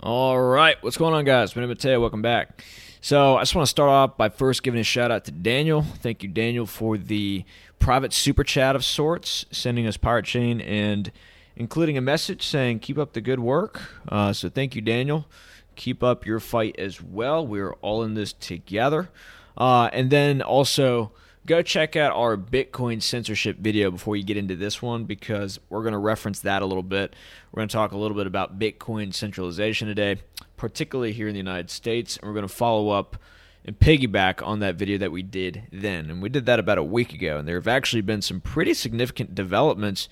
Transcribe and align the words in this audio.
All 0.00 0.40
right, 0.40 0.80
what's 0.80 0.96
going 0.96 1.12
on, 1.12 1.24
guys? 1.24 1.56
My 1.56 1.62
name 1.62 1.72
is 1.72 1.84
Matteo. 1.84 2.00
Welcome 2.00 2.22
back. 2.22 2.62
So, 3.00 3.36
I 3.36 3.40
just 3.40 3.56
want 3.56 3.66
to 3.66 3.70
start 3.70 3.90
off 3.90 4.16
by 4.16 4.28
first 4.28 4.62
giving 4.62 4.78
a 4.78 4.84
shout 4.84 5.10
out 5.10 5.24
to 5.24 5.32
Daniel. 5.32 5.82
Thank 5.82 6.22
you, 6.22 6.28
Daniel, 6.28 6.66
for 6.66 6.96
the 6.96 7.44
private 7.80 8.12
super 8.12 8.44
chat 8.44 8.76
of 8.76 8.84
sorts, 8.84 9.44
sending 9.50 9.88
us 9.88 9.96
Pirate 9.96 10.24
Chain 10.24 10.60
and 10.60 11.10
including 11.56 11.98
a 11.98 12.00
message 12.00 12.46
saying, 12.46 12.78
Keep 12.78 12.96
up 12.96 13.12
the 13.12 13.20
good 13.20 13.40
work. 13.40 13.80
Uh, 14.08 14.32
so, 14.32 14.48
thank 14.48 14.76
you, 14.76 14.82
Daniel. 14.82 15.26
Keep 15.74 16.04
up 16.04 16.24
your 16.24 16.38
fight 16.38 16.76
as 16.78 17.02
well. 17.02 17.44
We're 17.44 17.72
all 17.82 18.04
in 18.04 18.14
this 18.14 18.32
together. 18.32 19.08
Uh, 19.56 19.90
and 19.92 20.10
then 20.10 20.42
also, 20.42 21.10
go 21.48 21.62
check 21.62 21.96
out 21.96 22.12
our 22.14 22.36
Bitcoin 22.36 23.02
censorship 23.02 23.56
video 23.56 23.90
before 23.90 24.14
you 24.16 24.22
get 24.22 24.36
into 24.36 24.54
this 24.54 24.82
one 24.82 25.04
because 25.04 25.58
we're 25.70 25.80
going 25.80 25.92
to 25.92 25.98
reference 25.98 26.40
that 26.40 26.60
a 26.60 26.66
little 26.66 26.82
bit. 26.82 27.16
We're 27.50 27.60
going 27.60 27.68
to 27.68 27.72
talk 27.72 27.92
a 27.92 27.96
little 27.96 28.16
bit 28.16 28.26
about 28.26 28.58
Bitcoin 28.58 29.14
centralization 29.14 29.88
today, 29.88 30.20
particularly 30.58 31.12
here 31.12 31.26
in 31.26 31.32
the 31.32 31.38
United 31.38 31.70
States, 31.70 32.18
and 32.18 32.28
we're 32.28 32.34
going 32.34 32.46
to 32.46 32.54
follow 32.54 32.90
up 32.90 33.16
and 33.64 33.78
piggyback 33.78 34.46
on 34.46 34.60
that 34.60 34.74
video 34.74 34.98
that 34.98 35.10
we 35.10 35.22
did 35.22 35.62
then. 35.72 36.10
And 36.10 36.20
we 36.20 36.28
did 36.28 36.44
that 36.46 36.58
about 36.58 36.76
a 36.76 36.84
week 36.84 37.14
ago, 37.14 37.38
and 37.38 37.48
there 37.48 37.56
have 37.56 37.66
actually 37.66 38.02
been 38.02 38.20
some 38.20 38.42
pretty 38.42 38.74
significant 38.74 39.34
developments 39.34 40.10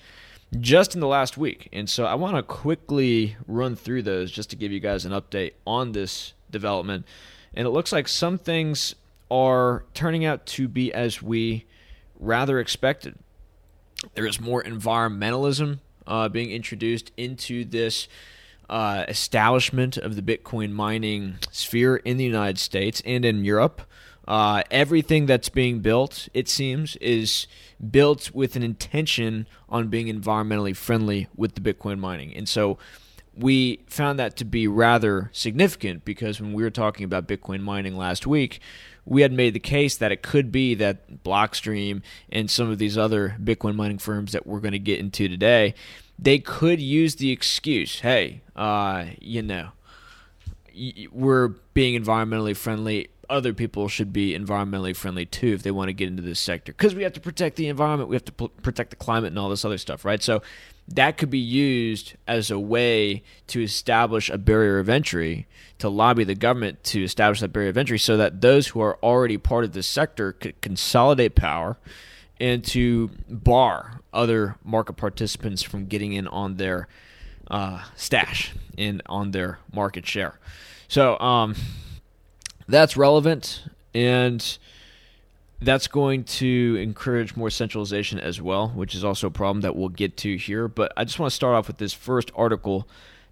just 0.59 0.95
in 0.95 1.01
the 1.01 1.07
last 1.07 1.37
week. 1.37 1.69
And 1.71 1.87
so 1.87 2.05
I 2.05 2.15
want 2.15 2.35
to 2.35 2.41
quickly 2.41 3.37
run 3.47 3.75
through 3.75 4.01
those 4.01 4.31
just 4.31 4.49
to 4.49 4.55
give 4.55 4.71
you 4.71 4.79
guys 4.79 5.05
an 5.05 5.11
update 5.11 5.53
on 5.67 5.91
this 5.91 6.33
development. 6.49 7.05
And 7.53 7.67
it 7.67 7.71
looks 7.71 7.91
like 7.91 8.07
some 8.07 8.39
things 8.39 8.95
are 9.29 9.85
turning 9.93 10.25
out 10.25 10.45
to 10.45 10.67
be 10.67 10.93
as 10.93 11.21
we 11.21 11.65
rather 12.19 12.59
expected. 12.59 13.15
There 14.13 14.25
is 14.25 14.39
more 14.39 14.63
environmentalism 14.63 15.79
uh, 16.05 16.29
being 16.29 16.51
introduced 16.51 17.11
into 17.17 17.65
this 17.65 18.07
uh, 18.69 19.05
establishment 19.07 19.97
of 19.97 20.15
the 20.15 20.21
Bitcoin 20.21 20.71
mining 20.71 21.35
sphere 21.51 21.97
in 21.97 22.17
the 22.17 22.23
United 22.23 22.59
States 22.59 23.01
and 23.05 23.25
in 23.25 23.45
Europe. 23.45 23.81
Uh, 24.27 24.61
everything 24.69 25.25
that's 25.25 25.47
being 25.47 25.79
built, 25.79 26.27
it 26.33 26.49
seems, 26.49 26.97
is 26.97 27.47
built 27.91 28.31
with 28.33 28.57
an 28.57 28.63
intention 28.63 29.47
on 29.69 29.87
being 29.87 30.07
environmentally 30.07 30.75
friendly 30.75 31.27
with 31.35 31.55
the 31.55 31.61
Bitcoin 31.61 31.97
mining. 31.97 32.35
And 32.35 32.47
so 32.47 32.77
we 33.37 33.83
found 33.87 34.19
that 34.19 34.35
to 34.37 34.45
be 34.45 34.67
rather 34.67 35.29
significant 35.31 36.03
because 36.03 36.41
when 36.41 36.51
we 36.53 36.63
were 36.63 36.69
talking 36.69 37.05
about 37.05 37.27
Bitcoin 37.27 37.61
mining 37.61 37.95
last 37.95 38.27
week, 38.27 38.59
we 39.07 39.21
had 39.21 39.31
made 39.31 39.53
the 39.53 39.59
case 39.59 39.95
that 39.97 40.11
it 40.11 40.21
could 40.21 40.51
be 40.51 40.75
that 40.75 41.23
Blockstream 41.23 42.01
and 42.29 42.51
some 42.51 42.69
of 42.69 42.77
these 42.77 42.97
other 42.97 43.37
Bitcoin 43.41 43.75
mining 43.75 43.97
firms 43.97 44.33
that 44.33 44.45
we're 44.45 44.59
going 44.59 44.73
to 44.73 44.79
get 44.79 44.99
into 44.99 45.29
today, 45.29 45.73
they 46.19 46.39
could 46.39 46.81
use 46.81 47.15
the 47.15 47.31
excuse, 47.31 48.01
hey, 48.01 48.41
uh, 48.55 49.05
you 49.19 49.41
know, 49.41 49.69
we're 51.11 51.47
being 51.73 51.99
environmentally 51.99 52.55
friendly. 52.55 53.07
Other 53.29 53.53
people 53.53 53.87
should 53.87 54.11
be 54.11 54.37
environmentally 54.37 54.95
friendly 54.95 55.25
too 55.25 55.53
if 55.53 55.63
they 55.63 55.71
want 55.71 55.87
to 55.87 55.93
get 55.93 56.07
into 56.07 56.21
this 56.21 56.39
sector 56.39 56.73
because 56.73 56.93
we 56.93 57.03
have 57.03 57.13
to 57.13 57.19
protect 57.19 57.55
the 57.55 57.67
environment, 57.67 58.09
we 58.09 58.15
have 58.15 58.25
to 58.25 58.31
p- 58.31 58.51
protect 58.61 58.89
the 58.89 58.95
climate, 58.97 59.29
and 59.29 59.39
all 59.39 59.49
this 59.49 59.65
other 59.65 59.77
stuff, 59.77 60.05
right? 60.05 60.21
So 60.21 60.41
that 60.87 61.17
could 61.17 61.29
be 61.29 61.39
used 61.39 62.13
as 62.27 62.49
a 62.49 62.59
way 62.59 63.23
to 63.47 63.61
establish 63.61 64.29
a 64.29 64.37
barrier 64.37 64.79
of 64.79 64.87
entry, 64.87 65.47
to 65.79 65.89
lobby 65.89 66.23
the 66.23 66.35
government 66.35 66.83
to 66.85 67.03
establish 67.03 67.41
that 67.41 67.49
barrier 67.49 67.69
of 67.69 67.77
entry 67.77 67.99
so 67.99 68.17
that 68.17 68.41
those 68.41 68.67
who 68.67 68.79
are 68.79 68.97
already 69.03 69.37
part 69.37 69.63
of 69.63 69.73
this 69.73 69.87
sector 69.87 70.31
could 70.31 70.59
consolidate 70.61 71.35
power 71.35 71.77
and 72.39 72.63
to 72.63 73.09
bar 73.27 74.01
other 74.13 74.55
market 74.63 74.93
participants 74.93 75.61
from 75.61 75.85
getting 75.87 76.13
in 76.13 76.27
on 76.27 76.55
their 76.55 76.87
uh, 77.49 77.83
stash 77.95 78.53
and 78.77 79.01
on 79.07 79.31
their 79.31 79.59
market 79.73 80.05
share. 80.05 80.39
So 80.87 81.19
um, 81.19 81.55
that's 82.67 82.95
relevant. 82.95 83.63
And 83.93 84.57
that's 85.61 85.87
going 85.87 86.23
to 86.23 86.77
encourage 86.79 87.35
more 87.35 87.49
centralization 87.49 88.19
as 88.19 88.41
well, 88.41 88.69
which 88.69 88.93
is 88.93 89.03
also 89.03 89.27
a 89.27 89.31
problem 89.31 89.61
that 89.61 89.75
we'll 89.75 89.89
get 89.89 90.15
to 90.17 90.37
here. 90.37 90.67
But 90.67 90.93
I 90.95 91.03
just 91.03 91.19
want 91.19 91.31
to 91.31 91.35
start 91.35 91.55
off 91.55 91.67
with 91.67 91.77
this 91.77 91.93
first 91.93 92.31
article 92.35 92.87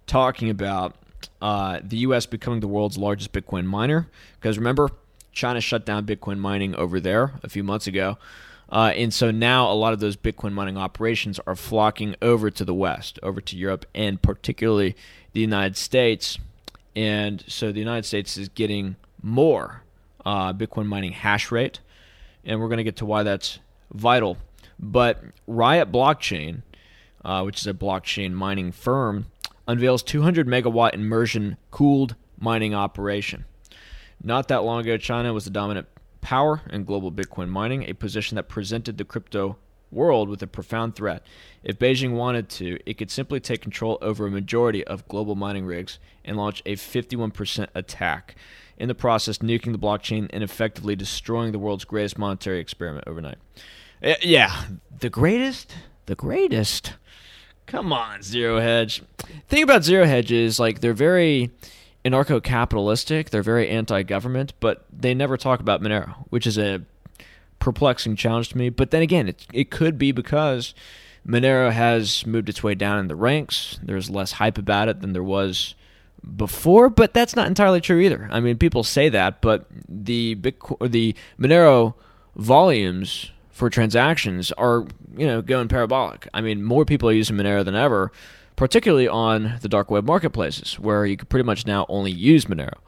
talking 0.06 0.50
about 0.50 0.96
uh, 1.40 1.80
the 1.82 1.98
U.S. 1.98 2.26
becoming 2.26 2.60
the 2.60 2.68
world's 2.68 2.98
largest 2.98 3.32
Bitcoin 3.32 3.64
miner. 3.64 4.08
Because 4.40 4.58
remember, 4.58 4.90
China 5.32 5.60
shut 5.60 5.86
down 5.86 6.04
Bitcoin 6.04 6.38
mining 6.38 6.74
over 6.74 6.98
there 6.98 7.34
a 7.44 7.48
few 7.48 7.62
months 7.62 7.86
ago. 7.86 8.18
Uh, 8.68 8.92
and 8.96 9.14
so 9.14 9.30
now 9.30 9.70
a 9.70 9.74
lot 9.74 9.92
of 9.92 10.00
those 10.00 10.16
Bitcoin 10.16 10.52
mining 10.52 10.76
operations 10.76 11.38
are 11.46 11.54
flocking 11.54 12.16
over 12.20 12.50
to 12.50 12.64
the 12.64 12.74
West, 12.74 13.20
over 13.22 13.40
to 13.40 13.56
Europe, 13.56 13.86
and 13.94 14.20
particularly 14.20 14.96
the 15.32 15.40
United 15.40 15.76
States. 15.76 16.38
And 16.96 17.44
so 17.46 17.70
the 17.70 17.78
United 17.78 18.04
States 18.04 18.36
is 18.36 18.48
getting 18.48 18.96
more 19.22 19.82
uh, 20.24 20.52
Bitcoin 20.52 20.86
mining 20.86 21.12
hash 21.12 21.52
rate 21.52 21.78
and 22.46 22.60
we're 22.60 22.68
going 22.68 22.78
to 22.78 22.84
get 22.84 22.96
to 22.96 23.06
why 23.06 23.22
that's 23.22 23.58
vital. 23.92 24.38
But 24.78 25.22
Riot 25.46 25.92
Blockchain, 25.92 26.62
uh, 27.24 27.42
which 27.42 27.58
is 27.60 27.66
a 27.66 27.74
blockchain 27.74 28.32
mining 28.32 28.72
firm, 28.72 29.26
unveils 29.66 30.02
200 30.02 30.46
megawatt 30.46 30.94
immersion 30.94 31.56
cooled 31.70 32.14
mining 32.38 32.74
operation. 32.74 33.44
Not 34.22 34.48
that 34.48 34.64
long 34.64 34.80
ago, 34.80 34.96
China 34.96 35.32
was 35.32 35.44
the 35.44 35.50
dominant 35.50 35.88
power 36.20 36.62
in 36.70 36.84
global 36.84 37.12
Bitcoin 37.12 37.48
mining, 37.48 37.84
a 37.84 37.94
position 37.94 38.36
that 38.36 38.48
presented 38.48 38.96
the 38.98 39.04
crypto 39.04 39.56
world 39.90 40.28
with 40.28 40.42
a 40.42 40.46
profound 40.46 40.94
threat. 40.94 41.24
If 41.62 41.78
Beijing 41.78 42.12
wanted 42.12 42.48
to, 42.50 42.78
it 42.86 42.94
could 42.94 43.10
simply 43.10 43.40
take 43.40 43.60
control 43.60 43.98
over 44.00 44.26
a 44.26 44.30
majority 44.30 44.84
of 44.84 45.06
global 45.08 45.34
mining 45.34 45.66
rigs 45.66 45.98
and 46.24 46.36
launch 46.36 46.62
a 46.66 46.76
51% 46.76 47.68
attack 47.74 48.34
in 48.78 48.88
the 48.88 48.94
process 48.94 49.38
nuking 49.38 49.72
the 49.72 49.78
blockchain 49.78 50.28
and 50.30 50.42
effectively 50.42 50.96
destroying 50.96 51.52
the 51.52 51.58
world's 51.58 51.84
greatest 51.84 52.18
monetary 52.18 52.60
experiment 52.60 53.04
overnight. 53.06 53.38
Yeah, 54.22 54.64
the 54.98 55.10
greatest? 55.10 55.74
The 56.06 56.14
greatest? 56.14 56.94
Come 57.66 57.92
on, 57.92 58.22
Zero 58.22 58.60
Hedge. 58.60 59.02
Thing 59.48 59.62
about 59.62 59.82
Zero 59.82 60.04
Hedge 60.04 60.30
is 60.30 60.60
like 60.60 60.80
they're 60.80 60.92
very 60.92 61.50
anarcho 62.04 62.42
capitalistic, 62.42 63.30
they're 63.30 63.42
very 63.42 63.68
anti 63.68 64.02
government, 64.02 64.52
but 64.60 64.84
they 64.92 65.14
never 65.14 65.36
talk 65.36 65.60
about 65.60 65.82
Monero, 65.82 66.14
which 66.30 66.46
is 66.46 66.58
a 66.58 66.82
perplexing 67.58 68.16
challenge 68.16 68.50
to 68.50 68.58
me. 68.58 68.68
But 68.68 68.90
then 68.90 69.02
again, 69.02 69.28
it, 69.28 69.46
it 69.52 69.70
could 69.70 69.98
be 69.98 70.12
because 70.12 70.74
Monero 71.26 71.72
has 71.72 72.26
moved 72.26 72.48
its 72.48 72.62
way 72.62 72.74
down 72.74 72.98
in 72.98 73.08
the 73.08 73.16
ranks. 73.16 73.78
There's 73.82 74.10
less 74.10 74.32
hype 74.32 74.58
about 74.58 74.88
it 74.88 75.00
than 75.00 75.12
there 75.12 75.22
was 75.22 75.74
before, 76.36 76.88
but 76.88 77.14
that's 77.14 77.36
not 77.36 77.46
entirely 77.46 77.80
true 77.80 78.00
either. 78.00 78.28
I 78.30 78.40
mean, 78.40 78.58
people 78.58 78.84
say 78.84 79.08
that, 79.08 79.40
but 79.40 79.66
the 79.88 80.36
Bitcoin, 80.36 80.90
the 80.90 81.14
Monero 81.38 81.94
volumes 82.36 83.30
for 83.50 83.70
transactions 83.70 84.52
are 84.52 84.86
you 85.16 85.26
know 85.26 85.42
going 85.42 85.68
parabolic. 85.68 86.28
I 86.34 86.40
mean, 86.40 86.62
more 86.62 86.84
people 86.84 87.08
are 87.08 87.12
using 87.12 87.36
Monero 87.36 87.64
than 87.64 87.74
ever, 87.74 88.12
particularly 88.54 89.08
on 89.08 89.58
the 89.62 89.68
dark 89.68 89.90
web 89.90 90.04
marketplaces 90.04 90.78
where 90.78 91.06
you 91.06 91.16
can 91.16 91.26
pretty 91.26 91.44
much 91.44 91.66
now 91.66 91.86
only 91.88 92.12
use 92.12 92.44
Monero. 92.44 92.78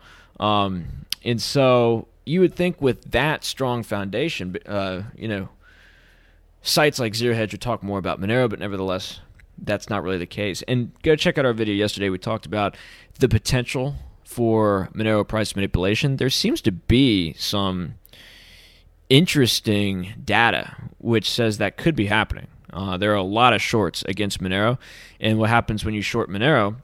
Um, 0.41 1.07
and 1.25 1.43
so 1.43 2.07
you 2.29 2.41
would 2.41 2.55
think 2.55 2.81
with 2.81 3.11
that 3.11 3.45
strong 3.45 3.83
foundation, 3.83 4.57
uh, 4.67 5.03
you 5.17 5.27
know, 5.29 5.49
sites 6.63 6.99
like 6.99 7.15
Zero 7.15 7.35
Hedge 7.35 7.53
would 7.53 7.61
talk 7.61 7.83
more 7.83 7.99
about 7.99 8.21
Monero, 8.21 8.49
but 8.49 8.59
nevertheless, 8.59 9.21
that's 9.57 9.89
not 9.89 10.03
really 10.03 10.19
the 10.19 10.27
case. 10.27 10.63
And 10.69 10.93
go 11.03 11.17
check 11.17 11.39
out 11.39 11.47
our 11.47 11.53
video 11.53 11.75
yesterday. 11.75 12.11
We 12.11 12.19
talked 12.19 12.47
about 12.47 12.77
the 13.19 13.29
potential 13.29 13.97
for 14.25 14.89
Monero 14.95 15.27
price 15.27 15.57
manipulation. 15.57 16.17
There 16.17 16.31
seems 16.31 16.61
to 16.63 16.73
be 16.73 17.33
some 17.35 17.95
interesting 19.09 20.15
data 20.23 20.77
which 20.99 21.31
says 21.31 21.59
that 21.59 21.77
could 21.77 21.97
be 21.97 22.07
happening. 22.07 22.47
Uh, 22.71 22.99
there 22.99 23.11
are 23.11 23.17
a 23.17 23.23
lot 23.23 23.55
of 23.55 23.63
shorts 23.63 24.05
against 24.07 24.43
Monero, 24.43 24.77
and 25.19 25.39
what 25.39 25.49
happens 25.49 25.85
when 25.85 25.95
you 25.95 26.03
short 26.03 26.29
Monero 26.29 26.77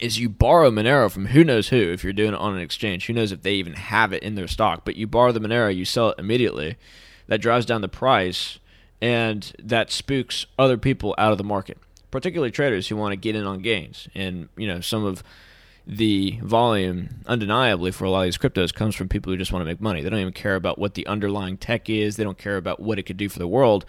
is 0.00 0.18
you 0.18 0.28
borrow 0.28 0.70
Monero 0.70 1.10
from 1.10 1.26
who 1.26 1.44
knows 1.44 1.68
who 1.68 1.76
if 1.76 2.04
you're 2.04 2.12
doing 2.12 2.34
it 2.34 2.38
on 2.40 2.54
an 2.54 2.60
exchange. 2.60 3.06
Who 3.06 3.12
knows 3.12 3.32
if 3.32 3.42
they 3.42 3.54
even 3.54 3.74
have 3.74 4.12
it 4.12 4.22
in 4.22 4.34
their 4.34 4.48
stock? 4.48 4.84
But 4.84 4.96
you 4.96 5.06
borrow 5.06 5.32
the 5.32 5.40
Monero, 5.40 5.74
you 5.74 5.84
sell 5.84 6.10
it 6.10 6.18
immediately. 6.18 6.76
That 7.26 7.40
drives 7.40 7.66
down 7.66 7.82
the 7.82 7.88
price, 7.88 8.58
and 9.02 9.52
that 9.58 9.90
spooks 9.90 10.46
other 10.58 10.78
people 10.78 11.14
out 11.18 11.32
of 11.32 11.38
the 11.38 11.44
market 11.44 11.78
particularly 12.10 12.50
traders 12.50 12.88
who 12.88 12.96
want 12.96 13.12
to 13.12 13.16
get 13.16 13.36
in 13.36 13.44
on 13.44 13.60
gains. 13.60 14.08
And 14.14 14.48
you 14.56 14.66
know, 14.66 14.80
some 14.80 15.04
of 15.04 15.22
the 15.86 16.38
volume, 16.42 17.22
undeniably, 17.26 17.90
for 17.90 18.04
a 18.04 18.10
lot 18.10 18.20
of 18.20 18.24
these 18.26 18.38
cryptos 18.38 18.74
comes 18.74 18.94
from 18.94 19.08
people 19.08 19.32
who 19.32 19.38
just 19.38 19.52
want 19.52 19.62
to 19.62 19.66
make 19.66 19.80
money. 19.80 20.02
They 20.02 20.10
don't 20.10 20.20
even 20.20 20.32
care 20.32 20.54
about 20.54 20.78
what 20.78 20.94
the 20.94 21.06
underlying 21.06 21.56
tech 21.56 21.88
is. 21.88 22.16
They 22.16 22.24
don't 22.24 22.38
care 22.38 22.56
about 22.56 22.80
what 22.80 22.98
it 22.98 23.04
could 23.04 23.16
do 23.16 23.28
for 23.28 23.38
the 23.38 23.48
world. 23.48 23.86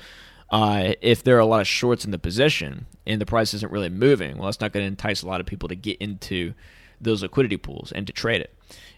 Uh, 0.52 0.94
if 1.02 1.24
there 1.24 1.36
are 1.38 1.42
a 1.42 1.46
lot 1.46 1.62
of 1.62 1.68
shorts 1.68 2.06
in 2.06 2.12
the 2.12 2.20
position 2.20 2.88
and 3.06 3.22
the 3.22 3.26
price 3.26 3.54
isn't 3.54 3.72
really 3.72 3.90
moving, 3.90 4.38
well, 4.38 4.50
it's 4.50 4.60
not 4.60 4.72
going 4.72 4.84
to 4.84 4.88
entice 4.88 5.22
a 5.22 5.28
lot 5.28 5.40
of 5.40 5.46
people 5.46 5.70
to 5.70 5.76
get 5.76 5.98
into 6.00 6.54
those 7.00 7.22
liquidity 7.22 7.58
pools 7.58 7.92
and 7.92 8.08
to 8.08 8.14
trade 8.14 8.42
it. 8.42 8.54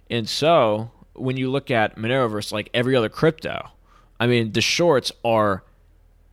And 0.10 0.28
so, 0.28 0.92
when 1.14 1.38
you 1.38 1.50
look 1.50 1.70
at 1.70 1.98
Monero 1.98 2.30
versus 2.30 2.52
like 2.52 2.70
every 2.74 2.96
other 2.96 3.10
crypto, 3.10 3.70
I 4.20 4.28
mean, 4.28 4.54
the 4.54 4.62
shorts 4.62 5.12
are 5.26 5.64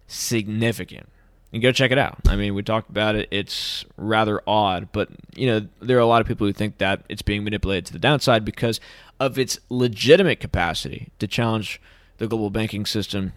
significant 0.06 1.08
and 1.52 1.62
go 1.62 1.72
check 1.72 1.90
it 1.90 1.98
out. 1.98 2.18
I 2.26 2.36
mean, 2.36 2.54
we 2.54 2.62
talked 2.62 2.90
about 2.90 3.14
it. 3.14 3.28
It's 3.30 3.84
rather 3.96 4.42
odd, 4.46 4.88
but 4.92 5.08
you 5.34 5.46
know, 5.46 5.68
there 5.80 5.96
are 5.96 6.00
a 6.00 6.06
lot 6.06 6.20
of 6.20 6.26
people 6.26 6.46
who 6.46 6.52
think 6.52 6.78
that 6.78 7.02
it's 7.08 7.22
being 7.22 7.44
manipulated 7.44 7.86
to 7.86 7.92
the 7.92 7.98
downside 7.98 8.44
because 8.44 8.80
of 9.18 9.38
its 9.38 9.58
legitimate 9.68 10.40
capacity 10.40 11.08
to 11.18 11.26
challenge 11.26 11.80
the 12.18 12.26
global 12.26 12.50
banking 12.50 12.84
system 12.84 13.32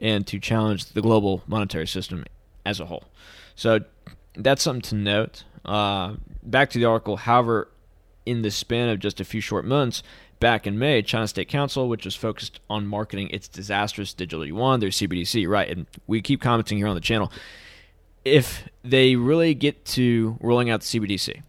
and 0.00 0.26
to 0.26 0.38
challenge 0.38 0.86
the 0.86 1.02
global 1.02 1.42
monetary 1.46 1.86
system 1.86 2.24
as 2.64 2.80
a 2.80 2.86
whole. 2.86 3.04
So 3.54 3.80
that's 4.34 4.62
something 4.62 4.82
to 4.82 4.94
note. 4.94 5.44
Uh, 5.64 6.14
back 6.42 6.70
to 6.70 6.78
the 6.78 6.84
article. 6.84 7.16
However, 7.18 7.68
in 8.24 8.42
the 8.42 8.50
span 8.50 8.88
of 8.88 8.98
just 8.98 9.20
a 9.20 9.24
few 9.24 9.40
short 9.40 9.64
months, 9.64 10.02
back 10.38 10.66
in 10.66 10.78
May, 10.78 11.02
China 11.02 11.28
State 11.28 11.48
Council, 11.48 11.88
which 11.88 12.04
was 12.04 12.14
focused 12.14 12.60
on 12.70 12.86
marketing 12.86 13.28
its 13.30 13.48
disastrous 13.48 14.14
digital 14.14 14.46
yuan, 14.46 14.80
their 14.80 14.90
CBDC, 14.90 15.48
right? 15.48 15.68
And 15.68 15.86
we 16.06 16.22
keep 16.22 16.40
commenting 16.40 16.78
here 16.78 16.86
on 16.86 16.94
the 16.94 17.00
channel. 17.00 17.30
If 18.24 18.68
they 18.82 19.16
really 19.16 19.54
get 19.54 19.84
to 19.86 20.38
rolling 20.40 20.70
out 20.70 20.80
the 20.80 20.86
CBDC, 20.86 21.42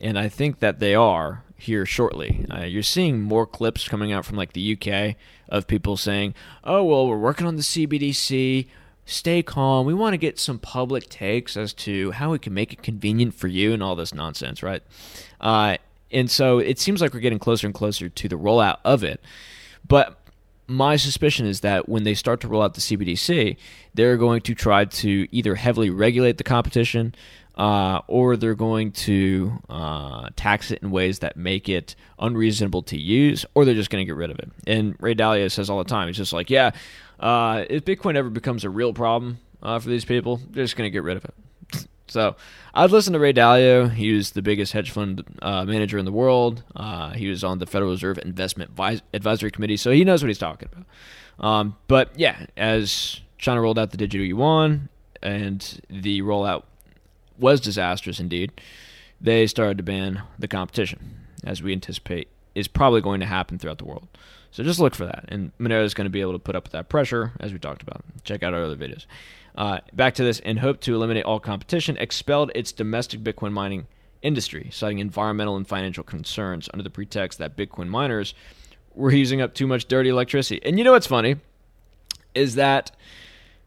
and 0.00 0.18
I 0.18 0.28
think 0.28 0.58
that 0.58 0.80
they 0.80 0.94
are 0.94 1.43
here 1.56 1.86
shortly, 1.86 2.46
uh, 2.50 2.62
you're 2.62 2.82
seeing 2.82 3.20
more 3.20 3.46
clips 3.46 3.88
coming 3.88 4.12
out 4.12 4.24
from 4.24 4.36
like 4.36 4.52
the 4.52 4.72
UK 4.76 5.16
of 5.48 5.66
people 5.66 5.96
saying, 5.96 6.34
"Oh 6.62 6.84
well, 6.84 7.06
we're 7.06 7.18
working 7.18 7.46
on 7.46 7.56
the 7.56 7.62
CBDC." 7.62 8.66
Stay 9.06 9.42
calm. 9.42 9.84
We 9.84 9.92
want 9.92 10.14
to 10.14 10.18
get 10.18 10.38
some 10.38 10.58
public 10.58 11.10
takes 11.10 11.58
as 11.58 11.74
to 11.74 12.12
how 12.12 12.32
we 12.32 12.38
can 12.38 12.54
make 12.54 12.72
it 12.72 12.82
convenient 12.82 13.34
for 13.34 13.48
you 13.48 13.74
and 13.74 13.82
all 13.82 13.94
this 13.94 14.14
nonsense, 14.14 14.62
right? 14.62 14.82
Uh, 15.42 15.76
and 16.10 16.30
so 16.30 16.58
it 16.58 16.78
seems 16.78 17.02
like 17.02 17.12
we're 17.12 17.20
getting 17.20 17.38
closer 17.38 17.66
and 17.66 17.74
closer 17.74 18.08
to 18.08 18.28
the 18.28 18.36
rollout 18.36 18.78
of 18.82 19.04
it. 19.04 19.20
But 19.86 20.18
my 20.66 20.96
suspicion 20.96 21.46
is 21.46 21.60
that 21.60 21.88
when 21.88 22.04
they 22.04 22.14
start 22.14 22.40
to 22.40 22.48
roll 22.48 22.62
out 22.62 22.74
the 22.74 22.80
CBDC, 22.80 23.56
they're 23.92 24.16
going 24.16 24.40
to 24.42 24.54
try 24.54 24.84
to 24.86 25.28
either 25.30 25.56
heavily 25.56 25.90
regulate 25.90 26.38
the 26.38 26.44
competition 26.44 27.14
uh, 27.56 28.00
or 28.08 28.36
they're 28.36 28.54
going 28.54 28.92
to 28.92 29.52
uh, 29.68 30.28
tax 30.36 30.70
it 30.70 30.82
in 30.82 30.90
ways 30.90 31.20
that 31.20 31.36
make 31.36 31.68
it 31.68 31.94
unreasonable 32.18 32.82
to 32.82 32.98
use, 32.98 33.46
or 33.54 33.64
they're 33.64 33.74
just 33.74 33.90
going 33.90 34.02
to 34.02 34.06
get 34.06 34.16
rid 34.16 34.30
of 34.30 34.38
it. 34.38 34.50
And 34.66 34.96
Ray 34.98 35.14
Dalio 35.14 35.50
says 35.50 35.70
all 35.70 35.78
the 35.78 35.84
time, 35.84 36.08
he's 36.08 36.16
just 36.16 36.32
like, 36.32 36.50
yeah, 36.50 36.72
uh, 37.20 37.64
if 37.70 37.84
Bitcoin 37.84 38.16
ever 38.16 38.30
becomes 38.30 38.64
a 38.64 38.70
real 38.70 38.92
problem 38.92 39.38
uh, 39.62 39.78
for 39.78 39.88
these 39.88 40.04
people, 40.04 40.40
they're 40.50 40.64
just 40.64 40.76
going 40.76 40.86
to 40.86 40.92
get 40.92 41.02
rid 41.02 41.16
of 41.16 41.24
it. 41.24 41.34
So 42.06 42.36
I'd 42.74 42.90
listen 42.90 43.14
to 43.14 43.18
Ray 43.18 43.32
Dalio. 43.32 43.90
He 43.90 44.12
was 44.12 44.32
the 44.32 44.42
biggest 44.42 44.74
hedge 44.74 44.90
fund 44.90 45.24
uh, 45.40 45.64
manager 45.64 45.96
in 45.96 46.04
the 46.04 46.12
world. 46.12 46.62
Uh, 46.76 47.10
he 47.12 47.28
was 47.28 47.42
on 47.42 47.58
the 47.58 47.66
Federal 47.66 47.92
Reserve 47.92 48.18
Investment 48.18 48.78
Advisory 49.14 49.50
Committee, 49.50 49.78
so 49.78 49.90
he 49.90 50.04
knows 50.04 50.22
what 50.22 50.28
he's 50.28 50.38
talking 50.38 50.68
about. 50.70 50.84
Um, 51.44 51.76
but 51.88 52.10
yeah, 52.16 52.44
as 52.58 53.20
China 53.38 53.62
rolled 53.62 53.78
out 53.78 53.90
the 53.90 53.96
digital 53.96 54.24
yuan 54.24 54.90
and 55.22 55.80
the 55.88 56.20
rollout 56.20 56.64
was 57.38 57.60
disastrous 57.60 58.20
indeed, 58.20 58.52
they 59.20 59.46
started 59.46 59.78
to 59.78 59.84
ban 59.84 60.22
the 60.38 60.48
competition, 60.48 61.26
as 61.44 61.62
we 61.62 61.72
anticipate 61.72 62.28
is 62.54 62.68
probably 62.68 63.00
going 63.00 63.20
to 63.20 63.26
happen 63.26 63.58
throughout 63.58 63.78
the 63.78 63.84
world. 63.84 64.06
So 64.50 64.62
just 64.62 64.78
look 64.78 64.94
for 64.94 65.06
that. 65.06 65.24
And 65.28 65.50
Monero 65.58 65.82
is 65.82 65.94
going 65.94 66.04
to 66.04 66.10
be 66.10 66.20
able 66.20 66.32
to 66.32 66.38
put 66.38 66.54
up 66.54 66.64
with 66.64 66.72
that 66.72 66.88
pressure, 66.88 67.32
as 67.40 67.52
we 67.52 67.58
talked 67.58 67.82
about. 67.82 68.04
Check 68.22 68.42
out 68.42 68.54
our 68.54 68.62
other 68.62 68.76
videos. 68.76 69.06
Uh, 69.56 69.78
back 69.92 70.14
to 70.14 70.24
this, 70.24 70.38
in 70.40 70.58
hope 70.58 70.80
to 70.82 70.94
eliminate 70.94 71.24
all 71.24 71.40
competition, 71.40 71.96
expelled 71.96 72.50
its 72.54 72.72
domestic 72.72 73.20
Bitcoin 73.20 73.52
mining 73.52 73.86
industry, 74.22 74.68
citing 74.72 74.98
environmental 74.98 75.56
and 75.56 75.66
financial 75.66 76.04
concerns 76.04 76.68
under 76.72 76.82
the 76.82 76.90
pretext 76.90 77.38
that 77.38 77.56
Bitcoin 77.56 77.88
miners 77.88 78.34
were 78.94 79.12
using 79.12 79.40
up 79.40 79.54
too 79.54 79.66
much 79.66 79.86
dirty 79.86 80.08
electricity. 80.08 80.60
And 80.64 80.78
you 80.78 80.84
know 80.84 80.92
what's 80.92 81.06
funny? 81.06 81.36
Is 82.34 82.54
that 82.54 82.92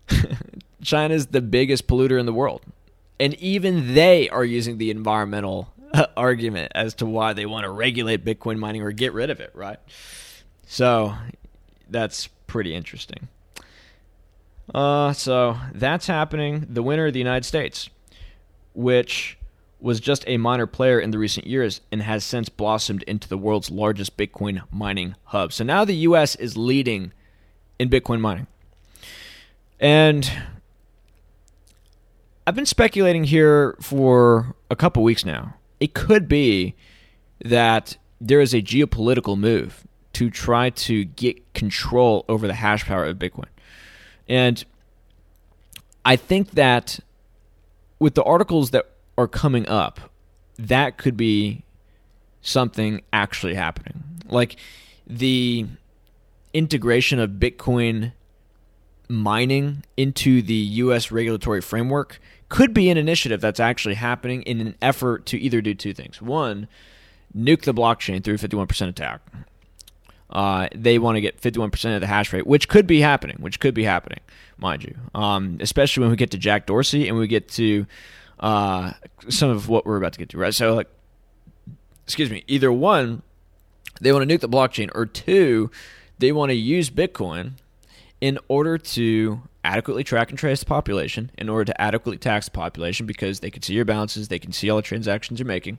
China 0.81 1.13
is 1.13 1.27
the 1.27 1.41
biggest 1.41 1.87
polluter 1.87 2.19
in 2.19 2.25
the 2.25 2.33
world. 2.33 2.61
And 3.19 3.33
even 3.35 3.93
they 3.95 4.29
are 4.29 4.45
using 4.45 4.77
the 4.77 4.91
environmental 4.91 5.73
argument 6.17 6.71
as 6.75 6.93
to 6.95 7.05
why 7.05 7.33
they 7.33 7.45
want 7.45 7.63
to 7.63 7.69
regulate 7.69 8.23
Bitcoin 8.23 8.59
mining 8.59 8.81
or 8.81 8.91
get 8.91 9.13
rid 9.13 9.29
of 9.29 9.39
it, 9.39 9.51
right? 9.53 9.79
So 10.65 11.15
that's 11.89 12.27
pretty 12.45 12.73
interesting. 12.73 13.27
Uh, 14.73 15.13
so 15.13 15.57
that's 15.73 16.07
happening. 16.07 16.65
The 16.69 16.83
winner, 16.83 17.07
of 17.07 17.13
the 17.13 17.19
United 17.19 17.45
States, 17.45 17.89
which 18.73 19.37
was 19.79 19.99
just 19.99 20.23
a 20.27 20.37
minor 20.37 20.65
player 20.65 20.99
in 20.99 21.11
the 21.11 21.17
recent 21.17 21.45
years 21.45 21.81
and 21.91 22.01
has 22.01 22.23
since 22.23 22.49
blossomed 22.49 23.03
into 23.03 23.29
the 23.29 23.37
world's 23.37 23.69
largest 23.69 24.17
Bitcoin 24.17 24.61
mining 24.71 25.15
hub. 25.25 25.53
So 25.53 25.63
now 25.63 25.85
the 25.85 25.95
U.S. 25.95 26.35
is 26.35 26.57
leading 26.57 27.13
in 27.79 27.89
Bitcoin 27.89 28.19
mining. 28.19 28.47
And 29.79 30.29
I've 32.47 32.55
been 32.55 32.65
speculating 32.65 33.25
here 33.25 33.75
for 33.81 34.55
a 34.71 34.75
couple 34.77 35.03
weeks 35.03 35.25
now. 35.25 35.55
It 35.81 35.93
could 35.93 36.29
be 36.29 36.75
that 37.43 37.97
there 38.21 38.39
is 38.39 38.53
a 38.53 38.61
geopolitical 38.61 39.37
move 39.37 39.85
to 40.13 40.29
try 40.29 40.69
to 40.69 41.03
get 41.03 41.53
control 41.53 42.23
over 42.29 42.47
the 42.47 42.53
hash 42.53 42.85
power 42.85 43.03
of 43.03 43.17
Bitcoin. 43.17 43.49
And 44.29 44.63
I 46.05 46.15
think 46.15 46.51
that 46.51 47.01
with 47.99 48.15
the 48.15 48.23
articles 48.23 48.71
that 48.71 48.91
are 49.17 49.27
coming 49.27 49.67
up, 49.67 49.99
that 50.57 50.97
could 50.97 51.17
be 51.17 51.65
something 52.41 53.01
actually 53.11 53.55
happening. 53.55 54.05
Like 54.29 54.55
the 55.05 55.65
integration 56.53 57.19
of 57.19 57.31
Bitcoin 57.31 58.13
mining 59.09 59.83
into 59.95 60.41
the 60.41 60.53
US 60.53 61.11
regulatory 61.11 61.61
framework 61.61 62.19
could 62.49 62.73
be 62.73 62.89
an 62.89 62.97
initiative 62.97 63.41
that's 63.41 63.59
actually 63.59 63.95
happening 63.95 64.41
in 64.43 64.61
an 64.61 64.75
effort 64.81 65.25
to 65.27 65.37
either 65.39 65.61
do 65.61 65.73
two 65.73 65.93
things. 65.93 66.21
One, 66.21 66.67
nuke 67.35 67.63
the 67.63 67.73
blockchain 67.73 68.23
through 68.23 68.37
51% 68.37 68.89
attack 68.89 69.21
uh, 70.29 70.67
they 70.75 70.99
want 70.99 71.15
to 71.15 71.21
get 71.21 71.39
51% 71.39 71.95
of 71.95 72.01
the 72.01 72.07
hash 72.07 72.33
rate, 72.33 72.45
which 72.45 72.67
could 72.67 72.85
be 72.85 72.99
happening, 72.99 73.37
which 73.39 73.59
could 73.59 73.73
be 73.73 73.83
happening, 73.83 74.19
mind 74.57 74.83
you. 74.83 74.95
Um, 75.15 75.57
especially 75.61 76.01
when 76.01 76.09
we 76.09 76.17
get 76.17 76.31
to 76.31 76.37
Jack 76.37 76.65
Dorsey 76.65 77.07
and 77.07 77.17
we 77.17 77.27
get 77.27 77.47
to 77.51 77.85
uh, 78.39 78.91
some 79.29 79.49
of 79.49 79.69
what 79.69 79.85
we're 79.85 79.97
about 79.97 80.13
to 80.13 80.19
get 80.19 80.29
to, 80.29 80.37
right? 80.37 80.53
So, 80.53 80.73
like, 80.73 80.89
excuse 82.03 82.29
me, 82.29 82.43
either 82.47 82.71
one, 82.71 83.21
they 84.01 84.11
want 84.11 84.27
to 84.27 84.37
nuke 84.37 84.41
the 84.41 84.49
blockchain, 84.49 84.89
or 84.93 85.05
two, 85.05 85.71
they 86.19 86.31
want 86.31 86.49
to 86.49 86.55
use 86.55 86.89
Bitcoin 86.89 87.53
in 88.19 88.37
order 88.47 88.77
to 88.77 89.41
adequately 89.67 90.03
track 90.03 90.29
and 90.29 90.39
trace 90.39 90.61
the 90.61 90.65
population, 90.65 91.29
in 91.37 91.49
order 91.49 91.65
to 91.65 91.81
adequately 91.81 92.17
tax 92.17 92.45
the 92.45 92.51
population 92.51 93.05
because 93.05 93.41
they 93.41 93.51
can 93.51 93.61
see 93.61 93.73
your 93.73 93.85
balances, 93.85 94.29
they 94.29 94.39
can 94.39 94.53
see 94.53 94.69
all 94.69 94.77
the 94.77 94.81
transactions 94.81 95.39
you're 95.39 95.45
making. 95.45 95.77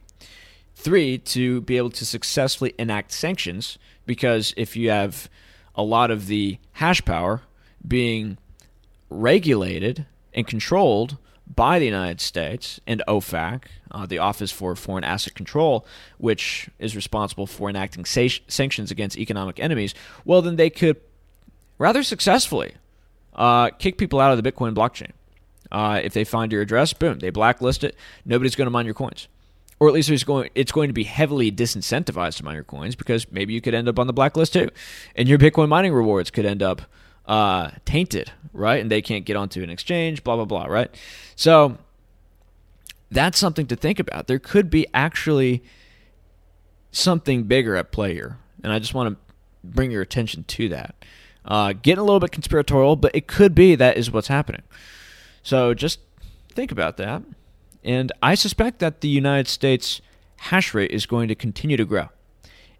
Three, 0.74 1.18
to 1.18 1.62
be 1.62 1.78
able 1.78 1.90
to 1.90 2.04
successfully 2.04 2.74
enact 2.78 3.12
sanctions 3.12 3.78
because 4.06 4.52
if 4.56 4.76
you 4.76 4.90
have 4.90 5.30
a 5.74 5.82
lot 5.82 6.10
of 6.10 6.26
the 6.26 6.58
hash 6.72 7.04
power 7.04 7.42
being 7.86 8.36
regulated 9.08 10.06
and 10.34 10.46
controlled 10.46 11.16
by 11.52 11.78
the 11.78 11.86
United 11.86 12.20
States 12.20 12.78
and 12.86 13.02
OFAC, 13.08 13.64
uh, 13.90 14.04
the 14.04 14.18
Office 14.18 14.52
for 14.52 14.76
Foreign 14.76 15.02
Asset 15.02 15.34
Control, 15.34 15.86
which 16.18 16.68
is 16.78 16.94
responsible 16.94 17.46
for 17.46 17.70
enacting 17.70 18.04
sa- 18.04 18.28
sanctions 18.48 18.90
against 18.90 19.16
economic 19.16 19.58
enemies, 19.58 19.94
well, 20.26 20.42
then 20.42 20.56
they 20.56 20.68
could 20.68 21.00
rather 21.78 22.02
successfully 22.02 22.74
uh, 23.38 23.70
kick 23.70 23.96
people 23.96 24.20
out 24.20 24.36
of 24.36 24.42
the 24.42 24.52
Bitcoin 24.52 24.74
blockchain. 24.74 25.12
Uh, 25.72 26.00
if 26.02 26.12
they 26.12 26.24
find 26.24 26.52
your 26.52 26.60
address, 26.60 26.92
boom, 26.92 27.18
they 27.18 27.30
blacklist 27.30 27.84
it. 27.84 27.96
Nobody's 28.26 28.54
going 28.54 28.66
to 28.66 28.70
mine 28.70 28.84
your 28.84 28.94
coins 28.94 29.28
or 29.80 29.88
at 29.88 29.94
least 29.94 30.10
it's 30.10 30.24
going 30.24 30.50
it's 30.54 30.72
going 30.72 30.88
to 30.88 30.92
be 30.92 31.04
heavily 31.04 31.52
disincentivized 31.52 32.36
to 32.36 32.44
mine 32.44 32.54
your 32.54 32.64
coins 32.64 32.96
because 32.96 33.30
maybe 33.30 33.52
you 33.52 33.60
could 33.60 33.74
end 33.74 33.88
up 33.88 33.98
on 33.98 34.06
the 34.06 34.12
blacklist 34.12 34.52
too, 34.52 34.70
and 35.14 35.28
your 35.28 35.38
Bitcoin 35.38 35.68
mining 35.68 35.92
rewards 35.92 36.30
could 36.30 36.44
end 36.44 36.62
up 36.62 36.82
uh, 37.26 37.70
tainted, 37.84 38.32
right? 38.52 38.80
And 38.80 38.90
they 38.90 39.02
can't 39.02 39.24
get 39.24 39.36
onto 39.36 39.62
an 39.62 39.70
exchange, 39.70 40.24
blah 40.24 40.36
blah 40.36 40.44
blah, 40.44 40.66
right? 40.66 40.94
So 41.36 41.78
that's 43.10 43.38
something 43.38 43.66
to 43.68 43.76
think 43.76 43.98
about. 43.98 44.26
There 44.26 44.38
could 44.38 44.70
be 44.70 44.86
actually 44.92 45.62
something 46.90 47.44
bigger 47.44 47.76
at 47.76 47.92
play 47.92 48.14
here, 48.14 48.38
and 48.62 48.72
I 48.72 48.78
just 48.78 48.94
want 48.94 49.14
to 49.14 49.34
bring 49.62 49.90
your 49.90 50.02
attention 50.02 50.44
to 50.44 50.68
that. 50.70 50.94
Uh, 51.48 51.72
getting 51.72 51.98
a 51.98 52.04
little 52.04 52.20
bit 52.20 52.30
conspiratorial, 52.30 52.94
but 52.94 53.10
it 53.16 53.26
could 53.26 53.54
be 53.54 53.74
that 53.74 53.96
is 53.96 54.10
what's 54.10 54.28
happening. 54.28 54.62
So 55.42 55.72
just 55.72 55.98
think 56.52 56.70
about 56.70 56.98
that. 56.98 57.22
And 57.82 58.12
I 58.22 58.34
suspect 58.34 58.80
that 58.80 59.00
the 59.00 59.08
United 59.08 59.48
States 59.48 60.02
hash 60.36 60.74
rate 60.74 60.90
is 60.90 61.06
going 61.06 61.28
to 61.28 61.34
continue 61.34 61.78
to 61.78 61.86
grow. 61.86 62.08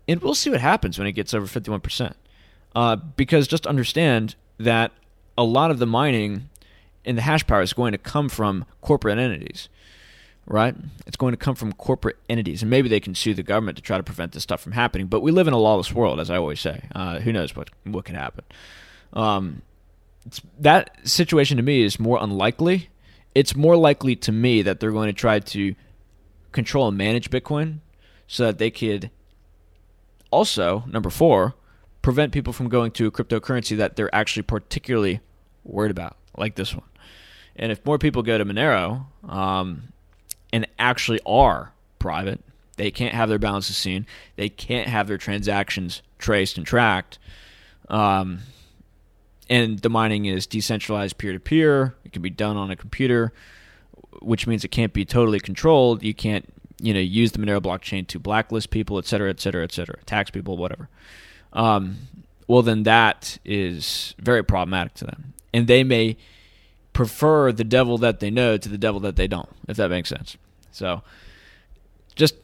And 0.07 0.21
we'll 0.21 0.35
see 0.35 0.51
what 0.51 0.61
happens 0.61 0.99
when 0.99 1.09
it 1.09 1.13
gets 1.13 1.33
over 1.33 1.47
51%. 1.47 2.13
Uh, 2.75 2.97
because 2.97 3.49
just 3.49 3.67
understand 3.67 4.35
that 4.59 4.93
a 5.37 5.45
lot 5.45 5.71
of 5.71 5.79
the 5.79 5.87
mining 5.87 6.51
and 7.05 7.17
the 7.17 7.23
hash 7.23 7.47
power 7.47 7.63
is 7.63 7.73
going 7.73 7.93
to 7.93 7.99
come 7.99 8.29
from 8.29 8.67
corporate 8.83 9.19
entities, 9.19 9.69
right? 10.49 10.75
It's 11.07 11.17
going 11.17 11.33
to 11.33 11.37
come 11.37 11.55
from 11.55 11.73
corporate 11.73 12.17
entities. 12.29 12.63
And 12.63 12.71
maybe 12.71 12.89
they 12.89 13.01
can 13.01 13.15
sue 13.15 13.35
the 13.35 13.43
government 13.43 13.77
to 13.77 13.83
try 13.83 13.97
to 13.97 14.03
prevent 14.03 14.33
this 14.33 14.43
stuff 14.43 14.61
from 14.61 14.73
happening. 14.73 15.07
But 15.07 15.21
we 15.21 15.31
live 15.31 15.47
in 15.47 15.55
a 15.55 15.59
lawless 15.59 15.93
world, 15.93 16.19
as 16.19 16.31
I 16.31 16.37
always 16.37 16.61
say. 16.61 16.89
Uh, 16.95 17.21
who 17.21 17.33
knows 17.33 17.55
what, 17.55 17.71
what 17.85 18.05
could 18.05 18.17
happen? 18.17 18.45
Um, 19.13 19.63
that 20.59 20.91
situation 21.05 21.57
to 21.59 21.63
me 21.63 21.83
is 21.83 22.01
more 22.01 22.19
unlikely 22.21 22.91
it's 23.39 23.55
more 23.55 23.77
likely 23.77 24.17
to 24.17 24.33
me 24.33 24.63
that 24.63 24.81
they're 24.81 24.91
going 24.91 25.07
to 25.07 25.13
try 25.13 25.39
to 25.39 25.75
control 26.51 26.89
and 26.89 26.99
manage 26.99 27.31
Bitcoin 27.31 27.79
so 28.27 28.47
that 28.47 28.59
they 28.59 28.69
could 28.69 29.11
also, 30.33 30.83
number 30.89 31.09
four, 31.09 31.55
prevent 32.03 32.33
people 32.33 32.53
from 32.53 32.69
going 32.69 32.91
to 32.91 33.07
a 33.07 33.13
cryptocurrency 33.13 33.77
that 33.77 33.95
they're 33.95 34.13
actually 34.13 34.43
particularly 34.43 35.21
worried 35.63 35.93
about, 35.93 36.17
like 36.37 36.57
this 36.57 36.75
one. 36.75 36.85
And 37.55 37.71
if 37.71 37.87
more 37.87 37.97
people 37.97 38.25
go 38.25 38.39
to 38.39 38.45
Monero 38.45 39.07
um, 39.29 39.93
and 40.53 40.67
actually 40.79 41.21
are 41.27 41.73
private, 41.99 42.41
they 42.77 42.91
can't 42.91 43.15
have 43.15 43.29
their 43.29 43.39
balances 43.39 43.77
seen, 43.77 44.07
they 44.37 44.49
can't 44.49 44.89
have 44.89 45.09
their 45.09 45.19
transactions 45.19 46.03
traced 46.19 46.57
and 46.57 46.67
tracked. 46.67 47.19
Um, 47.89 48.41
and 49.51 49.79
the 49.79 49.89
mining 49.89 50.27
is 50.27 50.47
decentralized 50.47 51.19
peer 51.19 51.33
to 51.33 51.41
peer. 51.41 51.95
It 52.05 52.13
can 52.13 52.23
be 52.23 52.31
done 52.31 52.57
on 52.57 52.71
a 52.71 52.77
computer, 52.77 53.33
which 54.21 54.47
means 54.47 54.65
it 54.65 54.69
can't 54.69 54.93
be 54.93 55.05
totally 55.05 55.41
controlled. 55.41 56.03
You 56.03 56.15
can't, 56.15 56.47
you 56.81 56.93
know, 56.93 57.01
use 57.01 57.33
the 57.33 57.39
Monero 57.39 57.61
blockchain 57.61 58.07
to 58.09 58.19
blacklist 58.19 58.71
people, 58.71 58.99
et 58.99 59.07
cetera, 59.07 59.31
et 59.31 59.41
cetera, 59.41 59.65
et 59.65 59.73
cetera, 59.73 59.97
tax 60.05 60.31
people, 60.31 60.57
whatever. 60.57 60.89
Um, 61.53 61.97
well, 62.47 62.63
then 62.63 62.83
that 62.85 63.39
is 63.45 64.15
very 64.19 64.45
problematic 64.45 64.95
to 64.95 65.05
them, 65.05 65.35
and 65.53 65.67
they 65.67 65.83
may 65.83 66.17
prefer 66.99 67.53
the 67.53 67.63
devil 67.63 67.97
that 67.97 68.19
they 68.19 68.29
know 68.29 68.57
to 68.57 68.69
the 68.69 68.77
devil 68.77 68.99
that 68.99 69.15
they 69.15 69.29
don't, 69.29 69.49
if 69.69 69.77
that 69.77 69.89
makes 69.89 70.09
sense. 70.09 70.37
So, 70.73 71.03
just 72.17 72.35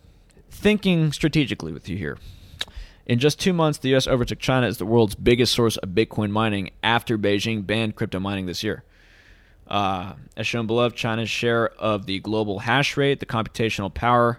thinking 0.49 1.11
strategically 1.11 1.73
with 1.73 1.89
you 1.89 1.97
here. 1.97 2.19
In 3.05 3.19
just 3.19 3.41
two 3.41 3.53
months, 3.53 3.81
the 3.81 3.89
U.S. 3.89 4.07
overtook 4.07 4.39
China 4.39 4.69
as 4.69 4.79
the 4.79 4.87
world's 4.87 5.17
biggest 5.17 5.53
source 5.53 5.77
of 5.79 5.89
Bitcoin 5.89 6.31
mining 6.31 6.71
after 6.85 7.19
Beijing 7.19 7.67
banned 7.67 7.97
crypto 7.97 8.21
mining 8.21 8.47
this 8.47 8.63
year. 8.63 8.85
Uh, 9.67 10.13
as 10.37 10.47
shown 10.47 10.69
below, 10.69 10.89
China's 10.89 11.29
share 11.29 11.71
of 11.71 12.07
the 12.07 12.21
global 12.21 12.61
hash 12.61 12.97
rate, 12.97 13.19
the 13.19 13.27
computational 13.27 13.93
power 13.93 14.39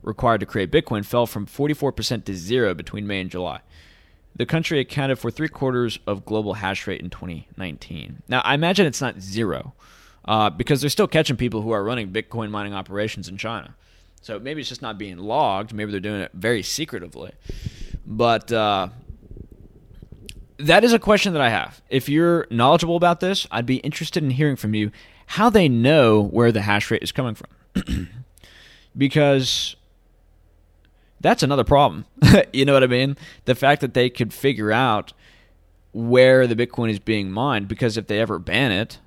required 0.00 0.38
to 0.38 0.46
create 0.46 0.70
Bitcoin, 0.70 1.04
fell 1.04 1.26
from 1.26 1.44
44% 1.44 2.24
to 2.24 2.34
zero 2.36 2.72
between 2.72 3.04
May 3.04 3.20
and 3.20 3.30
July. 3.32 3.62
The 4.36 4.46
country 4.46 4.80
accounted 4.80 5.18
for 5.18 5.30
three 5.30 5.48
quarters 5.48 5.98
of 6.06 6.26
global 6.26 6.54
hash 6.54 6.86
rate 6.86 7.00
in 7.00 7.08
2019. 7.08 8.22
Now, 8.28 8.40
I 8.40 8.54
imagine 8.54 8.86
it's 8.86 9.00
not 9.00 9.20
zero 9.20 9.72
uh, 10.26 10.50
because 10.50 10.82
they're 10.82 10.90
still 10.90 11.08
catching 11.08 11.36
people 11.36 11.62
who 11.62 11.70
are 11.70 11.82
running 11.82 12.10
Bitcoin 12.10 12.50
mining 12.50 12.74
operations 12.74 13.28
in 13.28 13.38
China. 13.38 13.74
So 14.20 14.38
maybe 14.38 14.60
it's 14.60 14.68
just 14.68 14.82
not 14.82 14.98
being 14.98 15.16
logged. 15.16 15.72
Maybe 15.72 15.90
they're 15.90 16.00
doing 16.00 16.20
it 16.20 16.32
very 16.34 16.62
secretively. 16.62 17.32
But 18.04 18.52
uh, 18.52 18.88
that 20.58 20.84
is 20.84 20.92
a 20.92 20.98
question 20.98 21.32
that 21.32 21.42
I 21.42 21.48
have. 21.48 21.80
If 21.88 22.08
you're 22.08 22.46
knowledgeable 22.50 22.96
about 22.96 23.20
this, 23.20 23.46
I'd 23.50 23.66
be 23.66 23.76
interested 23.76 24.22
in 24.22 24.30
hearing 24.30 24.56
from 24.56 24.74
you 24.74 24.90
how 25.26 25.48
they 25.48 25.68
know 25.68 26.22
where 26.22 26.52
the 26.52 26.62
hash 26.62 26.90
rate 26.90 27.02
is 27.02 27.12
coming 27.12 27.34
from. 27.34 28.08
because 28.96 29.76
that's 31.20 31.42
another 31.42 31.64
problem. 31.64 32.04
you 32.52 32.64
know 32.64 32.72
what 32.72 32.82
I 32.82 32.88
mean? 32.88 33.16
The 33.44 33.54
fact 33.54 33.80
that 33.80 33.94
they 33.94 34.10
could 34.10 34.32
figure 34.32 34.72
out 34.72 35.12
where 35.92 36.46
the 36.46 36.56
Bitcoin 36.56 36.90
is 36.90 36.98
being 36.98 37.30
mined, 37.30 37.68
because 37.68 37.96
if 37.96 38.06
they 38.06 38.20
ever 38.20 38.38
ban 38.38 38.72
it, 38.72 38.98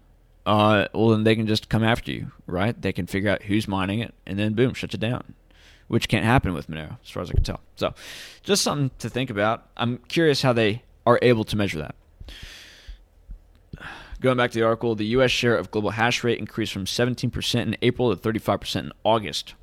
uh, 0.45 0.87
well, 0.93 1.09
then 1.09 1.23
they 1.23 1.35
can 1.35 1.45
just 1.45 1.69
come 1.69 1.83
after 1.83 2.11
you, 2.11 2.31
right? 2.47 2.79
They 2.81 2.91
can 2.91 3.05
figure 3.05 3.29
out 3.29 3.43
who's 3.43 3.67
mining 3.67 3.99
it, 3.99 4.13
and 4.25 4.39
then 4.39 4.53
boom, 4.53 4.73
shut 4.73 4.93
it 4.93 4.99
down 4.99 5.35
which 5.89 6.07
can't 6.07 6.23
happen 6.23 6.53
with 6.53 6.69
Monero, 6.69 6.97
as 7.03 7.09
far 7.09 7.23
as 7.23 7.29
I 7.29 7.33
can 7.33 7.43
tell. 7.43 7.59
So, 7.75 7.93
just 8.43 8.61
something 8.61 8.91
to 8.99 9.09
think 9.09 9.29
about. 9.29 9.67
I'm 9.75 9.97
curious 10.07 10.43
how 10.43 10.53
they 10.53 10.83
are 11.05 11.19
able 11.21 11.43
to 11.43 11.57
measure 11.57 11.79
that. 11.79 11.95
Going 14.21 14.37
back 14.37 14.51
to 14.51 14.59
the 14.59 14.65
article, 14.65 14.95
the 14.95 15.07
U.S. 15.07 15.31
share 15.31 15.55
of 15.55 15.71
global 15.71 15.91
hash 15.91 16.23
rate 16.23 16.39
increased 16.39 16.73
from 16.73 16.85
17% 16.85 17.61
in 17.61 17.75
April 17.81 18.15
to 18.15 18.21
35% 18.21 18.75
in 18.75 18.91
August, 19.03 19.55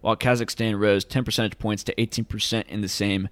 while 0.00 0.16
Kazakhstan 0.16 0.78
rose 0.78 1.04
10 1.04 1.24
percentage 1.24 1.58
points 1.58 1.82
to 1.84 1.94
18% 1.94 2.66
in 2.68 2.80
the 2.80 2.88
same 2.88 3.28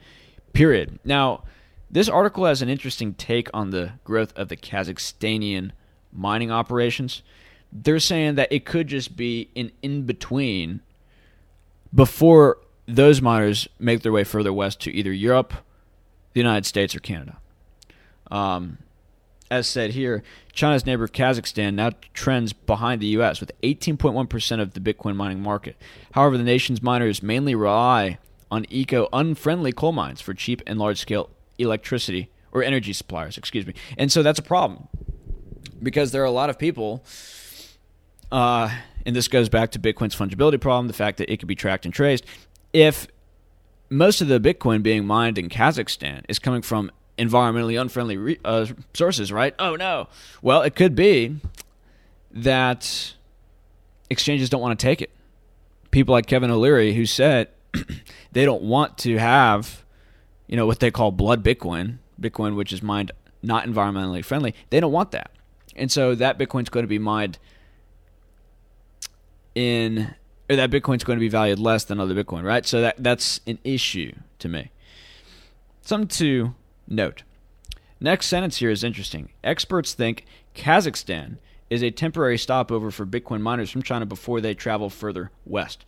period. 0.52 0.98
Now, 1.04 1.44
this 1.90 2.08
article 2.08 2.44
has 2.46 2.62
an 2.62 2.68
interesting 2.68 3.14
take 3.14 3.48
on 3.54 3.70
the 3.70 3.92
growth 4.04 4.32
of 4.36 4.48
the 4.48 4.56
Kazakhstanian 4.56 5.70
mining 6.12 6.50
operations. 6.50 7.22
They're 7.72 7.98
saying 7.98 8.36
that 8.36 8.52
it 8.52 8.64
could 8.64 8.88
just 8.88 9.16
be 9.16 9.50
an 9.54 9.70
in 9.82 10.02
between 10.02 10.80
before 11.94 12.58
those 12.86 13.20
miners 13.20 13.68
make 13.78 14.02
their 14.02 14.12
way 14.12 14.24
further 14.24 14.52
west 14.52 14.80
to 14.82 14.92
either 14.92 15.12
Europe, 15.12 15.52
the 16.32 16.40
United 16.40 16.66
States, 16.66 16.94
or 16.94 17.00
Canada. 17.00 17.38
Um, 18.30 18.78
as 19.50 19.66
said 19.66 19.90
here, 19.90 20.22
China's 20.52 20.86
neighbor 20.86 21.06
Kazakhstan 21.06 21.74
now 21.74 21.90
trends 22.14 22.52
behind 22.52 23.00
the 23.00 23.06
U.S. 23.08 23.40
with 23.40 23.52
18.1% 23.62 24.60
of 24.60 24.74
the 24.74 24.80
Bitcoin 24.80 25.16
mining 25.16 25.40
market. 25.40 25.76
However, 26.12 26.36
the 26.36 26.44
nation's 26.44 26.82
miners 26.82 27.22
mainly 27.22 27.54
rely 27.54 28.18
on 28.50 28.66
eco-unfriendly 28.70 29.72
coal 29.72 29.92
mines 29.92 30.20
for 30.20 30.34
cheap 30.34 30.62
and 30.66 30.78
large-scale 30.78 31.30
electricity 31.58 32.30
or 32.52 32.62
energy 32.62 32.92
suppliers. 32.92 33.36
Excuse 33.38 33.66
me, 33.66 33.74
and 33.96 34.10
so 34.10 34.22
that's 34.22 34.38
a 34.38 34.42
problem 34.42 34.88
because 35.82 36.12
there 36.12 36.22
are 36.22 36.26
a 36.26 36.30
lot 36.30 36.50
of 36.50 36.58
people. 36.58 37.04
Uh, 38.32 38.70
and 39.04 39.14
this 39.14 39.28
goes 39.28 39.48
back 39.48 39.70
to 39.70 39.78
Bitcoin's 39.78 40.16
fungibility 40.16 40.60
problem, 40.60 40.88
the 40.88 40.92
fact 40.92 41.18
that 41.18 41.32
it 41.32 41.38
can 41.38 41.46
be 41.46 41.54
tracked 41.54 41.84
and 41.84 41.94
traced. 41.94 42.24
If 42.72 43.06
most 43.88 44.20
of 44.20 44.28
the 44.28 44.40
Bitcoin 44.40 44.82
being 44.82 45.06
mined 45.06 45.38
in 45.38 45.48
Kazakhstan 45.48 46.24
is 46.28 46.38
coming 46.38 46.62
from 46.62 46.90
environmentally 47.18 47.80
unfriendly 47.80 48.16
re- 48.16 48.40
uh, 48.44 48.66
sources, 48.94 49.32
right? 49.32 49.54
Oh 49.58 49.76
no. 49.76 50.08
Well, 50.42 50.62
it 50.62 50.74
could 50.74 50.94
be 50.94 51.36
that 52.32 53.14
exchanges 54.10 54.50
don't 54.50 54.60
want 54.60 54.78
to 54.78 54.86
take 54.86 55.00
it. 55.00 55.10
People 55.90 56.12
like 56.12 56.26
Kevin 56.26 56.50
O'Leary, 56.50 56.94
who 56.94 57.06
said 57.06 57.48
they 58.32 58.44
don't 58.44 58.62
want 58.62 58.98
to 58.98 59.16
have, 59.18 59.84
you 60.46 60.56
know, 60.56 60.66
what 60.66 60.80
they 60.80 60.90
call 60.90 61.10
blood 61.10 61.42
Bitcoin, 61.42 61.98
Bitcoin 62.20 62.54
which 62.54 62.72
is 62.72 62.82
mined 62.82 63.12
not 63.42 63.66
environmentally 63.66 64.24
friendly. 64.24 64.54
They 64.70 64.80
don't 64.80 64.92
want 64.92 65.12
that, 65.12 65.30
and 65.74 65.90
so 65.90 66.14
that 66.14 66.38
Bitcoin's 66.38 66.68
going 66.68 66.84
to 66.84 66.88
be 66.88 66.98
mined 66.98 67.38
in 69.54 70.14
or 70.48 70.56
that 70.56 70.70
Bitcoin's 70.70 71.04
going 71.04 71.18
to 71.18 71.20
be 71.20 71.28
valued 71.28 71.58
less 71.58 71.84
than 71.84 71.98
other 71.98 72.14
Bitcoin, 72.14 72.44
right? 72.44 72.64
So 72.66 72.82
that 72.82 72.96
that's 72.98 73.40
an 73.46 73.58
issue 73.64 74.12
to 74.38 74.48
me. 74.48 74.70
Something 75.82 76.08
to 76.08 76.54
note. 76.86 77.22
Next 78.00 78.26
sentence 78.26 78.58
here 78.58 78.70
is 78.70 78.84
interesting. 78.84 79.30
Experts 79.42 79.94
think 79.94 80.26
Kazakhstan 80.54 81.38
is 81.70 81.82
a 81.82 81.90
temporary 81.90 82.38
stopover 82.38 82.90
for 82.90 83.06
Bitcoin 83.06 83.40
miners 83.40 83.70
from 83.70 83.82
China 83.82 84.06
before 84.06 84.40
they 84.40 84.54
travel 84.54 84.90
further 84.90 85.30
west. 85.44 85.84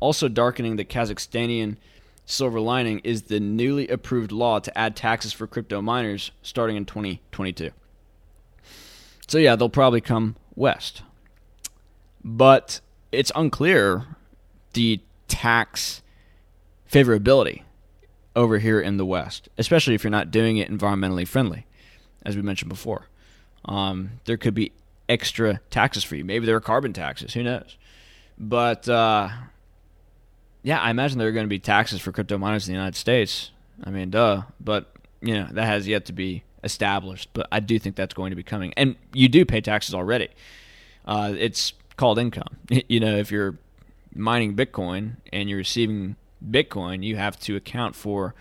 also 0.00 0.28
darkening 0.28 0.76
the 0.76 0.84
Kazakhstanian 0.84 1.76
silver 2.26 2.60
lining 2.60 3.00
is 3.00 3.22
the 3.22 3.40
newly 3.40 3.88
approved 3.88 4.32
law 4.32 4.58
to 4.58 4.78
add 4.78 4.96
taxes 4.96 5.32
for 5.32 5.46
crypto 5.46 5.80
miners 5.80 6.30
starting 6.42 6.76
in 6.76 6.84
2022. 6.84 7.70
So 9.26 9.38
yeah, 9.38 9.56
they'll 9.56 9.68
probably 9.68 10.00
come 10.00 10.36
west. 10.54 11.02
But 12.22 12.80
it's 13.12 13.32
unclear 13.34 14.04
the 14.72 15.00
tax 15.28 16.02
favorability 16.94 17.62
over 18.36 18.58
here 18.58 18.80
in 18.80 18.96
the 18.98 19.04
west, 19.04 19.48
especially 19.58 19.94
if 19.94 20.04
you're 20.04 20.10
not 20.12 20.30
doing 20.30 20.58
it 20.58 20.70
environmentally 20.70 21.26
friendly, 21.26 21.66
as 22.24 22.36
we 22.36 22.42
mentioned 22.42 22.68
before. 22.68 23.08
Um, 23.64 24.20
there 24.26 24.36
could 24.36 24.54
be 24.54 24.72
extra 25.08 25.60
taxes 25.70 26.04
for 26.04 26.14
you. 26.14 26.24
Maybe 26.24 26.46
there 26.46 26.54
are 26.54 26.60
carbon 26.60 26.92
taxes. 26.92 27.34
Who 27.34 27.42
knows? 27.42 27.76
But 28.38 28.88
uh, 28.88 29.28
yeah, 30.62 30.80
I 30.80 30.90
imagine 30.90 31.18
there 31.18 31.28
are 31.28 31.32
going 31.32 31.46
to 31.46 31.48
be 31.48 31.58
taxes 31.58 32.00
for 32.00 32.12
crypto 32.12 32.38
miners 32.38 32.68
in 32.68 32.72
the 32.72 32.78
United 32.78 32.96
States. 32.96 33.50
I 33.82 33.90
mean, 33.90 34.10
duh. 34.10 34.42
But 34.60 34.92
you 35.20 35.34
know 35.34 35.48
that 35.50 35.64
has 35.64 35.88
yet 35.88 36.04
to 36.06 36.12
be 36.12 36.44
established, 36.62 37.30
but 37.32 37.48
I 37.50 37.60
do 37.60 37.78
think 37.78 37.96
that's 37.96 38.14
going 38.14 38.30
to 38.30 38.36
be 38.36 38.42
coming. 38.42 38.72
And 38.76 38.96
you 39.12 39.28
do 39.28 39.44
pay 39.44 39.60
taxes 39.60 39.94
already. 39.94 40.28
Uh, 41.04 41.34
it's 41.36 41.72
called 41.96 42.18
income. 42.18 42.56
You 42.88 43.00
know, 43.00 43.16
if 43.16 43.30
you're 43.30 43.56
mining 44.14 44.54
Bitcoin 44.54 45.16
and 45.32 45.48
you're 45.48 45.58
receiving 45.58 46.16
Bitcoin, 46.48 47.02
you 47.02 47.16
have 47.16 47.38
to 47.40 47.56
account 47.56 47.94
for 47.94 48.34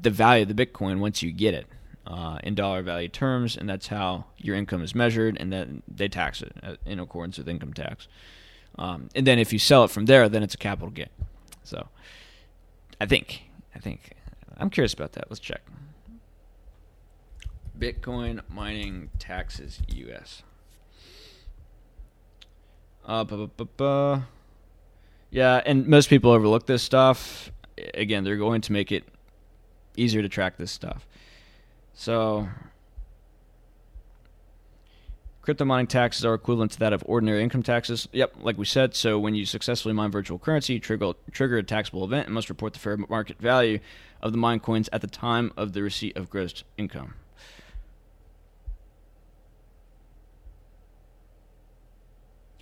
the 0.00 0.10
value 0.10 0.42
of 0.42 0.54
the 0.54 0.66
Bitcoin 0.66 0.98
once 1.00 1.22
you 1.22 1.32
get 1.32 1.54
it 1.54 1.66
uh, 2.06 2.38
in 2.42 2.54
dollar 2.54 2.82
value 2.82 3.08
terms, 3.08 3.56
and 3.56 3.68
that's 3.68 3.88
how 3.88 4.24
your 4.38 4.56
income 4.56 4.82
is 4.82 4.94
measured, 4.94 5.36
and 5.38 5.52
then 5.52 5.82
they 5.86 6.08
tax 6.08 6.42
it 6.42 6.52
uh, 6.62 6.76
in 6.86 6.98
accordance 6.98 7.38
with 7.38 7.48
income 7.48 7.72
tax. 7.72 8.08
Um, 8.78 9.08
and 9.14 9.26
then 9.26 9.38
if 9.38 9.52
you 9.52 9.58
sell 9.58 9.84
it 9.84 9.90
from 9.90 10.06
there, 10.06 10.28
then 10.28 10.42
it's 10.42 10.54
a 10.54 10.58
capital 10.58 10.90
gain. 10.90 11.08
So, 11.64 11.88
I 13.00 13.06
think, 13.06 13.42
I 13.74 13.78
think, 13.78 14.12
I'm 14.56 14.70
curious 14.70 14.94
about 14.94 15.12
that. 15.12 15.26
Let's 15.28 15.40
check. 15.40 15.62
Bitcoin 17.78 18.40
mining 18.48 19.10
taxes 19.18 19.80
US. 19.88 20.42
Uh, 23.04 23.24
yeah, 25.30 25.60
and 25.64 25.86
most 25.86 26.08
people 26.08 26.30
overlook 26.30 26.66
this 26.66 26.82
stuff. 26.82 27.52
Again, 27.94 28.24
they're 28.24 28.36
going 28.36 28.60
to 28.62 28.72
make 28.72 28.92
it 28.92 29.04
easier 29.96 30.22
to 30.22 30.28
track 30.28 30.56
this 30.56 30.70
stuff. 30.70 31.06
So, 31.94 32.48
Crypto 35.48 35.64
mining 35.64 35.86
taxes 35.86 36.26
are 36.26 36.34
equivalent 36.34 36.72
to 36.72 36.78
that 36.80 36.92
of 36.92 37.02
ordinary 37.06 37.42
income 37.42 37.62
taxes. 37.62 38.06
Yep, 38.12 38.34
like 38.42 38.58
we 38.58 38.66
said. 38.66 38.94
So 38.94 39.18
when 39.18 39.34
you 39.34 39.46
successfully 39.46 39.94
mine 39.94 40.10
virtual 40.10 40.38
currency, 40.38 40.74
you 40.74 40.78
trigger, 40.78 41.14
trigger 41.30 41.56
a 41.56 41.62
taxable 41.62 42.04
event 42.04 42.26
and 42.26 42.34
must 42.34 42.50
report 42.50 42.74
the 42.74 42.78
fair 42.78 42.98
market 42.98 43.38
value 43.40 43.78
of 44.20 44.32
the 44.32 44.36
mined 44.36 44.62
coins 44.62 44.90
at 44.92 45.00
the 45.00 45.06
time 45.06 45.50
of 45.56 45.72
the 45.72 45.82
receipt 45.82 46.18
of 46.18 46.28
gross 46.28 46.64
income. 46.76 47.14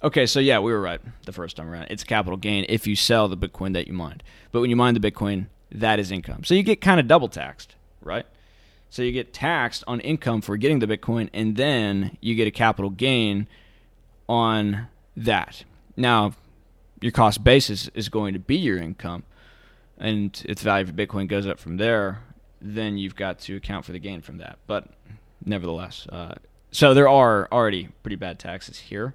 Okay, 0.03 0.27
so 0.27 0.41
yeah, 0.41 0.59
we 0.59 0.73
were 0.73 0.81
right 0.81 1.01
the 1.25 1.33
first 1.33 1.57
time 1.57 1.71
around. 1.71 1.87
It's 1.91 2.05
capital 2.05 2.37
gain 2.37 2.67
if 2.69 2.87
you 2.87 2.95
sell 2.95 3.29
the 3.29 3.37
Bitcoin 3.37 3.73
that 3.73 3.87
you 3.87 3.95
mined. 3.95 4.23
But 4.53 4.61
when 4.61 4.69
you 4.69 4.77
mine 4.77 4.95
the 4.95 5.01
Bitcoin, 5.01 5.47
that 5.73 5.99
is 5.99 6.11
income. 6.11 6.45
So 6.45 6.55
you 6.55 6.63
get 6.63 6.81
kind 6.81 7.01
of 7.01 7.09
double 7.09 7.29
taxed, 7.29 7.77
right? 8.03 8.27
So 8.91 9.03
you 9.03 9.11
get 9.11 9.33
taxed 9.33 9.83
on 9.87 10.01
income 10.01 10.43
for 10.43 10.57
getting 10.57 10.81
the 10.81 10.87
Bitcoin, 10.87 11.31
and 11.33 11.57
then 11.57 12.17
you 12.21 12.35
get 12.35 12.47
a 12.47 12.51
capital 12.51 12.91
gain 12.91 13.49
on 14.29 14.89
that. 15.17 15.65
Now, 15.97 16.35
your 17.01 17.13
cost 17.13 17.43
basis 17.43 17.89
is 17.95 18.09
going 18.09 18.35
to 18.35 18.39
be 18.39 18.57
your 18.57 18.79
income, 18.79 19.25
and 19.99 20.41
if 20.47 20.59
the 20.59 20.65
value 20.65 20.87
of 20.87 20.95
Bitcoin 20.95 21.27
goes 21.27 21.47
up 21.47 21.59
from 21.59 21.79
there, 21.79 22.23
then 22.61 22.99
you've 22.99 23.17
got 23.17 23.39
to 23.41 23.57
account 23.57 23.85
for 23.85 23.93
the 23.93 23.99
gain 23.99 24.21
from 24.21 24.39
that. 24.39 24.59
But 24.67 24.89
nevertheless, 25.45 26.07
uh, 26.11 26.35
so 26.71 26.95
there 26.95 27.09
are 27.09 27.49
already 27.51 27.89
pretty 28.03 28.17
bad 28.17 28.39
taxes 28.39 28.79
here. 28.79 29.15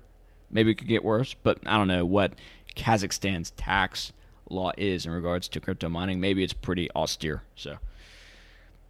Maybe 0.51 0.71
it 0.71 0.75
could 0.75 0.87
get 0.87 1.03
worse, 1.03 1.33
but 1.33 1.59
I 1.65 1.77
don't 1.77 1.87
know 1.87 2.05
what 2.05 2.33
Kazakhstan's 2.75 3.51
tax 3.51 4.11
law 4.49 4.71
is 4.77 5.05
in 5.05 5.11
regards 5.11 5.47
to 5.49 5.59
crypto 5.59 5.89
mining. 5.89 6.19
Maybe 6.19 6.43
it's 6.43 6.53
pretty 6.53 6.91
austere. 6.91 7.43
So 7.55 7.77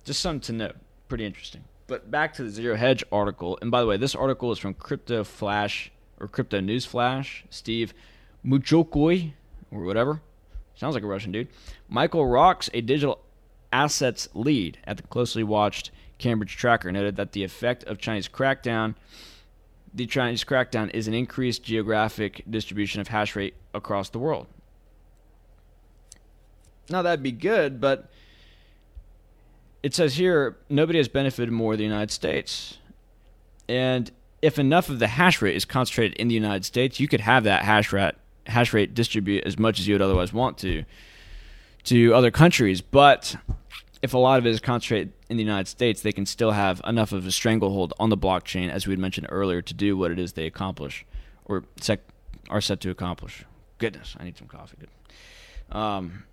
just 0.04 0.20
something 0.20 0.42
to 0.42 0.54
note. 0.54 0.76
Pretty 1.08 1.26
interesting. 1.26 1.64
But 1.88 2.10
back 2.10 2.34
to 2.36 2.44
the 2.44 2.50
Zero 2.50 2.76
Hedge 2.76 3.04
article. 3.12 3.60
And 3.62 3.70
by 3.70 3.82
the 3.82 3.88
way, 3.88 3.98
this 3.98 4.16
article 4.16 4.52
is 4.52 4.60
from 4.60 4.74
Crypto 4.74 5.24
Flash 5.24 5.92
or 6.20 6.28
Crypto 6.28 6.60
News 6.62 6.86
Flash. 6.86 7.44
Steve 7.50 7.94
Muchokoy 8.46 9.34
or 9.72 9.84
whatever. 9.84 10.22
Sounds 10.76 10.96
like 10.96 11.04
a 11.04 11.08
Russian 11.08 11.32
dude. 11.32 11.50
Michael 11.90 12.26
Rocks, 12.26 12.70
a 12.74 12.82
digital 12.82 13.20
assets 13.72 14.30
lead 14.34 14.78
at 14.86 14.98
the 14.98 15.04
closely 15.04 15.44
watched 15.44 15.92
Cambridge 16.18 16.56
Tracker, 16.56 16.92
noted 16.92 17.16
that 17.18 17.34
the 17.34 17.44
effect 17.44 17.84
of 17.84 17.98
Chinese 17.98 18.28
crackdown, 18.28 18.96
the 19.94 20.06
Chinese 20.06 20.44
crackdown, 20.44 20.90
is 20.94 21.08
an 21.08 21.14
increased 21.14 21.64
geographic 21.64 22.44
distribution 22.50 23.02
of 23.02 23.10
hash 23.10 23.36
rate 23.36 23.54
across 23.74 24.10
the 24.10 24.20
world. 24.20 24.48
Now 26.90 27.02
that'd 27.02 27.24
be 27.24 27.32
good, 27.32 27.80
but 27.80 28.10
it 29.84 29.94
says 29.94 30.16
here 30.16 30.58
nobody 30.70 31.00
has 31.00 31.08
benefited 31.08 31.52
more 31.52 31.74
than 31.74 31.80
the 31.80 31.86
United 31.86 32.12
States. 32.12 32.78
And 33.68 34.12
if 34.42 34.60
enough 34.60 34.90
of 34.90 35.00
the 35.00 35.08
hash 35.08 35.42
rate 35.42 35.56
is 35.56 35.66
concentrated 35.66 36.18
in 36.18 36.28
the 36.28 36.36
United 36.36 36.66
States, 36.66 37.00
you 37.00 37.08
could 37.08 37.22
have 37.22 37.44
that 37.44 37.64
hash 37.64 37.94
rate 37.94 38.16
hash 38.48 38.74
rate 38.74 38.94
distribute 38.94 39.44
as 39.46 39.58
much 39.60 39.80
as 39.80 39.88
you 39.88 39.94
would 39.94 40.02
otherwise 40.02 40.34
want 40.34 40.58
to 40.60 40.84
to 41.84 42.14
other 42.14 42.32
countries. 42.32 42.82
But 42.82 43.36
if 44.02 44.14
a 44.14 44.18
lot 44.18 44.40
of 44.40 44.46
it 44.46 44.50
is 44.50 44.60
concentrated 44.60 45.14
in 45.30 45.38
the 45.38 45.44
United 45.44 45.68
States, 45.68 46.02
they 46.02 46.12
can 46.12 46.26
still 46.26 46.52
have 46.52 46.82
enough 46.86 47.12
of 47.12 47.26
a 47.26 47.32
stranglehold 47.32 47.94
on 48.00 48.10
the 48.10 48.18
blockchain, 48.18 48.70
as 48.70 48.88
we 48.88 48.92
had 48.92 49.00
mentioned 49.00 49.28
earlier, 49.30 49.62
to 49.62 49.74
do 49.74 49.96
what 49.96 50.12
it 50.12 50.20
is 50.20 50.34
they 50.34 50.48
accomplish 50.48 51.06
or 51.46 51.66
sec- 51.80 52.02
are 52.50 52.62
set 52.62 52.80
to 52.82 52.90
accomplish. 52.90 53.46
Goodness, 53.78 54.16
I 54.20 54.24
need 54.24 54.38
some 54.38 54.48
coffee. 54.48 54.78
Good. 54.80 55.76
Um, 55.78 56.24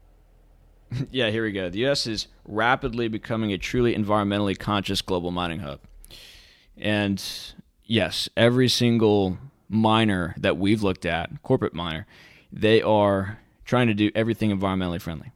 yeah, 1.10 1.30
here 1.30 1.44
we 1.44 1.52
go. 1.52 1.70
The 1.70 1.78
U.S. 1.80 2.06
is 2.06 2.28
rapidly 2.44 3.08
becoming 3.08 3.52
a 3.52 3.58
truly 3.58 3.94
environmentally 3.94 4.58
conscious 4.58 5.00
global 5.00 5.30
mining 5.30 5.60
hub. 5.60 5.80
And 6.76 7.22
yes, 7.84 8.28
every 8.36 8.68
single 8.68 9.38
miner 9.68 10.34
that 10.38 10.58
we've 10.58 10.82
looked 10.82 11.06
at, 11.06 11.42
corporate 11.42 11.74
miner, 11.74 12.06
they 12.52 12.82
are 12.82 13.38
trying 13.64 13.88
to 13.88 13.94
do 13.94 14.10
everything 14.14 14.56
environmentally 14.56 15.00
friendly. 15.00 15.32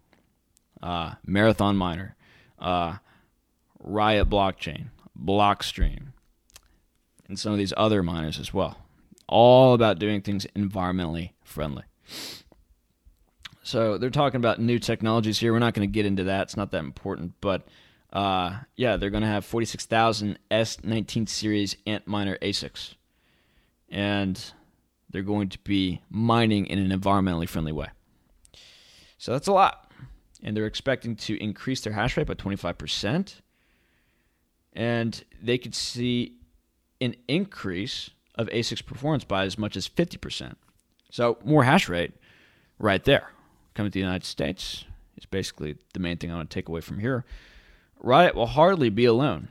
Uh, 0.83 1.15
Marathon 1.27 1.77
Miner, 1.77 2.17
uh, 2.59 2.97
Riot 3.79 4.29
Blockchain, 4.29 4.87
Blockstream, 5.19 6.13
and 7.29 7.39
some 7.39 7.53
of 7.53 7.59
these 7.59 7.73
other 7.77 8.03
miners 8.03 8.39
as 8.39 8.53
well. 8.53 8.79
All 9.29 9.75
about 9.75 9.99
doing 9.99 10.21
things 10.23 10.47
environmentally 10.57 11.31
friendly. 11.45 11.85
So 13.63 13.99
they're 13.99 14.11
talking 14.11 14.39
about 14.39 14.59
new 14.59 14.79
technologies 14.79 15.39
here. 15.39 15.53
We're 15.53 15.61
not 15.61 15.75
going 15.75 15.89
to 15.89 15.93
get 15.93 16.07
into 16.07 16.25
that. 16.25 16.43
It's 16.43 16.57
not 16.57 16.73
that 16.73 16.79
important. 16.79 17.35
But 17.41 17.69
uh, 18.13 18.59
yeah, 18.77 18.97
they're 18.97 19.11
going 19.11 19.23
to 19.23 19.29
have 19.29 19.45
46,000 19.45 20.39
S19 20.51 21.29
series 21.29 21.77
Antminer 21.87 22.39
ASICs. 22.41 22.95
And 23.89 24.53
they're 25.11 25.23
going 25.23 25.49
to 25.51 25.59
be 25.61 26.01
mining 26.11 26.67
in 26.67 26.79
an 26.79 26.99
environmentally 26.99 27.49
friendly 27.49 27.73
way. 27.73 27.89
So 29.19 29.33
that's 29.33 29.49
a 29.49 29.53
lot. 29.53 29.90
And 30.43 30.57
they're 30.57 30.67
expecting 30.67 31.17
to 31.17 31.43
increase 31.43 31.81
their 31.81 31.93
hash 31.93 32.17
rate 32.17 32.27
by 32.27 32.35
25%. 32.35 33.35
And 34.73 35.25
they 35.43 35.59
could 35.59 35.75
see 35.75 36.37
an 37.01 37.15
increase 37.29 38.11
of 38.35 38.49
ASIC's 38.49 38.83
performance 38.83 39.25
by 39.25 39.45
as 39.45 39.59
much 39.59 39.77
as 39.77 39.89
50%. 39.89 40.55
So 41.11 41.39
more 41.45 41.65
hash 41.65 41.89
rate 41.89 42.13
right 42.79 43.05
there 43.05 43.31
coming 43.75 43.91
to 43.91 43.95
the 43.95 44.01
United 44.01 44.25
States 44.25 44.85
is 45.17 45.27
basically 45.27 45.77
the 45.93 46.01
main 46.01 46.17
thing 46.17 46.31
I 46.31 46.37
want 46.37 46.51
to 46.51 46.55
take 46.55 46.69
away 46.69 46.81
from 46.81 46.99
here. 46.99 47.25
Riot 48.01 48.35
will 48.35 48.47
hardly 48.47 48.89
be 48.89 49.05
alone. 49.05 49.49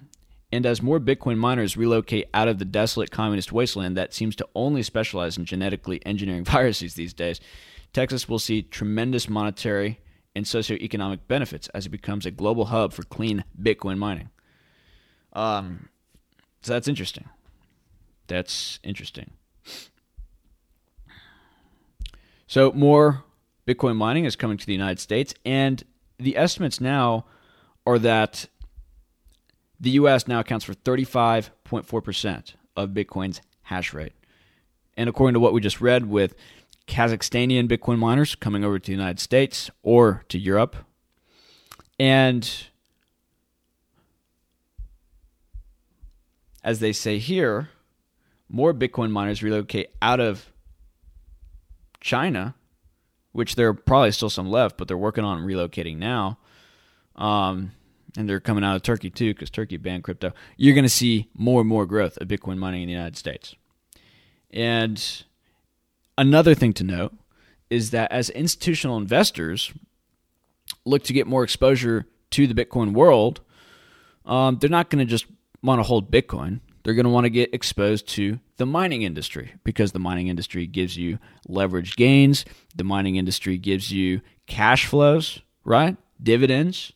And 0.52 0.66
as 0.66 0.82
more 0.82 1.00
Bitcoin 1.00 1.38
miners 1.38 1.78
relocate 1.78 2.28
out 2.34 2.48
of 2.48 2.58
the 2.58 2.66
desolate 2.66 3.12
communist 3.12 3.52
wasteland 3.52 3.96
that 3.98 4.14
seems 4.14 4.36
to 4.38 4.48
only 4.56 4.82
specialize 4.82 5.38
in 5.38 5.46
genetically 5.46 6.04
engineering 6.06 6.44
viruses 6.46 6.96
these 6.96 7.14
days, 7.14 7.40
Texas 7.94 8.28
will 8.28 8.40
see 8.40 8.62
tremendous 8.62 9.30
monetary 9.30 10.00
and 10.36 10.46
socioeconomic 10.46 11.20
benefits 11.28 11.68
as 11.70 11.86
it 11.86 11.90
becomes 11.90 12.26
a 12.26 12.32
global 12.32 12.66
hub 12.66 12.94
for 12.94 13.04
clean 13.04 13.44
Bitcoin 13.62 13.98
mining. 13.98 14.30
Um, 15.34 15.90
so 16.62 16.74
that's 16.74 16.88
interesting. 16.88 17.26
That's 18.28 18.80
interesting. 18.84 19.32
So 22.48 22.72
more 22.72 23.24
Bitcoin 23.68 23.96
mining 23.96 24.26
is 24.26 24.36
coming 24.36 24.58
to 24.58 24.66
the 24.66 24.74
United 24.74 25.00
States, 25.00 25.34
and 25.46 25.84
the 26.18 26.36
estimates 26.36 26.82
now 26.82 27.26
are 27.86 28.00
that 28.00 28.48
the 29.80 29.92
U.S. 29.92 30.28
now 30.28 30.40
accounts 30.40 30.66
for 30.66 30.74
35.4% 30.74 32.54
of 32.76 32.90
Bitcoin's 32.90 33.42
hash 33.64 33.94
rate. 33.94 34.14
And 34.98 35.08
according 35.08 35.36
to 35.36 35.40
what 35.40 35.54
we 35.54 35.62
just 35.62 35.80
read 35.80 36.08
with 36.08 36.36
Kazakhstanian 36.90 37.70
Bitcoin 37.70 37.98
miners 37.98 38.36
coming 38.36 38.64
over 38.64 38.80
to 38.80 38.86
the 38.86 38.92
United 38.92 39.20
States 39.20 39.70
or 39.84 40.24
to 40.30 40.38
Europe, 40.38 40.76
and 42.00 42.68
as 46.64 46.80
they 46.80 46.92
say 46.92 47.18
here, 47.18 47.70
more 48.50 48.74
Bitcoin 48.74 49.12
miners 49.12 49.42
relocate 49.42 49.92
out 50.02 50.20
of 50.20 50.52
China 52.02 52.56
which 53.32 53.56
there 53.56 53.70
are 53.70 53.74
probably 53.74 54.12
still 54.12 54.30
some 54.30 54.50
left, 54.50 54.78
but 54.78 54.88
they're 54.88 54.98
working 54.98 55.24
on 55.24 55.46
relocating 55.46 55.98
now. 55.98 56.38
Um, 57.16 57.72
and 58.18 58.28
they're 58.28 58.40
coming 58.40 58.64
out 58.64 58.76
of 58.76 58.82
Turkey 58.82 59.10
too, 59.10 59.34
because 59.34 59.50
Turkey 59.50 59.78
banned 59.78 60.04
crypto. 60.04 60.34
You're 60.58 60.74
going 60.74 60.84
to 60.84 60.90
see 60.90 61.30
more 61.34 61.62
and 61.62 61.70
more 61.70 61.86
growth 61.86 62.18
of 62.18 62.28
Bitcoin 62.28 62.58
mining 62.58 62.82
in 62.82 62.88
the 62.88 62.94
United 62.94 63.18
States. 63.18 63.56
And 64.52 65.24
another 66.20 66.54
thing 66.54 66.74
to 66.74 66.84
note 66.84 67.14
is 67.70 67.90
that 67.92 68.12
as 68.12 68.30
institutional 68.30 68.98
investors 68.98 69.74
look 70.86 71.04
to 71.04 71.14
get 71.14 71.26
more 71.26 71.44
exposure 71.44 72.06
to 72.32 72.46
the 72.46 72.54
Bitcoin 72.54 72.94
world, 72.94 73.42
um, 74.26 74.58
they're 74.60 74.70
not 74.70 74.92
going 74.92 75.00
to 75.00 75.10
just 75.10 75.26
want 75.64 75.80
to 75.80 75.84
hold 75.84 76.12
Bitcoin 76.12 76.60
they're 76.84 76.94
going 76.94 77.06
to 77.06 77.12
want 77.12 77.26
to 77.26 77.30
get 77.30 77.54
exposed 77.54 78.08
to 78.10 78.40
the 78.58 78.66
mining 78.66 79.04
industry 79.04 79.54
because 79.64 79.92
the 79.92 80.00
mining 80.00 80.28
industry 80.28 80.66
gives 80.66 80.98
you 80.98 81.20
leverage 81.48 81.96
gains. 81.96 82.46
The 82.76 82.84
mining 82.84 83.16
industry 83.16 83.58
gives 83.58 83.92
you 83.92 84.22
cash 84.48 84.86
flows, 84.86 85.40
right? 85.64 85.98
Dividends. 86.22 86.92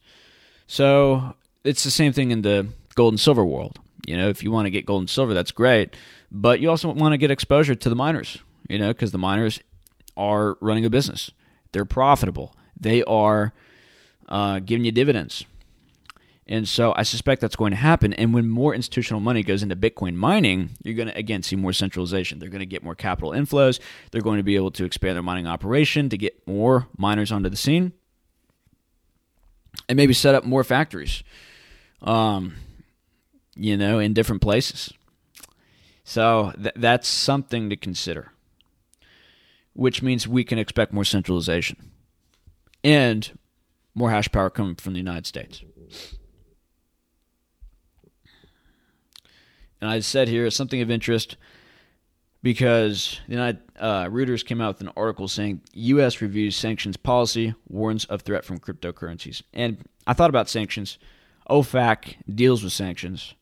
So 0.67 1.35
it's 1.63 1.83
the 1.83 1.91
same 1.91 2.13
thing 2.13 2.31
in 2.31 2.41
the 2.41 2.67
gold 2.95 3.13
and 3.13 3.19
silver 3.19 3.45
world. 3.45 3.79
You 4.07 4.17
know, 4.17 4.29
if 4.29 4.43
you 4.43 4.51
want 4.51 4.65
to 4.65 4.71
get 4.71 4.85
gold 4.85 5.01
and 5.01 5.09
silver, 5.09 5.33
that's 5.33 5.51
great. 5.51 5.95
But 6.31 6.59
you 6.59 6.69
also 6.69 6.91
want 6.91 7.13
to 7.13 7.17
get 7.17 7.31
exposure 7.31 7.75
to 7.75 7.89
the 7.89 7.95
miners, 7.95 8.37
you 8.69 8.79
know, 8.79 8.89
because 8.89 9.11
the 9.11 9.17
miners 9.17 9.59
are 10.15 10.57
running 10.61 10.85
a 10.85 10.89
business. 10.89 11.31
They're 11.71 11.85
profitable. 11.85 12.55
They 12.79 13.03
are 13.03 13.53
uh, 14.29 14.59
giving 14.59 14.85
you 14.85 14.91
dividends. 14.91 15.45
And 16.45 16.67
so 16.67 16.93
I 16.97 17.03
suspect 17.03 17.39
that's 17.39 17.55
going 17.55 17.71
to 17.71 17.77
happen. 17.77 18.13
And 18.13 18.33
when 18.33 18.49
more 18.49 18.75
institutional 18.75 19.21
money 19.21 19.43
goes 19.43 19.63
into 19.63 19.77
Bitcoin 19.77 20.15
mining, 20.15 20.71
you're 20.83 20.95
going 20.95 21.07
to, 21.07 21.17
again, 21.17 21.41
see 21.41 21.55
more 21.55 21.71
centralization. 21.71 22.39
They're 22.39 22.49
going 22.49 22.59
to 22.59 22.65
get 22.65 22.83
more 22.83 22.95
capital 22.95 23.31
inflows. 23.31 23.79
They're 24.11 24.21
going 24.21 24.37
to 24.37 24.43
be 24.43 24.57
able 24.57 24.71
to 24.71 24.83
expand 24.83 25.15
their 25.15 25.23
mining 25.23 25.47
operation 25.47 26.09
to 26.09 26.17
get 26.17 26.45
more 26.45 26.87
miners 26.97 27.31
onto 27.31 27.49
the 27.49 27.55
scene 27.55 27.93
and 29.87 29.95
maybe 29.95 30.13
set 30.13 30.35
up 30.35 30.43
more 30.43 30.65
factories, 30.65 31.23
um, 32.01 32.55
you 33.55 33.77
know, 33.77 33.99
in 33.99 34.13
different 34.13 34.41
places. 34.41 34.93
So 36.03 36.51
th- 36.61 36.75
that's 36.75 37.07
something 37.07 37.69
to 37.69 37.77
consider, 37.77 38.31
which 39.73 40.01
means 40.01 40.27
we 40.27 40.43
can 40.43 40.57
expect 40.57 40.93
more 40.93 41.03
centralization 41.03 41.91
and 42.83 43.37
more 43.95 44.11
hash 44.11 44.31
power 44.31 44.49
coming 44.49 44.75
from 44.75 44.93
the 44.93 44.99
United 44.99 45.25
States. 45.25 45.63
And 49.81 49.89
I 49.89 49.99
said 49.99 50.29
here 50.29 50.49
something 50.49 50.81
of 50.81 50.89
interest 50.89 51.35
because 52.41 53.19
the 53.27 53.33
United 53.33 53.61
uh, 53.79 54.05
Reuters 54.05 54.45
came 54.45 54.61
out 54.61 54.75
with 54.75 54.87
an 54.87 54.93
article 54.95 55.27
saying 55.27 55.61
U.S. 55.73 56.21
reviews 56.21 56.55
sanctions 56.55 56.97
policy, 56.97 57.55
warns 57.67 58.05
of 58.05 58.21
threat 58.21 58.45
from 58.45 58.59
cryptocurrencies. 58.59 59.41
And 59.53 59.83
I 60.05 60.13
thought 60.13 60.29
about 60.29 60.49
sanctions. 60.49 60.97
OFAC 61.49 62.15
deals 62.33 62.63
with 62.63 62.73
sanctions. 62.73 63.33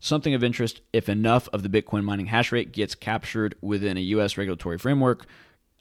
Something 0.00 0.34
of 0.34 0.44
interest 0.44 0.80
if 0.92 1.08
enough 1.08 1.48
of 1.52 1.62
the 1.62 1.68
Bitcoin 1.68 2.04
mining 2.04 2.26
hash 2.26 2.52
rate 2.52 2.72
gets 2.72 2.94
captured 2.94 3.56
within 3.60 3.96
a 3.96 4.00
U.S. 4.00 4.36
regulatory 4.36 4.78
framework, 4.78 5.26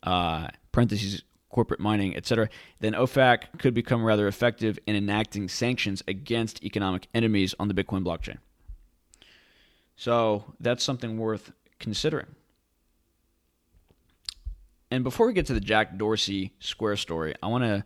uh, 0.08 0.48
parentheses, 0.72 1.24
corporate 1.50 1.82
mining, 1.82 2.16
etc., 2.16 2.48
then 2.80 2.94
OFAC 2.94 3.60
could 3.60 3.74
become 3.74 4.06
rather 4.06 4.26
effective 4.26 4.80
in 4.88 4.96
enacting 4.96 5.50
sanctions 5.50 6.02
against 6.08 6.64
economic 6.64 7.08
enemies 7.14 7.54
on 7.60 7.68
the 7.68 7.74
Bitcoin 7.74 8.06
blockchain. 8.06 8.38
So 9.98 10.46
that's 10.62 10.82
something 10.82 11.18
worth 11.18 11.52
considering. 11.80 12.28
And 14.90 15.04
before 15.04 15.28
we 15.28 15.34
get 15.34 15.46
to 15.48 15.54
the 15.54 15.60
Jack 15.60 15.98
Dorsey 15.98 16.54
Square 16.60 16.96
story, 16.98 17.36
I 17.44 17.48
want 17.48 17.66
to 17.66 17.84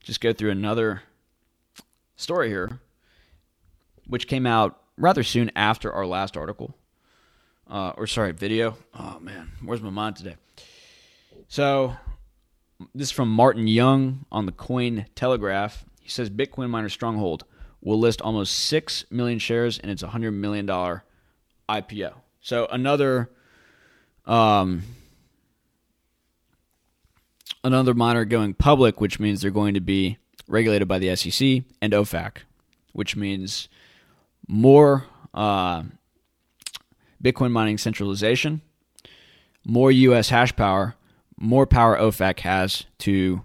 just 0.00 0.20
go 0.20 0.34
through 0.34 0.50
another 0.50 1.04
story 2.16 2.50
here, 2.50 2.80
which 4.06 4.28
came 4.28 4.44
out 4.44 4.78
rather 4.98 5.22
soon 5.22 5.50
after 5.56 5.90
our 5.90 6.04
last 6.04 6.36
article, 6.36 6.76
uh, 7.70 7.92
or 7.96 8.06
sorry, 8.06 8.32
video. 8.32 8.76
Oh 8.92 9.18
man, 9.20 9.52
where's 9.64 9.80
my 9.80 9.88
mind 9.88 10.16
today? 10.16 10.36
So 11.48 11.96
this 12.94 13.08
is 13.08 13.12
from 13.12 13.30
Martin 13.30 13.66
Young 13.66 14.26
on 14.30 14.46
the 14.46 14.52
Cointelegraph. 14.52 15.84
He 16.00 16.08
says 16.08 16.30
Bitcoin 16.30 16.70
miner 16.70 16.88
Stronghold 16.88 17.44
will 17.80 17.98
list 17.98 18.20
almost 18.20 18.52
six 18.52 19.04
million 19.10 19.38
shares 19.38 19.78
in 19.78 19.90
its 19.90 20.02
$100 20.02 20.32
million 20.34 20.66
IPO. 20.66 22.14
So 22.40 22.66
another 22.70 23.30
um, 24.24 24.82
another 27.62 27.94
miner 27.94 28.24
going 28.24 28.54
public, 28.54 29.00
which 29.00 29.20
means 29.20 29.40
they're 29.40 29.50
going 29.50 29.74
to 29.74 29.80
be 29.80 30.18
regulated 30.48 30.88
by 30.88 30.98
the 30.98 31.14
SEC 31.14 31.62
and 31.80 31.92
OFAC, 31.92 32.38
which 32.92 33.16
means 33.16 33.68
more 34.48 35.04
uh, 35.34 35.82
Bitcoin 37.22 37.50
mining 37.50 37.78
centralization, 37.78 38.62
more 39.64 39.90
U.S. 39.90 40.28
hash 40.28 40.54
power, 40.54 40.94
more 41.38 41.66
power 41.66 41.98
OFAC 41.98 42.40
has 42.40 42.86
to 42.98 43.44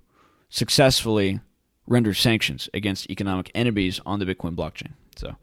successfully 0.49 1.39
render 1.87 2.13
sanctions 2.13 2.69
against 2.73 3.09
economic 3.09 3.51
enemies 3.53 3.99
on 4.05 4.19
the 4.19 4.25
Bitcoin 4.25 4.55
blockchain. 4.55 4.93
So 5.15 5.35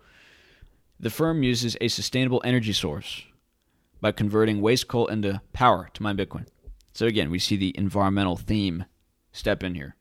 the 0.98 1.10
firm 1.10 1.42
uses 1.42 1.76
a 1.80 1.88
sustainable 1.88 2.40
energy 2.44 2.72
source 2.72 3.22
by 4.00 4.12
converting 4.12 4.60
waste 4.60 4.88
coal 4.88 5.06
into 5.06 5.40
power 5.52 5.88
to 5.94 6.02
mine 6.02 6.16
Bitcoin. 6.16 6.46
So 6.94 7.06
again, 7.06 7.30
we 7.30 7.38
see 7.38 7.56
the 7.56 7.76
environmental 7.76 8.36
theme 8.36 8.84
step 9.32 9.62
in 9.62 9.74
here. 9.74 9.96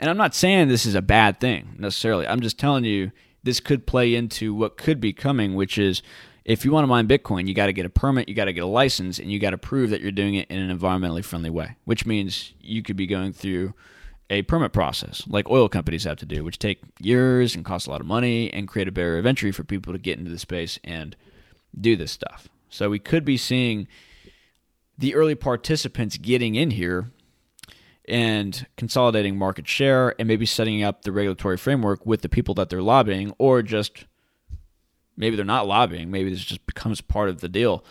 And 0.00 0.08
I'm 0.08 0.16
not 0.16 0.34
saying 0.34 0.68
this 0.68 0.86
is 0.86 0.94
a 0.94 1.02
bad 1.02 1.40
thing 1.40 1.76
necessarily. 1.78 2.26
I'm 2.26 2.40
just 2.40 2.58
telling 2.58 2.84
you 2.84 3.10
this 3.42 3.60
could 3.60 3.86
play 3.86 4.14
into 4.14 4.54
what 4.54 4.76
could 4.76 5.00
be 5.00 5.12
coming, 5.12 5.54
which 5.54 5.78
is 5.78 6.02
if 6.48 6.64
you 6.64 6.72
want 6.72 6.82
to 6.82 6.88
mine 6.88 7.06
Bitcoin, 7.06 7.46
you 7.46 7.52
got 7.52 7.66
to 7.66 7.74
get 7.74 7.84
a 7.84 7.90
permit, 7.90 8.26
you 8.26 8.34
got 8.34 8.46
to 8.46 8.54
get 8.54 8.64
a 8.64 8.66
license, 8.66 9.18
and 9.18 9.30
you 9.30 9.38
got 9.38 9.50
to 9.50 9.58
prove 9.58 9.90
that 9.90 10.00
you're 10.00 10.10
doing 10.10 10.34
it 10.34 10.50
in 10.50 10.58
an 10.58 10.76
environmentally 10.76 11.22
friendly 11.22 11.50
way, 11.50 11.76
which 11.84 12.06
means 12.06 12.54
you 12.58 12.82
could 12.82 12.96
be 12.96 13.06
going 13.06 13.34
through 13.34 13.74
a 14.30 14.40
permit 14.42 14.72
process 14.72 15.22
like 15.28 15.48
oil 15.50 15.68
companies 15.68 16.04
have 16.04 16.16
to 16.16 16.26
do, 16.26 16.42
which 16.42 16.58
take 16.58 16.80
years 17.00 17.54
and 17.54 17.66
cost 17.66 17.86
a 17.86 17.90
lot 17.90 18.00
of 18.00 18.06
money 18.06 18.50
and 18.50 18.66
create 18.66 18.88
a 18.88 18.92
barrier 18.92 19.18
of 19.18 19.26
entry 19.26 19.52
for 19.52 19.62
people 19.62 19.92
to 19.92 19.98
get 19.98 20.18
into 20.18 20.30
the 20.30 20.38
space 20.38 20.78
and 20.82 21.16
do 21.78 21.96
this 21.96 22.12
stuff. 22.12 22.48
So 22.70 22.88
we 22.88 22.98
could 22.98 23.26
be 23.26 23.36
seeing 23.36 23.86
the 24.96 25.14
early 25.14 25.34
participants 25.34 26.16
getting 26.16 26.54
in 26.54 26.70
here 26.70 27.10
and 28.06 28.66
consolidating 28.78 29.36
market 29.36 29.68
share 29.68 30.14
and 30.18 30.26
maybe 30.26 30.46
setting 30.46 30.82
up 30.82 31.02
the 31.02 31.12
regulatory 31.12 31.58
framework 31.58 32.06
with 32.06 32.22
the 32.22 32.28
people 32.30 32.54
that 32.54 32.70
they're 32.70 32.80
lobbying 32.80 33.34
or 33.36 33.60
just 33.60 34.06
Maybe 35.18 35.34
they're 35.34 35.44
not 35.44 35.66
lobbying. 35.66 36.12
Maybe 36.12 36.30
this 36.30 36.44
just 36.44 36.64
becomes 36.64 37.00
part 37.00 37.28
of 37.28 37.40
the 37.40 37.48
deal. 37.48 37.84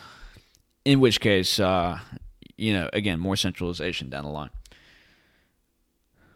In 0.85 1.01
which 1.01 1.19
case, 1.19 1.59
uh, 1.59 1.99
you 2.55 2.73
know, 2.73 2.89
again, 2.93 3.19
more 3.19 3.35
centralization 3.35 4.09
down 4.09 4.23
the 4.23 4.31
line. 4.31 4.49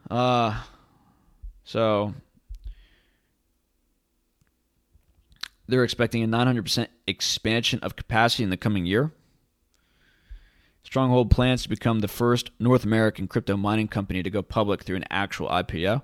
Uh, 0.10 0.62
so 1.63 2.13
they're 5.69 5.86
expecting 5.86 6.21
a 6.21 6.27
900% 6.27 6.88
expansion 7.08 7.80
of 7.80 7.95
capacity 7.95 8.43
in 8.43 8.49
the 8.49 8.58
coming 8.58 8.86
year. 8.86 9.13
Stronghold 10.84 11.32
plans 11.32 11.63
to 11.63 11.69
become 11.69 11.99
the 11.99 12.10
first 12.10 12.51
North 12.60 12.84
American 12.84 13.30
crypto 13.30 13.56
mining 13.56 13.88
company 13.88 14.21
to 14.21 14.30
go 14.30 14.41
public 14.41 14.84
through 14.84 14.97
an 14.97 15.06
actual 15.10 15.47
IPO. 15.47 16.01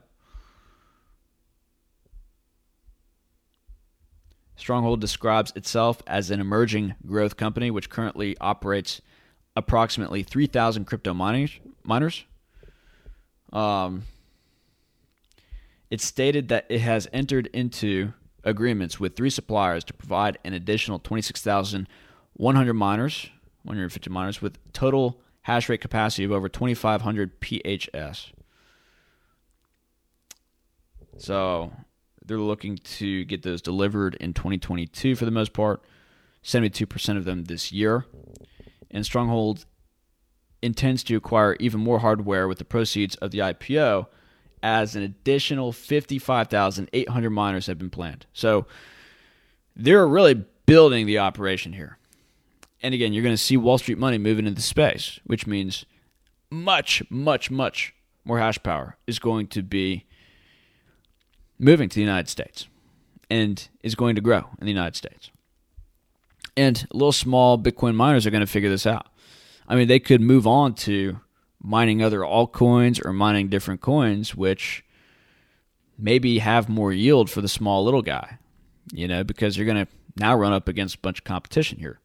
Stronghold 4.58 5.00
describes 5.00 5.54
itself 5.56 6.02
as 6.08 6.30
an 6.32 6.42
emerging 6.42 6.96
growth 7.06 7.38
company 7.38 7.72
which 7.72 7.90
currently 7.90 8.36
operates 8.42 9.02
approximately 9.56 10.24
3,000 10.24 10.86
crypto 10.86 11.14
miners. 11.14 11.60
miners. 11.84 12.26
Um, 13.54 14.04
it's 15.90 16.06
stated 16.06 16.50
that 16.50 16.66
it 16.70 16.82
has 16.82 17.08
entered 17.14 17.48
into 17.54 18.14
agreements 18.44 19.00
with 19.00 19.16
three 19.16 19.30
suppliers 19.30 19.84
to 19.86 19.94
provide 19.94 20.38
an 20.44 20.54
additional 20.54 21.00
26,100 21.00 22.74
miners, 22.74 23.30
150 23.64 24.10
miners, 24.10 24.42
with 24.42 24.58
total 24.74 25.22
hash 25.44 25.70
rate 25.70 25.82
capacity 25.82 26.24
of 26.24 26.32
over 26.32 26.50
2,500 26.50 27.40
PHS. 27.40 28.32
So 31.18 31.72
they're 32.28 32.38
looking 32.38 32.78
to 32.78 33.26
get 33.26 33.44
those 33.44 33.62
delivered 33.62 34.16
in 34.16 34.34
2022 34.34 35.16
for 35.16 35.26
the 35.26 35.32
most 35.32 35.54
part, 35.54 35.82
72% 36.44 37.18
of 37.18 37.26
them 37.26 37.46
this 37.46 37.72
year. 37.72 38.06
And 38.92 39.06
Stronghold 39.06 39.66
intends 40.62 41.04
to 41.04 41.16
acquire 41.16 41.56
even 41.60 41.80
more 41.80 42.00
hardware 42.00 42.48
with 42.48 42.58
the 42.58 42.66
proceeds 42.66 43.16
of 43.16 43.32
the 43.32 43.40
IPO 43.40 44.08
as 44.64 44.96
an 44.96 45.04
additional 45.04 45.72
55,800 45.72 47.30
miners 47.30 47.68
have 47.68 47.78
been 47.78 47.90
planned. 47.90 48.26
So 48.34 48.66
they're 49.76 50.08
really 50.08 50.46
building 50.66 51.06
the 51.06 51.20
operation 51.20 51.74
here. 51.74 51.98
And 52.82 52.94
again, 52.94 53.14
you're 53.14 53.24
going 53.24 53.34
to 53.34 53.42
see 53.42 53.58
Wall 53.58 53.78
Street 53.78 53.98
money 53.98 54.18
moving 54.18 54.46
into 54.46 54.56
the 54.56 54.62
space, 54.62 55.20
which 55.26 55.48
means 55.48 55.86
much, 56.50 57.04
much, 57.10 57.52
much 57.52 57.94
more 58.24 58.40
hash 58.40 58.62
power 58.62 58.98
is 59.08 59.20
going 59.20 59.48
to 59.48 59.62
be 59.62 60.06
moving 61.60 61.90
to 61.90 61.96
the 61.96 62.02
United 62.02 62.30
States 62.30 62.68
and 63.30 63.68
is 63.84 63.96
going 63.96 64.16
to 64.16 64.22
grow 64.22 64.46
in 64.60 64.66
the 64.66 64.72
United 64.72 64.96
States. 64.96 65.32
And 66.56 66.88
little 66.92 67.12
small 67.12 67.58
Bitcoin 67.58 67.96
miners 67.96 68.26
are 68.26 68.32
going 68.32 68.42
to 68.42 68.48
figure 68.48 68.70
this 68.70 68.88
out. 68.88 69.08
I 69.68 69.76
mean, 69.76 69.88
they 69.88 70.00
could 70.00 70.22
move 70.22 70.48
on 70.48 70.74
to 70.76 71.20
mining 71.62 72.02
other 72.02 72.20
altcoins 72.20 73.04
or 73.06 73.14
mining 73.14 73.50
different 73.50 73.82
coins, 73.82 74.36
which 74.36 74.84
maybe 75.98 76.40
have 76.40 76.70
more 76.70 76.94
yield 76.94 77.30
for 77.30 77.42
the 77.42 77.48
small 77.48 77.84
little 77.84 78.02
guy, 78.02 78.38
you 78.94 79.08
know, 79.08 79.24
because 79.24 79.58
you're 79.58 79.66
going 79.66 79.86
to 79.86 79.92
now 80.16 80.36
run 80.36 80.54
up 80.54 80.68
against 80.68 80.96
a 80.96 81.00
bunch 81.00 81.20
of 81.20 81.26
competition 81.26 81.80
here. 81.80 82.00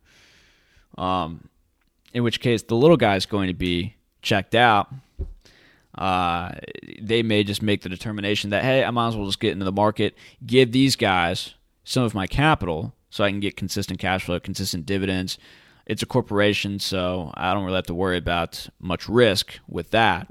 Um, 0.98 1.48
in 2.12 2.22
which 2.22 2.40
case, 2.40 2.62
the 2.62 2.76
little 2.76 2.96
guy 2.96 3.16
is 3.16 3.26
going 3.26 3.48
to 3.48 3.54
be 3.54 3.96
checked 4.20 4.54
out 4.54 4.92
uh, 5.96 6.52
they 7.00 7.22
may 7.22 7.44
just 7.44 7.62
make 7.62 7.82
the 7.82 7.88
determination 7.88 8.50
that 8.50 8.64
hey, 8.64 8.84
I 8.84 8.90
might 8.90 9.08
as 9.08 9.16
well 9.16 9.26
just 9.26 9.40
get 9.40 9.52
into 9.52 9.64
the 9.64 9.72
market, 9.72 10.16
give 10.44 10.72
these 10.72 10.96
guys 10.96 11.54
some 11.84 12.04
of 12.04 12.14
my 12.14 12.26
capital 12.26 12.94
so 13.10 13.24
I 13.24 13.30
can 13.30 13.40
get 13.40 13.56
consistent 13.56 13.98
cash 13.98 14.24
flow, 14.24 14.40
consistent 14.40 14.86
dividends. 14.86 15.38
It's 15.84 16.02
a 16.02 16.06
corporation, 16.06 16.78
so 16.78 17.30
I 17.34 17.52
don't 17.52 17.64
really 17.64 17.76
have 17.76 17.86
to 17.86 17.94
worry 17.94 18.16
about 18.16 18.68
much 18.80 19.08
risk 19.08 19.58
with 19.68 19.90
that. 19.90 20.28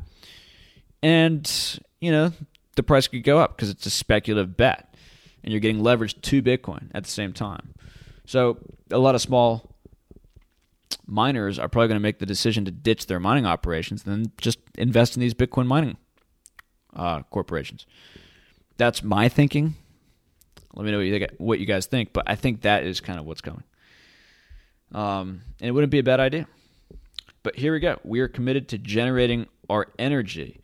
And 1.03 1.79
you 1.99 2.11
know, 2.11 2.31
the 2.75 2.83
price 2.83 3.07
could 3.07 3.23
go 3.23 3.39
up 3.39 3.55
because 3.55 3.69
it's 3.69 3.85
a 3.85 3.91
speculative 3.91 4.57
bet, 4.57 4.95
and 5.43 5.51
you're 5.51 5.59
getting 5.59 5.83
leverage 5.83 6.19
to 6.21 6.41
Bitcoin 6.41 6.89
at 6.93 7.03
the 7.03 7.11
same 7.11 7.33
time. 7.33 7.73
So 8.25 8.57
a 8.89 8.97
lot 8.97 9.13
of 9.13 9.21
small 9.21 9.70
miners 11.07 11.59
are 11.59 11.67
probably 11.67 11.87
going 11.87 11.99
to 11.99 12.03
make 12.03 12.19
the 12.19 12.25
decision 12.25 12.65
to 12.65 12.71
ditch 12.71 13.07
their 13.07 13.19
mining 13.19 13.45
operations 13.45 14.05
and 14.05 14.13
then 14.25 14.31
just 14.37 14.59
invest 14.77 15.15
in 15.15 15.21
these 15.21 15.33
Bitcoin 15.33 15.67
mining 15.67 15.97
uh, 16.95 17.23
corporations. 17.23 17.85
That's 18.77 19.03
my 19.03 19.29
thinking. 19.29 19.75
Let 20.73 20.85
me 20.85 20.91
know 20.91 20.97
what 20.97 21.05
you, 21.05 21.19
think, 21.19 21.31
what 21.37 21.59
you 21.59 21.65
guys 21.65 21.85
think, 21.85 22.13
but 22.13 22.23
I 22.27 22.35
think 22.35 22.61
that 22.61 22.83
is 22.83 23.01
kind 23.01 23.19
of 23.19 23.25
what's 23.25 23.41
coming. 23.41 23.63
Um, 24.93 25.41
and 25.59 25.67
it 25.67 25.71
wouldn't 25.71 25.91
be 25.91 25.99
a 25.99 26.03
bad 26.03 26.19
idea. 26.19 26.47
But 27.43 27.55
here 27.55 27.73
we 27.73 27.79
go. 27.79 27.99
We 28.03 28.19
are 28.19 28.27
committed 28.27 28.69
to 28.69 28.77
generating 28.77 29.47
our 29.69 29.87
energy 29.97 30.61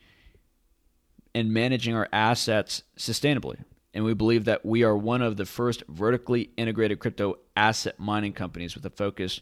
and 1.33 1.53
managing 1.53 1.95
our 1.95 2.07
assets 2.11 2.83
sustainably. 2.97 3.63
And 3.93 4.03
we 4.03 4.13
believe 4.13 4.45
that 4.45 4.65
we 4.65 4.83
are 4.83 4.95
one 4.95 5.21
of 5.21 5.37
the 5.37 5.45
first 5.45 5.83
vertically 5.87 6.51
integrated 6.57 6.99
crypto 6.99 7.37
asset 7.55 7.99
mining 7.99 8.33
companies 8.33 8.75
with 8.75 8.85
a 8.85 8.89
focus 8.89 9.41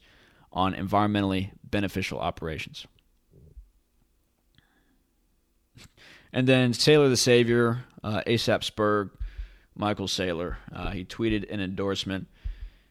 on 0.55 0.73
environmentally 0.73 1.51
beneficial 1.63 2.19
operations. 2.19 2.87
And 6.31 6.47
then 6.47 6.73
Saylor 6.73 7.09
the 7.09 7.17
Savior, 7.17 7.85
uh, 8.03 8.21
ASAP 8.27 8.69
Spurg, 8.69 9.11
Michael 9.75 10.07
Saylor, 10.07 10.57
uh, 10.73 10.91
he 10.91 11.05
tweeted 11.05 11.51
an 11.51 11.61
endorsement. 11.61 12.27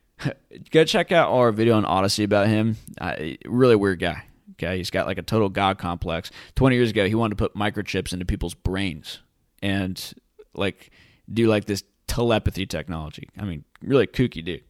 Go 0.70 0.84
check 0.84 1.12
out 1.12 1.30
our 1.30 1.52
video 1.52 1.76
on 1.76 1.84
Odysee 1.84 2.24
about 2.24 2.48
him. 2.48 2.76
Uh, 2.98 3.16
really 3.44 3.76
weird 3.76 4.00
guy. 4.00 4.24
Okay, 4.52 4.78
he's 4.78 4.90
got 4.90 5.06
like 5.06 5.18
a 5.18 5.22
total 5.22 5.48
god 5.48 5.78
complex. 5.78 6.30
Twenty 6.54 6.76
years 6.76 6.90
ago, 6.90 7.06
he 7.06 7.14
wanted 7.14 7.36
to 7.36 7.42
put 7.42 7.54
microchips 7.54 8.12
into 8.12 8.24
people's 8.24 8.54
brains 8.54 9.18
and 9.62 10.14
like 10.54 10.90
do 11.30 11.46
like 11.46 11.64
this 11.64 11.82
telepathy 12.06 12.64
technology. 12.64 13.28
I 13.36 13.44
mean, 13.44 13.64
really 13.82 14.06
kooky 14.06 14.44
dude. 14.44 14.62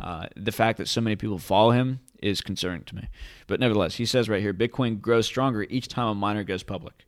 Uh, 0.00 0.26
the 0.36 0.52
fact 0.52 0.78
that 0.78 0.88
so 0.88 1.00
many 1.00 1.16
people 1.16 1.38
follow 1.38 1.72
him 1.72 2.00
is 2.22 2.40
concerning 2.40 2.84
to 2.84 2.96
me. 2.96 3.08
But 3.46 3.60
nevertheless, 3.60 3.96
he 3.96 4.06
says 4.06 4.28
right 4.28 4.40
here 4.40 4.54
Bitcoin 4.54 5.00
grows 5.00 5.26
stronger 5.26 5.64
each 5.64 5.88
time 5.88 6.08
a 6.08 6.14
miner 6.14 6.44
goes 6.44 6.62
public. 6.62 7.04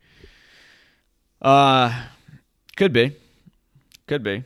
Uh, 1.41 2.05
could 2.77 2.93
be. 2.93 3.17
Could 4.07 4.23
be. 4.23 4.45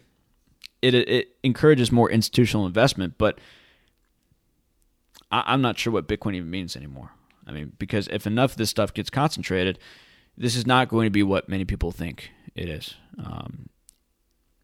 It, 0.82 0.94
it 0.94 1.28
encourages 1.42 1.90
more 1.90 2.10
institutional 2.10 2.66
investment, 2.66 3.14
but 3.18 3.38
I, 5.30 5.44
I'm 5.46 5.62
not 5.62 5.78
sure 5.78 5.92
what 5.92 6.08
Bitcoin 6.08 6.34
even 6.34 6.50
means 6.50 6.76
anymore. 6.76 7.10
I 7.46 7.52
mean, 7.52 7.72
because 7.78 8.08
if 8.08 8.26
enough 8.26 8.52
of 8.52 8.56
this 8.58 8.70
stuff 8.70 8.92
gets 8.92 9.10
concentrated, 9.10 9.78
this 10.36 10.56
is 10.56 10.66
not 10.66 10.88
going 10.88 11.06
to 11.06 11.10
be 11.10 11.22
what 11.22 11.48
many 11.48 11.64
people 11.64 11.92
think 11.92 12.30
it 12.54 12.68
is. 12.68 12.94
Um, 13.18 13.68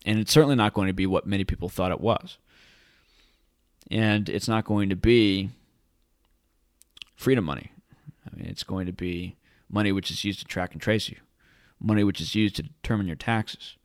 and 0.04 0.18
it's 0.18 0.32
certainly 0.32 0.56
not 0.56 0.74
going 0.74 0.88
to 0.88 0.92
be 0.92 1.06
what 1.06 1.26
many 1.26 1.44
people 1.44 1.68
thought 1.68 1.92
it 1.92 2.00
was. 2.00 2.38
And 3.90 4.28
it's 4.28 4.48
not 4.48 4.64
going 4.64 4.88
to 4.88 4.96
be 4.96 5.50
freedom 7.22 7.44
money. 7.44 7.70
I 8.26 8.36
mean, 8.36 8.46
it's 8.46 8.64
going 8.64 8.86
to 8.86 8.92
be 8.92 9.36
money 9.70 9.92
which 9.92 10.10
is 10.10 10.24
used 10.24 10.40
to 10.40 10.44
track 10.44 10.72
and 10.72 10.82
trace 10.82 11.08
you, 11.08 11.16
money 11.80 12.04
which 12.04 12.20
is 12.20 12.34
used 12.34 12.56
to 12.56 12.64
determine 12.64 13.06
your 13.06 13.16
taxes. 13.16 13.76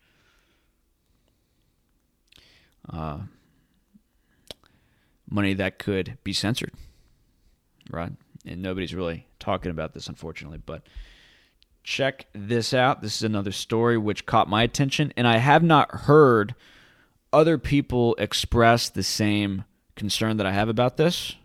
Uh, 2.91 3.19
money 5.29 5.53
that 5.53 5.77
could 5.77 6.17
be 6.23 6.33
censored, 6.33 6.73
right? 7.91 8.11
And 8.45 8.61
nobody's 8.61 8.95
really 8.95 9.27
talking 9.39 9.71
about 9.71 9.93
this, 9.93 10.07
unfortunately. 10.07 10.59
But 10.65 10.83
check 11.83 12.25
this 12.33 12.73
out. 12.73 13.01
This 13.01 13.17
is 13.17 13.23
another 13.23 13.51
story 13.51 13.97
which 13.97 14.25
caught 14.25 14.49
my 14.49 14.63
attention, 14.63 15.13
and 15.15 15.27
I 15.27 15.37
have 15.37 15.63
not 15.63 15.91
heard 15.91 16.55
other 17.31 17.57
people 17.57 18.15
express 18.17 18.89
the 18.89 19.03
same 19.03 19.65
concern 19.95 20.37
that 20.37 20.45
I 20.45 20.53
have 20.53 20.69
about 20.69 20.97
this. 20.97 21.35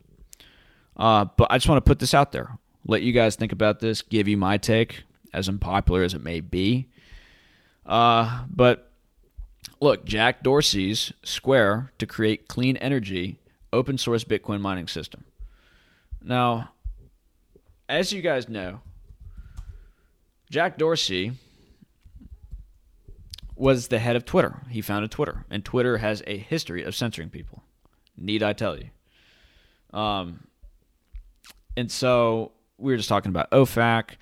Uh, 0.96 1.26
but 1.36 1.48
I 1.50 1.56
just 1.56 1.68
want 1.68 1.84
to 1.84 1.88
put 1.88 1.98
this 1.98 2.14
out 2.14 2.32
there. 2.32 2.58
Let 2.86 3.02
you 3.02 3.12
guys 3.12 3.36
think 3.36 3.52
about 3.52 3.80
this, 3.80 4.02
give 4.02 4.28
you 4.28 4.36
my 4.36 4.58
take, 4.58 5.04
as 5.32 5.48
unpopular 5.48 6.02
as 6.02 6.14
it 6.14 6.22
may 6.22 6.40
be. 6.40 6.88
Uh, 7.86 8.44
but 8.48 8.90
look, 9.80 10.04
Jack 10.04 10.42
Dorsey's 10.42 11.12
Square 11.22 11.92
to 11.98 12.06
create 12.06 12.48
clean 12.48 12.76
energy 12.78 13.38
open 13.72 13.98
source 13.98 14.24
Bitcoin 14.24 14.60
mining 14.60 14.88
system. 14.88 15.24
Now, 16.22 16.72
as 17.88 18.12
you 18.12 18.22
guys 18.22 18.48
know, 18.48 18.80
Jack 20.50 20.76
Dorsey 20.76 21.32
was 23.56 23.88
the 23.88 23.98
head 23.98 24.16
of 24.16 24.24
Twitter. 24.24 24.62
He 24.70 24.80
founded 24.80 25.10
Twitter, 25.10 25.44
and 25.50 25.64
Twitter 25.64 25.98
has 25.98 26.22
a 26.26 26.36
history 26.36 26.82
of 26.82 26.94
censoring 26.94 27.30
people. 27.30 27.62
Need 28.16 28.42
I 28.42 28.52
tell 28.52 28.76
you? 28.78 28.90
Um, 29.98 30.46
and 31.76 31.90
so 31.90 32.52
we 32.78 32.92
were 32.92 32.96
just 32.96 33.08
talking 33.08 33.30
about 33.30 33.50
OFAC 33.50 34.16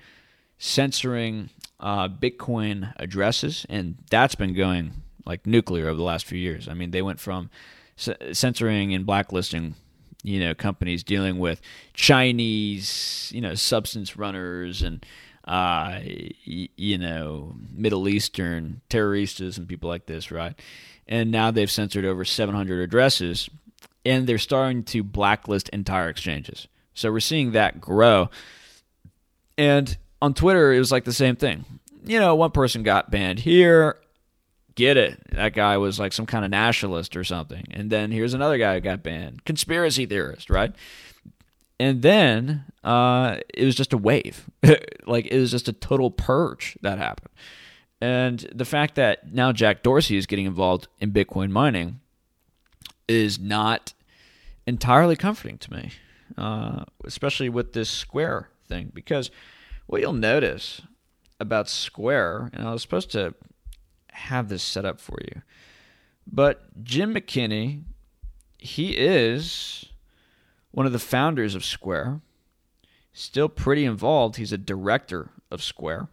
censoring 0.57 1.49
uh, 1.79 2.07
Bitcoin 2.07 2.93
addresses, 2.97 3.65
and 3.69 3.97
that's 4.09 4.35
been 4.35 4.53
going 4.53 4.93
like 5.25 5.45
nuclear 5.45 5.87
over 5.87 5.97
the 5.97 6.03
last 6.03 6.25
few 6.25 6.37
years. 6.37 6.67
I 6.67 6.73
mean, 6.73 6.91
they 6.91 7.01
went 7.01 7.19
from 7.19 7.49
censoring 7.95 8.93
and 8.93 9.05
blacklisting, 9.05 9.75
you 10.23 10.39
know, 10.39 10.53
companies 10.53 11.03
dealing 11.03 11.39
with 11.39 11.61
Chinese, 11.93 13.31
you 13.33 13.41
know, 13.41 13.55
substance 13.55 14.17
runners 14.17 14.81
and 14.81 15.05
uh, 15.45 15.99
you 16.45 16.97
know, 16.97 17.55
Middle 17.73 18.07
Eastern 18.07 18.81
terroristas 18.89 19.57
and 19.57 19.67
people 19.67 19.89
like 19.89 20.05
this, 20.05 20.31
right? 20.31 20.53
And 21.07 21.31
now 21.31 21.49
they've 21.49 21.71
censored 21.71 22.05
over 22.05 22.23
700 22.23 22.81
addresses, 22.81 23.49
and 24.05 24.27
they're 24.27 24.37
starting 24.37 24.83
to 24.83 25.03
blacklist 25.03 25.67
entire 25.69 26.09
exchanges. 26.09 26.67
So 26.93 27.11
we're 27.11 27.19
seeing 27.19 27.51
that 27.51 27.79
grow. 27.79 28.29
And 29.57 29.97
on 30.21 30.33
Twitter, 30.33 30.73
it 30.73 30.79
was 30.79 30.91
like 30.91 31.05
the 31.05 31.13
same 31.13 31.35
thing. 31.35 31.65
You 32.05 32.19
know, 32.19 32.35
one 32.35 32.51
person 32.51 32.83
got 32.83 33.11
banned 33.11 33.39
here. 33.39 33.97
Get 34.75 34.97
it. 34.97 35.21
That 35.31 35.53
guy 35.53 35.77
was 35.77 35.99
like 35.99 36.13
some 36.13 36.25
kind 36.25 36.45
of 36.45 36.51
nationalist 36.51 37.15
or 37.15 37.23
something. 37.23 37.65
And 37.71 37.89
then 37.89 38.11
here's 38.11 38.33
another 38.33 38.57
guy 38.57 38.75
who 38.75 38.81
got 38.81 39.03
banned. 39.03 39.45
Conspiracy 39.45 40.05
theorist, 40.05 40.49
right? 40.49 40.73
And 41.79 42.01
then 42.01 42.65
uh, 42.83 43.37
it 43.53 43.65
was 43.65 43.75
just 43.75 43.93
a 43.93 43.97
wave. 43.97 44.49
like 45.05 45.27
it 45.27 45.39
was 45.39 45.51
just 45.51 45.67
a 45.67 45.73
total 45.73 46.11
purge 46.11 46.77
that 46.81 46.97
happened. 46.97 47.33
And 47.99 48.39
the 48.53 48.65
fact 48.65 48.95
that 48.95 49.31
now 49.31 49.51
Jack 49.51 49.83
Dorsey 49.83 50.17
is 50.17 50.25
getting 50.25 50.45
involved 50.45 50.87
in 50.99 51.11
Bitcoin 51.11 51.51
mining 51.51 51.99
is 53.07 53.39
not 53.39 53.93
entirely 54.65 55.15
comforting 55.15 55.57
to 55.59 55.73
me 55.73 55.91
uh, 56.37 56.85
especially 57.05 57.49
with 57.49 57.73
this 57.73 57.89
Square 57.89 58.49
thing, 58.67 58.91
because 58.93 59.31
what 59.87 60.01
you'll 60.01 60.13
notice 60.13 60.81
about 61.39 61.69
Square, 61.69 62.51
and 62.53 62.67
I 62.67 62.71
was 62.71 62.81
supposed 62.81 63.11
to 63.11 63.33
have 64.11 64.49
this 64.49 64.63
set 64.63 64.85
up 64.85 64.99
for 64.99 65.17
you, 65.21 65.41
but 66.25 66.83
Jim 66.83 67.13
McKelvey, 67.13 67.83
he 68.57 68.97
is 68.97 69.85
one 70.71 70.85
of 70.85 70.91
the 70.91 70.99
founders 70.99 71.55
of 71.55 71.65
Square, 71.65 72.21
still 73.13 73.49
pretty 73.49 73.85
involved. 73.85 74.37
He's 74.37 74.53
a 74.53 74.57
director 74.57 75.31
of 75.49 75.61
Square. 75.63 76.07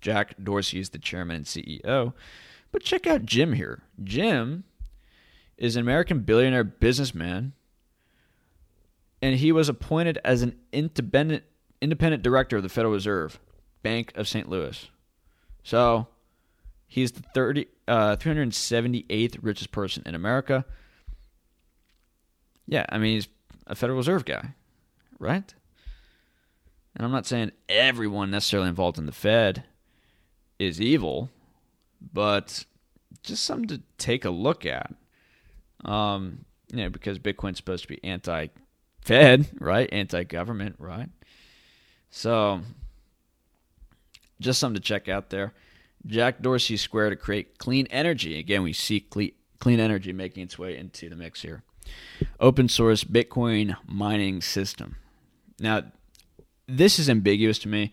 Jack 0.00 0.34
Dorsey 0.42 0.80
is 0.80 0.90
the 0.90 0.98
chairman 0.98 1.36
and 1.36 1.44
CEO. 1.46 2.12
But 2.70 2.82
check 2.82 3.06
out 3.06 3.24
Jim 3.24 3.54
here. 3.54 3.82
Jim 4.02 4.64
is 5.56 5.76
an 5.76 5.82
American 5.82 6.20
billionaire 6.20 6.64
businessman 6.64 7.52
and 9.24 9.36
he 9.36 9.52
was 9.52 9.70
appointed 9.70 10.18
as 10.22 10.42
an 10.42 10.54
independent 10.70 11.44
independent 11.80 12.22
director 12.22 12.58
of 12.58 12.62
the 12.62 12.68
Federal 12.68 12.92
Reserve 12.92 13.40
Bank 13.82 14.12
of 14.16 14.28
St. 14.28 14.50
Louis. 14.50 14.90
So 15.62 16.08
he's 16.86 17.12
the 17.12 17.22
30, 17.34 17.66
uh, 17.88 18.16
378th 18.16 19.38
richest 19.40 19.72
person 19.72 20.02
in 20.04 20.14
America. 20.14 20.66
Yeah, 22.66 22.84
I 22.90 22.98
mean, 22.98 23.14
he's 23.14 23.28
a 23.66 23.74
Federal 23.74 23.96
Reserve 23.96 24.26
guy, 24.26 24.50
right? 25.18 25.54
And 26.94 27.06
I'm 27.06 27.12
not 27.12 27.24
saying 27.24 27.52
everyone 27.66 28.30
necessarily 28.30 28.68
involved 28.68 28.98
in 28.98 29.06
the 29.06 29.12
Fed 29.12 29.64
is 30.58 30.82
evil, 30.82 31.30
but 32.12 32.66
just 33.22 33.44
something 33.44 33.68
to 33.68 33.82
take 33.96 34.26
a 34.26 34.30
look 34.30 34.66
at. 34.66 34.92
Um, 35.82 36.44
you 36.70 36.82
know, 36.82 36.90
because 36.90 37.18
Bitcoin's 37.18 37.56
supposed 37.56 37.84
to 37.84 37.88
be 37.88 38.04
anti 38.04 38.48
Fed, 39.04 39.46
right? 39.60 39.88
Anti 39.92 40.24
government, 40.24 40.76
right? 40.78 41.08
So, 42.10 42.62
just 44.40 44.58
something 44.58 44.80
to 44.80 44.86
check 44.86 45.08
out 45.08 45.30
there. 45.30 45.52
Jack 46.06 46.40
Dorsey 46.40 46.76
Square 46.76 47.10
to 47.10 47.16
create 47.16 47.58
clean 47.58 47.86
energy. 47.90 48.38
Again, 48.38 48.62
we 48.62 48.72
see 48.72 49.00
clean 49.00 49.80
energy 49.80 50.12
making 50.12 50.44
its 50.44 50.58
way 50.58 50.76
into 50.76 51.08
the 51.08 51.16
mix 51.16 51.42
here. 51.42 51.62
Open 52.40 52.68
source 52.68 53.04
Bitcoin 53.04 53.76
mining 53.86 54.40
system. 54.40 54.96
Now, 55.58 55.82
this 56.66 56.98
is 56.98 57.08
ambiguous 57.10 57.58
to 57.60 57.68
me. 57.68 57.92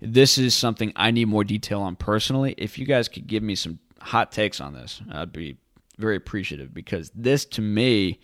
This 0.00 0.36
is 0.36 0.54
something 0.54 0.92
I 0.94 1.10
need 1.10 1.28
more 1.28 1.44
detail 1.44 1.80
on 1.80 1.96
personally. 1.96 2.54
If 2.58 2.78
you 2.78 2.84
guys 2.84 3.08
could 3.08 3.26
give 3.26 3.42
me 3.42 3.54
some 3.54 3.78
hot 4.00 4.32
takes 4.32 4.60
on 4.60 4.74
this, 4.74 5.00
I'd 5.10 5.32
be 5.32 5.56
very 5.96 6.16
appreciative 6.16 6.74
because 6.74 7.10
this 7.14 7.44
to 7.46 7.62
me 7.62 8.20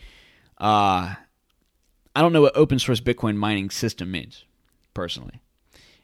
uh, 0.58 1.14
I 2.20 2.22
don't 2.22 2.34
know 2.34 2.42
what 2.42 2.54
open 2.54 2.78
source 2.78 3.00
Bitcoin 3.00 3.36
mining 3.36 3.70
system 3.70 4.10
means, 4.10 4.44
personally. 4.92 5.40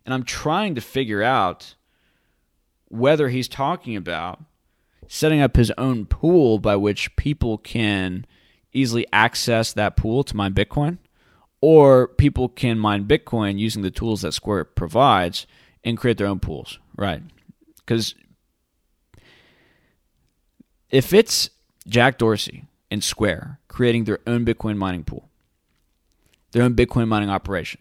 And 0.07 0.15
I'm 0.15 0.23
trying 0.23 0.75
to 0.75 0.81
figure 0.81 1.23
out 1.23 1.75
whether 2.89 3.29
he's 3.29 3.49
talking 3.49 3.97
about 3.97 4.43
setting 5.09 5.43
up 5.43 5.57
his 5.57 5.71
own 5.77 6.07
pool 6.07 6.59
by 6.59 6.75
which 6.75 7.15
people 7.17 7.59
can 7.59 8.25
easily 8.73 9.07
access 9.13 9.75
that 9.75 9.99
pool 9.99 10.25
to 10.25 10.35
mine 10.35 10.55
Bitcoin, 10.55 10.97
or 11.61 12.09
people 12.09 12.49
can 12.49 12.79
mine 12.79 13.05
Bitcoin 13.05 13.59
using 13.59 13.83
the 13.83 13.91
tools 13.91 14.23
that 14.23 14.33
Square 14.33 14.65
provides 14.65 15.47
and 15.85 15.99
create 15.99 16.17
their 16.17 16.29
own 16.29 16.41
pools, 16.41 16.79
right? 16.97 17.21
Because 17.77 18.15
if 20.89 21.13
it's 21.13 21.51
Jack 21.87 22.17
Dorsey 22.17 22.65
and 22.91 23.05
Square 23.05 23.61
creating 23.69 24.05
their 24.05 24.21
own 24.27 24.47
Bitcoin 24.47 24.79
mining 24.79 25.05
pool, 25.05 25.29
their 26.53 26.63
own 26.63 26.75
Bitcoin 26.75 27.09
mining 27.09 27.31
operation, 27.31 27.81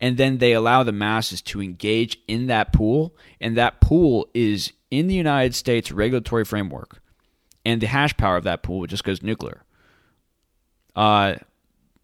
and 0.00 0.16
then 0.16 0.38
they 0.38 0.52
allow 0.52 0.82
the 0.82 0.92
masses 0.92 1.42
to 1.42 1.62
engage 1.62 2.18
in 2.26 2.46
that 2.46 2.72
pool, 2.72 3.14
and 3.40 3.56
that 3.56 3.80
pool 3.80 4.28
is 4.34 4.72
in 4.90 5.06
the 5.06 5.14
United 5.14 5.54
States 5.54 5.92
regulatory 5.92 6.44
framework, 6.44 7.00
and 7.64 7.80
the 7.80 7.86
hash 7.86 8.16
power 8.16 8.36
of 8.36 8.44
that 8.44 8.62
pool 8.62 8.86
just 8.86 9.04
goes 9.04 9.22
nuclear. 9.22 9.64
Uh, 10.96 11.36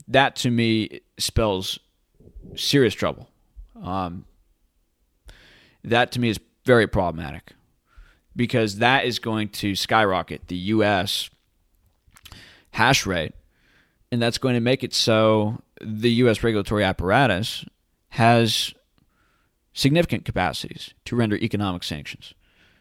that 0.08 0.36
to 0.36 0.50
me 0.50 1.00
spells 1.18 1.78
serious 2.54 2.94
trouble. 2.94 3.28
Um, 3.82 4.24
that 5.82 6.12
to 6.12 6.20
me 6.20 6.28
is 6.28 6.38
very 6.64 6.86
problematic 6.86 7.52
because 8.36 8.78
that 8.78 9.04
is 9.04 9.18
going 9.18 9.48
to 9.48 9.74
skyrocket 9.74 10.48
the 10.48 10.56
U.S. 10.56 11.30
hash 12.70 13.06
rate, 13.06 13.32
and 14.10 14.20
that's 14.20 14.38
going 14.38 14.54
to 14.54 14.60
make 14.60 14.82
it 14.82 14.94
so 14.94 15.60
the 15.80 16.10
U.S. 16.10 16.42
regulatory 16.42 16.84
apparatus 16.84 17.64
has 18.10 18.74
significant 19.72 20.24
capacities 20.24 20.94
to 21.04 21.16
render 21.16 21.36
economic 21.36 21.82
sanctions 21.82 22.34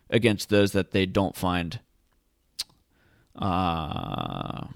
against 0.09 0.49
those 0.49 0.71
that 0.73 0.91
they 0.91 1.05
don't 1.05 1.35
find 1.35 1.79
uh, 3.35 4.67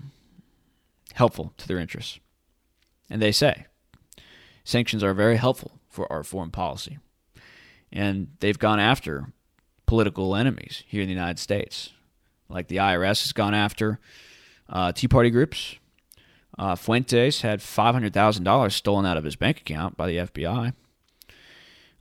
helpful 1.14 1.54
to 1.58 1.68
their 1.68 1.78
interests. 1.78 2.20
And 3.10 3.22
they 3.22 3.32
say 3.32 3.66
sanctions 4.64 5.04
are 5.04 5.14
very 5.14 5.38
helpful 5.38 5.80
for 5.90 6.12
our 6.12 6.24
foreign 6.24 6.52
policy. 6.52 6.98
And 7.92 8.30
they've 8.40 8.58
gone 8.58 8.80
after 8.80 9.32
political 9.86 10.36
enemies 10.36 10.84
here 10.88 11.02
in 11.02 11.08
the 11.08 11.14
United 11.14 11.40
States. 11.40 11.92
Like 12.50 12.68
the 12.68 12.78
IRS 12.78 13.24
has 13.24 13.34
gone 13.34 13.54
after 13.54 14.00
uh, 14.70 14.92
Tea 14.92 15.08
Party 15.08 15.30
groups, 15.30 15.76
uh, 16.58 16.76
Fuentes 16.76 17.42
had 17.42 17.60
$500,000 17.60 18.72
stolen 18.72 19.06
out 19.06 19.18
of 19.18 19.24
his 19.24 19.36
bank 19.36 19.60
account 19.60 19.96
by 19.96 20.08
the 20.08 20.18
FBI 20.18 20.74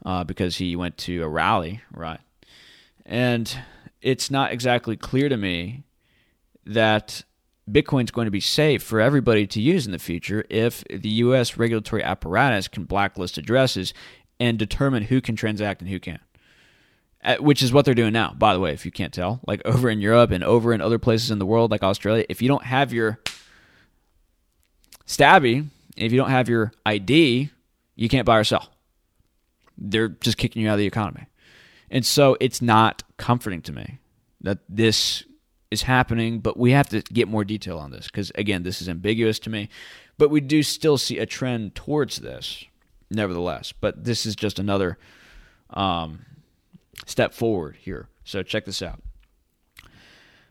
uh, 0.05 0.25
because 0.25 0.57
he 0.57 0.77
went 0.77 0.97
to 0.99 1.23
a 1.23 1.29
rally, 1.29 1.83
right? 1.93 2.21
And 3.05 3.59
it's 4.01 4.31
not 4.31 4.53
exactly 4.53 4.97
clear 4.97 5.29
to 5.29 5.37
me 5.37 5.85
that 6.65 7.23
Bitcoin's 7.71 8.11
going 8.11 8.27
to 8.27 8.31
be 8.33 8.41
safe 8.41 8.83
for 8.83 9.01
everybody 9.01 9.47
to 9.47 9.61
use 9.61 9.87
in 9.87 9.93
the 9.93 9.99
future 9.99 10.45
if 10.49 10.85
the 10.85 11.09
U.S. 11.09 11.57
regulatory 11.57 12.03
apparatus 12.03 12.69
can 12.69 12.85
blacklist 12.85 13.39
addresses 13.39 13.93
and 14.39 14.59
determine 14.59 15.05
who 15.05 15.21
can 15.21 15.37
transact 15.37 15.81
and 15.81 15.91
who 15.91 15.99
can't. 15.99 16.21
Uh, 17.25 17.37
which 17.37 17.63
is 17.63 17.73
what 17.73 17.85
they're 17.85 17.95
doing 17.95 18.13
now, 18.13 18.33
by 18.39 18.55
the 18.55 18.61
way, 18.61 18.73
if 18.73 18.85
you 18.85 18.93
can't 18.93 19.13
tell. 19.13 19.41
Like 19.47 19.61
over 19.65 19.91
in 19.91 20.01
Europe 20.01 20.31
and 20.31 20.45
over 20.45 20.73
in 20.73 20.81
other 20.81 20.99
places 20.99 21.31
in 21.31 21.41
the 21.41 21.47
world, 21.47 21.73
like 21.73 21.83
Australia, 21.83 22.25
if 22.29 22.41
you 22.41 22.47
don't 22.47 22.63
have 22.63 22.93
your 22.93 23.19
Stabby, 25.07 25.67
if 25.97 26.13
you 26.13 26.19
don't 26.19 26.31
have 26.31 26.49
your 26.49 26.73
ID, 26.85 27.51
you 27.95 28.09
can't 28.09 28.27
buy 28.27 28.39
or 28.39 28.45
sell. 28.45 28.69
They're 29.79 30.09
just 30.09 30.37
kicking 30.37 30.63
you 30.63 30.69
out 30.69 30.75
of 30.75 30.79
the 30.79 30.87
economy. 30.87 31.27
And 31.91 32.05
so 32.05 32.37
it's 32.41 32.61
not 32.61 33.03
comforting 33.17 33.63
to 33.63 33.73
me 33.73 33.99
that 34.41 34.59
this 34.69 35.25
is 35.71 35.83
happening, 35.83 36.41
but 36.41 36.57
we 36.57 36.73
have 36.73 36.89
to 36.91 37.03
get 37.03 37.29
more 37.29 37.45
detail 37.45 37.79
on 37.79 37.91
this 37.91 38.07
because, 38.07 38.33
again, 38.35 38.63
this 38.63 38.81
is 38.81 38.89
ambiguous 38.89 39.39
to 39.41 39.51
me. 39.51 39.69
But 40.19 40.31
we 40.31 40.41
do 40.41 40.63
still 40.63 40.99
see 40.99 41.19
a 41.19 41.27
trend 41.27 41.75
towards 41.75 42.19
this, 42.19 42.65
nevertheless. 43.11 43.73
But 43.73 44.05
this 44.05 44.27
is 44.27 44.35
just 44.35 44.59
another 44.59 44.99
um, 45.71 46.25
step 47.07 47.35
forward 47.35 47.77
here. 47.81 48.09
So 48.25 48.43
check 48.43 48.65
this 48.65 48.83
out. 48.83 49.01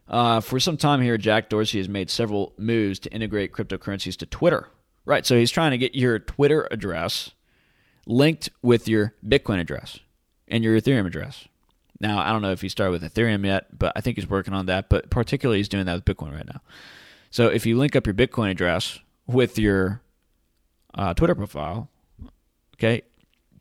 Uh, 0.08 0.39
for 0.39 0.60
some 0.60 0.78
time 0.78 1.02
here, 1.02 1.18
Jack 1.18 1.50
Dorsey 1.50 1.80
has 1.80 1.89
made 1.89 2.10
several 2.10 2.54
moves 2.58 3.00
to 3.00 3.12
integrate 3.12 3.52
cryptocurrencies 3.52 4.15
to 4.18 4.26
Twitter. 4.26 4.68
Right, 5.08 5.26
so 5.26 5.38
he's 5.38 5.52
trying 5.52 5.72
to 5.72 5.78
get 5.78 5.94
your 5.94 6.18
Twitter 6.18 6.68
address 6.72 7.32
linked 8.08 8.50
with 8.63 8.88
your 8.88 9.13
Bitcoin 9.24 9.60
address 9.60 10.00
and 10.48 10.63
your 10.63 10.80
Ethereum 10.80 11.06
address. 11.06 11.48
Now, 12.00 12.20
I 12.20 12.32
don't 12.32 12.41
know 12.41 12.52
if 12.52 12.62
he 12.62 12.70
started 12.70 12.91
with 12.91 13.13
Ethereum 13.13 13.46
yet, 13.46 13.78
but 13.78 13.94
I 13.96 14.02
think 14.02 14.18
he's 14.18 14.30
working 14.30 14.54
on 14.54 14.65
that. 14.65 14.89
But 14.89 15.10
particularly, 15.10 15.60
he's 15.60 15.70
doing 15.70 15.86
that 15.86 15.94
with 15.94 16.06
Bitcoin 16.06 16.34
right 16.34 16.46
now. 16.46 16.62
So 17.30 17.48
if 17.48 17.65
you 17.65 17.78
link 17.78 17.96
up 17.96 18.06
your 18.06 18.13
Bitcoin 18.13 18.52
address 18.52 19.00
with 19.28 19.58
your 19.60 20.02
uh, 20.94 21.13
Twitter 21.13 21.36
profile, 21.36 21.89
okay, 22.76 23.04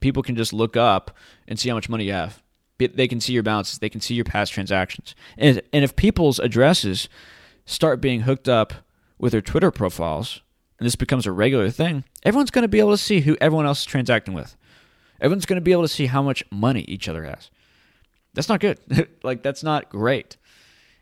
people 0.01 0.23
can 0.23 0.37
just 0.37 0.53
look 0.53 0.77
up 0.77 1.17
and 1.47 1.59
see 1.59 1.69
how 1.69 1.75
much 1.75 1.89
money 1.89 2.05
you 2.05 2.13
have 2.13 2.43
they 2.79 3.09
can 3.09 3.21
see 3.21 3.33
your 3.33 3.43
balances, 3.43 3.79
they 3.79 3.89
can 3.89 4.01
see 4.01 4.15
your 4.15 4.25
past 4.25 4.53
transactions. 4.53 5.15
And, 5.39 5.63
and 5.73 5.85
if 5.85 5.97
people's 5.97 6.39
addresses 6.39 7.09
start 7.67 8.01
being 8.01 8.23
hooked 8.23 8.49
up 8.49 8.73
with 9.19 9.33
their 9.33 9.41
Twitter 9.41 9.71
profiles, 9.71 10.41
and 10.79 10.87
this 10.87 10.97
becomes 10.97 11.27
a 11.27 11.33
regular 11.33 11.71
thing, 11.71 12.05
everyone's 12.25 12.51
going 12.51 12.63
to 12.63 12.69
be 12.69 12.81
able 12.81 12.91
to 12.91 12.99
see 12.99 13.21
who 13.21 13.37
everyone 13.41 13.67
else 13.67 13.81
is 13.81 13.87
transacting 13.87 14.35
with. 14.35 14.57
Everyone's 15.21 15.47
going 15.47 15.57
to 15.57 15.65
be 15.65 15.73
able 15.73 15.83
to 15.83 15.89
see 15.89 16.07
how 16.07 16.23
much 16.23 16.43
money 16.51 16.83
each 16.83 17.09
other 17.09 17.25
has. 17.25 17.51
That's 18.35 18.49
not 18.49 18.61
good. 18.61 18.79
like, 19.23 19.43
that's 19.43 19.63
not 19.63 19.89
great. 19.89 20.37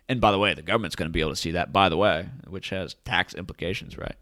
And 0.09 0.21
by 0.21 0.31
the 0.31 0.39
way, 0.39 0.53
the 0.53 0.63
government's 0.63 0.97
going 0.97 1.09
to 1.09 1.13
be 1.13 1.21
able 1.21 1.31
to 1.31 1.37
see 1.37 1.53
that, 1.53 1.73
by 1.73 1.89
the 1.89 1.97
way, 1.97 2.29
which 2.47 2.69
has 2.71 2.95
tax 3.07 3.35
implications, 3.35 3.97
right? 3.97 4.17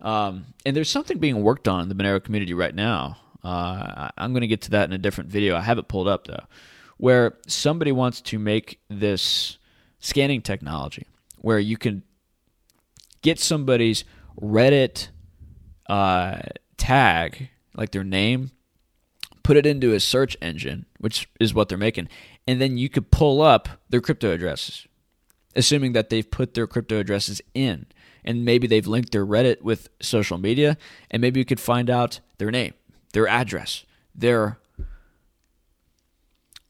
Um, 0.00 0.46
and 0.64 0.74
there's 0.74 0.90
something 0.90 1.18
being 1.18 1.42
worked 1.42 1.68
on 1.68 1.82
in 1.82 1.88
the 1.88 1.94
Monero 1.94 2.22
community 2.22 2.54
right 2.54 2.74
now 2.74 3.18
uh, 3.44 4.08
I'm 4.16 4.32
going 4.32 4.42
to 4.42 4.46
get 4.46 4.62
to 4.62 4.70
that 4.70 4.88
in 4.88 4.92
a 4.92 4.98
different 4.98 5.30
video. 5.30 5.56
I 5.56 5.60
have 5.60 5.78
it 5.78 5.88
pulled 5.88 6.08
up 6.08 6.26
though, 6.26 6.44
where 6.96 7.38
somebody 7.46 7.92
wants 7.92 8.20
to 8.22 8.38
make 8.38 8.80
this 8.88 9.58
scanning 9.98 10.42
technology 10.42 11.06
where 11.38 11.58
you 11.58 11.76
can 11.76 12.02
get 13.22 13.38
somebody's 13.38 14.04
Reddit 14.40 15.08
uh, 15.88 16.38
tag, 16.76 17.50
like 17.74 17.90
their 17.90 18.04
name, 18.04 18.52
put 19.42 19.56
it 19.56 19.66
into 19.66 19.92
a 19.92 20.00
search 20.00 20.36
engine, 20.40 20.86
which 20.98 21.28
is 21.38 21.52
what 21.52 21.68
they're 21.68 21.76
making, 21.76 22.08
and 22.46 22.60
then 22.60 22.78
you 22.78 22.88
could 22.88 23.10
pull 23.10 23.42
up 23.42 23.68
their 23.88 24.00
crypto 24.00 24.32
addresses, 24.32 24.86
assuming 25.54 25.92
that 25.92 26.08
they've 26.10 26.30
put 26.30 26.54
their 26.54 26.66
crypto 26.66 26.98
addresses 26.98 27.40
in. 27.54 27.86
And 28.24 28.44
maybe 28.44 28.68
they've 28.68 28.86
linked 28.86 29.10
their 29.10 29.26
Reddit 29.26 29.62
with 29.62 29.88
social 30.00 30.38
media, 30.38 30.78
and 31.10 31.20
maybe 31.20 31.40
you 31.40 31.44
could 31.44 31.58
find 31.58 31.90
out 31.90 32.20
their 32.38 32.52
name 32.52 32.72
their 33.12 33.28
address, 33.28 33.84
their 34.14 34.58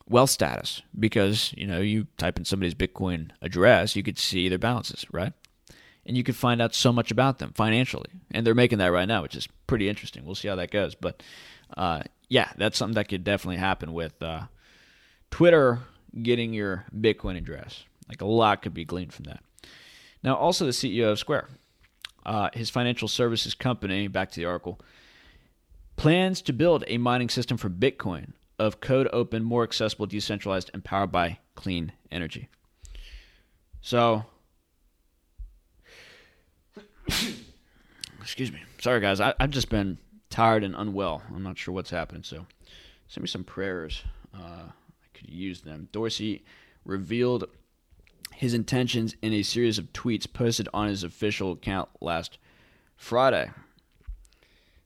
wealth 0.09 0.31
status, 0.31 0.83
because 0.98 1.55
you 1.57 1.66
know 1.66 1.81
you 1.81 2.07
type 2.18 2.38
in 2.38 2.44
somebody's 2.44 2.74
Bitcoin 2.74 3.31
address, 3.40 3.96
you 3.96 4.02
could 4.02 4.18
see 4.18 4.48
their 4.48 4.59
balances, 4.59 5.07
right? 5.11 5.33
And 6.05 6.16
you 6.16 6.24
could 6.24 6.37
find 6.37 6.61
out 6.61 6.74
so 6.74 6.92
much 6.92 7.11
about 7.11 7.38
them 7.38 7.52
financially, 7.55 8.11
and 8.31 8.46
they're 8.46 8.55
making 8.55 8.78
that 8.78 8.92
right 8.92 9.07
now, 9.07 9.22
which 9.22 9.37
is 9.37 9.48
pretty 9.66 9.88
interesting. 9.88 10.24
We'll 10.24 10.35
see 10.35 10.48
how 10.48 10.57
that 10.57 10.70
goes, 10.70 10.94
but 10.94 11.22
uh, 11.76 12.02
yeah, 12.28 12.50
that's 12.57 12.76
something 12.76 12.94
that 12.94 13.09
could 13.09 13.24
definitely 13.24 13.59
happen 13.59 13.92
with 13.92 14.20
uh, 14.22 14.42
Twitter 15.31 15.81
getting 16.20 16.52
your 16.52 16.85
Bitcoin 16.94 17.37
address. 17.37 17.85
Like 18.09 18.20
a 18.20 18.26
lot 18.26 18.62
could 18.62 18.74
be 18.74 18.85
gleaned 18.85 19.12
from 19.12 19.24
that. 19.24 19.42
Now, 20.22 20.37
also 20.37 20.64
the 20.64 20.72
CEO 20.72 21.11
of 21.11 21.18
Square, 21.18 21.48
uh, 22.24 22.50
his 22.52 22.70
financial 22.70 23.09
services 23.09 23.55
company, 23.55 24.09
back 24.09 24.31
to 24.31 24.40
the 24.40 24.46
article, 24.46 24.81
plans 26.03 26.43
to 26.43 26.53
build 26.53 26.83
a 26.88 26.99
mining 26.99 27.29
system 27.29 27.57
for 27.57 27.71
Bitcoin 27.71 28.33
of 28.59 28.81
code 28.81 29.09
open, 29.12 29.45
more 29.45 29.62
accessible, 29.62 30.05
decentralized, 30.05 30.69
and 30.75 30.83
powered 30.83 31.12
by 31.12 31.38
clean 31.55 31.93
energy. 32.11 32.49
So, 33.81 34.25
excuse 38.20 38.51
me. 38.51 38.59
Sorry, 38.81 38.99
guys. 38.99 39.20
I, 39.20 39.33
have 39.39 39.51
just 39.51 39.68
been 39.68 39.97
tired 40.29 40.64
and 40.64 40.74
unwell. 40.74 41.22
I'm 41.33 41.45
not 41.45 41.57
sure 41.57 41.72
what's 41.72 41.91
happening. 41.91 42.24
So, 42.24 42.47
send 43.07 43.22
me 43.22 43.29
some 43.29 43.45
prayers. 43.45 44.03
Uh, 44.35 44.64
I 44.70 45.07
could 45.14 45.31
use 45.31 45.61
them. 45.61 45.89
Dorsey 45.93 46.45
revealed 46.85 47.45
his 48.35 48.55
intentions 48.55 49.14
in 49.22 49.33
a 49.33 49.45
series 49.45 49.79
of 49.79 49.93
tweets 49.93 50.26
posted 50.33 50.68
on 50.74 50.89
his 50.89 51.05
official 51.05 51.53
account 51.53 51.91
last 52.01 52.39
Friday. 52.97 53.53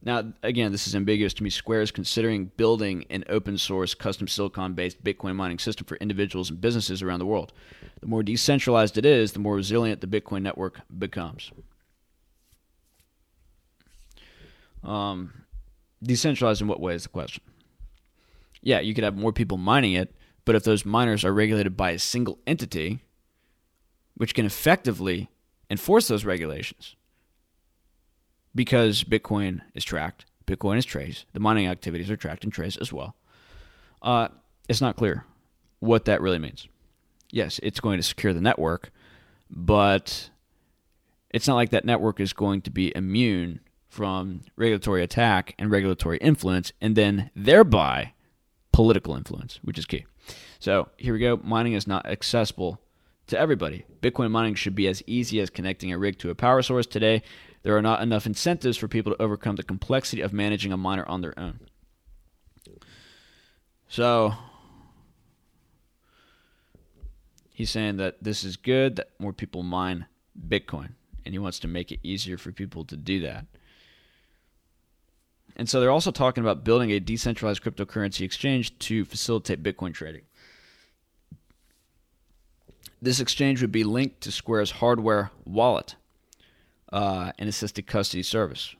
Now, 0.06 0.22
again, 0.44 0.70
this 0.70 0.86
is 0.86 0.94
ambiguous 0.94 1.34
to 1.34 1.42
me. 1.42 1.50
Square 1.50 1.82
is 1.82 1.90
considering 1.90 2.52
building 2.56 3.06
an 3.10 3.24
open 3.28 3.58
source, 3.58 3.92
custom 3.92 4.28
silicon 4.28 4.74
based 4.74 5.02
Bitcoin 5.02 5.34
mining 5.34 5.58
system 5.58 5.84
for 5.84 5.96
individuals 5.96 6.48
and 6.48 6.60
businesses 6.60 7.02
around 7.02 7.18
the 7.18 7.26
world. 7.26 7.52
The 8.00 8.06
more 8.06 8.22
decentralized 8.22 8.96
it 8.96 9.04
is, 9.04 9.32
the 9.32 9.40
more 9.40 9.56
resilient 9.56 10.00
the 10.00 10.06
Bitcoin 10.06 10.42
network 10.42 10.78
becomes. 10.96 11.50
Um, 14.84 15.42
decentralized 16.00 16.60
in 16.60 16.68
what 16.68 16.78
way 16.78 16.94
is 16.94 17.02
the 17.02 17.08
question? 17.08 17.42
Yeah, 18.62 18.78
you 18.78 18.94
could 18.94 19.02
have 19.02 19.16
more 19.16 19.32
people 19.32 19.58
mining 19.58 19.94
it, 19.94 20.14
but 20.44 20.54
if 20.54 20.62
those 20.62 20.86
miners 20.86 21.24
are 21.24 21.34
regulated 21.34 21.76
by 21.76 21.90
a 21.90 21.98
single 21.98 22.38
entity, 22.46 23.00
which 24.14 24.34
can 24.34 24.46
effectively 24.46 25.30
enforce 25.68 26.06
those 26.06 26.24
regulations, 26.24 26.94
because 28.56 29.04
Bitcoin 29.04 29.60
is 29.74 29.84
tracked, 29.84 30.24
Bitcoin 30.46 30.78
is 30.78 30.84
traced, 30.84 31.26
the 31.32 31.40
mining 31.40 31.68
activities 31.68 32.10
are 32.10 32.16
tracked 32.16 32.42
and 32.42 32.52
traced 32.52 32.78
as 32.80 32.92
well. 32.92 33.14
Uh, 34.02 34.28
it's 34.68 34.80
not 34.80 34.96
clear 34.96 35.24
what 35.78 36.06
that 36.06 36.20
really 36.20 36.38
means. 36.38 36.66
Yes, 37.30 37.60
it's 37.62 37.80
going 37.80 37.98
to 37.98 38.02
secure 38.02 38.32
the 38.32 38.40
network, 38.40 38.90
but 39.50 40.30
it's 41.30 41.46
not 41.46 41.54
like 41.54 41.70
that 41.70 41.84
network 41.84 42.18
is 42.18 42.32
going 42.32 42.62
to 42.62 42.70
be 42.70 42.92
immune 42.96 43.60
from 43.88 44.40
regulatory 44.56 45.02
attack 45.02 45.54
and 45.58 45.70
regulatory 45.70 46.18
influence, 46.18 46.72
and 46.80 46.96
then 46.96 47.30
thereby 47.34 48.12
political 48.72 49.16
influence, 49.16 49.58
which 49.62 49.78
is 49.78 49.86
key. 49.86 50.04
So 50.58 50.88
here 50.96 51.12
we 51.12 51.18
go. 51.18 51.40
Mining 51.42 51.72
is 51.72 51.86
not 51.86 52.06
accessible 52.06 52.80
to 53.26 53.38
everybody. 53.38 53.84
Bitcoin 54.00 54.30
mining 54.30 54.54
should 54.54 54.74
be 54.74 54.86
as 54.86 55.02
easy 55.06 55.40
as 55.40 55.50
connecting 55.50 55.92
a 55.92 55.98
rig 55.98 56.18
to 56.18 56.30
a 56.30 56.34
power 56.34 56.62
source. 56.62 56.86
Today, 56.86 57.22
there 57.66 57.76
are 57.76 57.82
not 57.82 58.00
enough 58.00 58.26
incentives 58.26 58.76
for 58.76 58.86
people 58.86 59.12
to 59.12 59.20
overcome 59.20 59.56
the 59.56 59.62
complexity 59.64 60.22
of 60.22 60.32
managing 60.32 60.72
a 60.72 60.76
miner 60.76 61.04
on 61.08 61.20
their 61.20 61.36
own. 61.36 61.58
So 63.88 64.34
he's 67.52 67.68
saying 67.68 67.96
that 67.96 68.22
this 68.22 68.44
is 68.44 68.56
good 68.56 68.94
that 68.94 69.08
more 69.18 69.32
people 69.32 69.64
mine 69.64 70.06
Bitcoin, 70.48 70.90
and 71.24 71.34
he 71.34 71.40
wants 71.40 71.58
to 71.58 71.66
make 71.66 71.90
it 71.90 71.98
easier 72.04 72.38
for 72.38 72.52
people 72.52 72.84
to 72.84 72.96
do 72.96 73.18
that. 73.22 73.46
And 75.56 75.68
so 75.68 75.80
they're 75.80 75.90
also 75.90 76.12
talking 76.12 76.44
about 76.44 76.62
building 76.62 76.92
a 76.92 77.00
decentralized 77.00 77.64
cryptocurrency 77.64 78.20
exchange 78.20 78.78
to 78.78 79.04
facilitate 79.04 79.64
Bitcoin 79.64 79.92
trading. 79.92 80.22
This 83.02 83.18
exchange 83.18 83.60
would 83.60 83.72
be 83.72 83.82
linked 83.82 84.20
to 84.20 84.30
Square's 84.30 84.70
hardware 84.70 85.32
wallet 85.44 85.96
uh, 86.92 87.32
and 87.38 87.48
assisted 87.48 87.86
custody 87.86 88.22
service. 88.22 88.74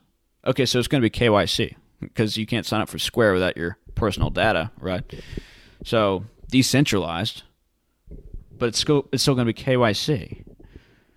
Okay, 0.45 0.65
so 0.65 0.79
it's 0.79 0.87
going 0.87 1.01
to 1.01 1.09
be 1.09 1.09
KYC 1.09 1.75
because 1.99 2.37
you 2.37 2.45
can't 2.45 2.65
sign 2.65 2.81
up 2.81 2.89
for 2.89 2.99
Square 2.99 3.33
without 3.33 3.57
your 3.57 3.77
personal 3.95 4.29
data, 4.29 4.71
right? 4.79 5.03
So 5.83 6.25
decentralized, 6.49 7.43
but 8.57 8.69
it's 8.69 8.79
still 8.79 9.07
it's 9.11 9.23
still 9.23 9.35
going 9.35 9.47
to 9.47 9.53
be 9.53 9.61
KYC. 9.61 10.43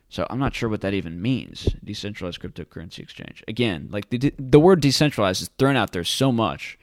So 0.09 0.26
I'm 0.28 0.41
not 0.41 0.55
sure 0.55 0.68
what 0.68 0.80
that 0.80 0.93
even 0.93 1.22
means. 1.22 1.68
Decentralized 1.84 2.41
cryptocurrency 2.41 2.99
exchange. 2.99 3.45
Again, 3.47 3.88
like 3.93 4.11
the 4.11 4.32
the 4.38 4.59
word 4.59 4.80
decentralized 4.80 5.43
is 5.43 5.51
thrown 5.59 5.76
out 5.76 5.93
there 5.93 6.05
so 6.05 6.32
much, 6.32 6.78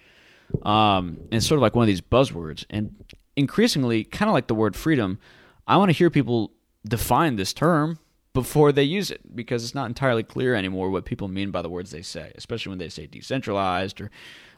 um, 0.64 1.18
and 1.24 1.36
it's 1.36 1.48
sort 1.48 1.58
of 1.58 1.62
like 1.62 1.76
one 1.76 1.84
of 1.84 1.88
these 1.88 2.02
buzzwords. 2.02 2.66
And 2.70 2.96
increasingly, 3.36 4.06
kind 4.06 4.30
of 4.30 4.34
like 4.34 4.48
the 4.48 4.56
word 4.56 4.76
freedom, 4.76 5.20
I 5.68 5.76
want 5.78 5.90
to 5.90 5.98
hear 5.98 6.10
people 6.10 6.52
define 6.88 7.36
this 7.36 7.52
term 7.52 8.00
before 8.38 8.72
they 8.72 8.84
use 8.84 9.10
it 9.10 9.36
because 9.36 9.64
it's 9.64 9.74
not 9.74 9.88
entirely 9.88 10.22
clear 10.22 10.54
anymore 10.54 10.92
what 10.92 11.06
people 11.06 11.28
mean 11.28 11.50
by 11.50 11.64
the 11.64 11.70
words 11.70 11.90
they 11.90 12.04
say, 12.04 12.32
especially 12.36 12.70
when 12.70 12.78
they 12.78 12.88
say 12.88 13.08
decentralized 13.08 14.00
or, 14.00 14.12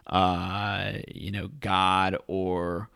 uh, 0.07 0.91
you 1.07 1.32
know, 1.32 1.47
God 1.61 2.17
or 2.27 2.89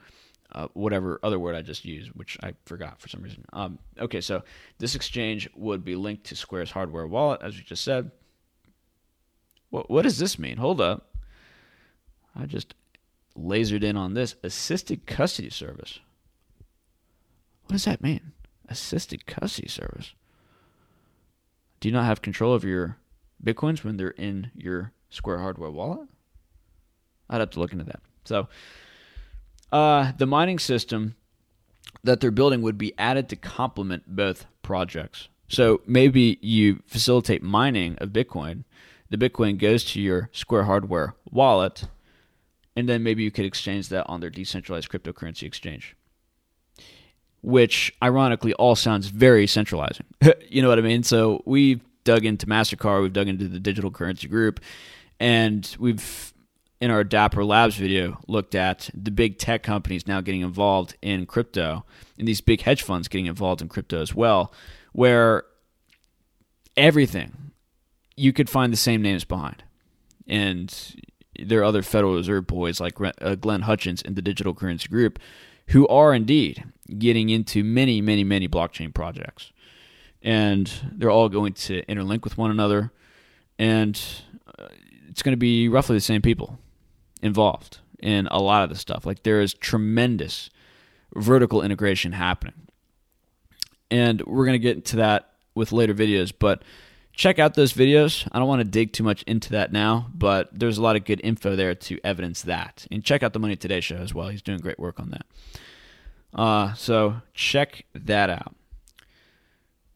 uh, 0.52 0.68
whatever 0.74 1.22
other 1.24 1.40
word 1.40 1.56
I 1.56 1.62
just 1.62 1.86
used, 1.86 2.10
which 2.12 2.38
I 2.44 2.54
forgot 2.66 3.00
for 3.00 3.08
some 3.08 3.24
reason. 3.24 3.46
Um, 3.54 3.80
okay, 3.98 4.20
so 4.20 4.44
this 4.78 4.94
exchange 4.94 5.50
would 5.56 5.86
be 5.86 5.96
linked 5.96 6.26
to 6.26 6.36
Square's 6.36 6.72
hardware 6.72 7.08
wallet, 7.08 7.42
as 7.42 7.56
we 7.56 7.64
just 7.64 7.86
said. 7.86 8.12
What, 9.70 9.90
what 9.90 10.02
does 10.02 10.20
this 10.20 10.38
mean? 10.38 10.58
Hold 10.58 10.82
up. 10.82 11.16
I 12.36 12.46
just 12.46 12.76
lasered 13.38 13.84
in 13.84 13.96
on 13.96 14.16
this 14.16 14.36
assisted 14.44 15.08
custody 15.08 15.50
service. 15.50 16.02
What 17.64 17.72
does 17.72 17.86
that 17.86 18.04
mean? 18.04 18.34
Assisted 18.68 19.26
custody 19.26 19.70
service. 19.70 20.14
Do 21.84 21.90
you 21.90 21.94
not 21.94 22.06
have 22.06 22.22
control 22.22 22.54
of 22.54 22.64
your 22.64 22.96
bitcoins 23.44 23.84
when 23.84 23.98
they're 23.98 24.12
in 24.12 24.52
your 24.56 24.94
Square 25.10 25.40
hardware 25.40 25.70
wallet? 25.70 26.08
I'd 27.30 27.42
have 27.42 27.50
to 27.50 27.60
look 27.60 27.74
into 27.74 27.84
that. 27.84 28.00
So, 28.24 28.48
uh, 29.70 30.14
the 30.18 30.26
mining 30.26 30.60
system 30.60 31.16
that 32.02 32.22
they're 32.22 32.32
building 32.32 32.62
would 32.62 32.78
be 32.78 32.98
added 32.98 33.28
to 33.28 33.36
complement 33.36 34.16
both 34.16 34.46
projects. 34.62 35.28
So 35.50 35.82
maybe 35.86 36.40
you 36.42 36.82
facilitate 36.88 37.44
mining 37.44 37.98
of 37.98 38.12
Bitcoin. 38.12 38.64
The 39.10 39.18
Bitcoin 39.18 39.60
goes 39.60 39.84
to 39.84 40.00
your 40.00 40.30
Square 40.32 40.64
hardware 40.64 41.16
wallet, 41.30 41.90
and 42.78 42.88
then 42.88 43.04
maybe 43.04 43.24
you 43.24 43.32
could 43.32 43.44
exchange 43.44 43.90
that 43.90 44.08
on 44.08 44.22
their 44.22 44.30
decentralized 44.30 44.88
cryptocurrency 44.90 45.44
exchange 45.44 45.98
which 47.44 47.94
ironically 48.02 48.54
all 48.54 48.76
sounds 48.76 49.08
very 49.08 49.46
centralizing. 49.46 50.06
you 50.50 50.62
know 50.62 50.70
what 50.70 50.80
I 50.80 50.82
mean? 50.82 51.04
So 51.04 51.44
we've 51.46 51.82
dug 52.04 52.26
into 52.26 52.48
MasterCard, 52.48 53.04
we've 53.04 53.14
dug 53.14 53.28
into 53.28 53.48
the 53.48 53.60
digital 53.60 53.92
currency 53.92 54.28
group, 54.28 54.60
and 55.20 55.76
we've 55.78 56.34
in 56.82 56.92
our 56.92 57.04
Dapper 57.04 57.46
Labs 57.46 57.76
video 57.76 58.20
looked 58.28 58.56
at 58.56 58.90
the 58.94 59.12
big 59.12 59.38
tech 59.38 59.64
companies 59.64 60.06
now 60.06 60.20
getting 60.20 60.42
involved 60.42 60.98
in 61.02 61.26
crypto 61.26 61.86
and 62.18 62.28
these 62.28 62.42
big 62.42 62.62
hedge 62.62 62.84
funds 62.84 63.08
getting 63.08 63.28
involved 63.28 63.62
in 63.62 63.70
crypto 63.70 64.02
as 64.02 64.14
well, 64.14 64.52
where 64.92 65.44
everything 66.76 67.52
you 68.16 68.34
could 68.34 68.50
find 68.50 68.74
the 68.74 68.78
same 68.78 69.02
names 69.02 69.24
behind. 69.24 69.64
And 70.28 70.74
there 71.40 71.60
are 71.60 71.64
other 71.64 71.82
Federal 71.82 72.16
Reserve 72.16 72.48
boys 72.48 72.80
like 72.80 72.96
uh, 73.22 73.36
Glenn 73.36 73.62
Hutchins 73.62 74.02
in 74.02 74.16
the 74.16 74.22
digital 74.22 74.54
currency 74.54 74.88
group 74.88 75.20
who 75.74 75.88
are 75.88 76.14
indeed 76.14 76.64
getting 77.00 77.30
into 77.30 77.64
many, 77.64 78.00
many, 78.00 78.24
many 78.24 78.48
blockchain 78.48 78.94
projects. 78.94 79.52
And 80.22 80.72
they're 80.92 81.10
all 81.10 81.30
going 81.30 81.54
to 81.54 81.84
interlink 81.86 82.24
with 82.24 82.38
one 82.38 82.52
another. 82.52 82.92
And 83.58 84.00
uh, 84.60 84.68
it's 85.10 85.24
going 85.24 85.34
to 85.34 85.38
be 85.38 85.68
roughly 85.68 85.98
the 85.98 86.02
same 86.02 86.22
people 86.22 86.60
involved 87.24 87.80
in 88.00 88.28
a 88.28 88.40
lot 88.40 88.64
of 88.64 88.70
the 88.70 88.76
stuff. 88.76 89.04
Like 89.04 89.24
there 89.24 89.42
is 89.42 89.56
tremendous 89.56 90.52
vertical 91.16 91.64
integration 91.64 92.12
happening. 92.12 92.68
And 93.90 94.22
we're 94.22 94.46
going 94.46 94.54
to 94.54 94.60
get 94.60 94.76
into 94.76 94.98
that 94.98 95.32
with 95.56 95.72
later 95.72 95.96
videos, 95.96 96.32
but 96.38 96.62
check 97.14 97.40
out 97.40 97.54
those 97.54 97.74
videos. 97.74 98.28
I 98.32 98.40
don't 98.40 98.48
want 98.48 98.60
to 98.62 98.68
dig 98.68 98.92
too 98.92 99.04
much 99.04 99.24
into 99.24 99.52
that 99.52 99.72
now, 99.72 100.08
but 100.14 100.50
there's 100.52 100.78
a 100.78 100.82
lot 100.82 100.96
of 100.96 101.06
good 101.06 101.22
info 101.24 101.56
there 101.56 101.76
to 101.76 102.00
evidence 102.04 102.42
that. 102.42 102.86
And 102.92 103.04
check 103.04 103.24
out 103.24 103.34
the 103.34 103.40
Money 103.40 103.56
Today 103.56 103.80
show 103.80 103.98
as 103.98 104.14
well. 104.14 104.30
He's 104.30 104.42
doing 104.42 104.60
great 104.60 104.80
work 104.80 105.00
on 105.00 105.12
that. 105.12 105.26
Uh, 106.34 106.74
so 106.74 107.22
check 107.34 107.86
that 107.94 108.30
out. 108.30 108.56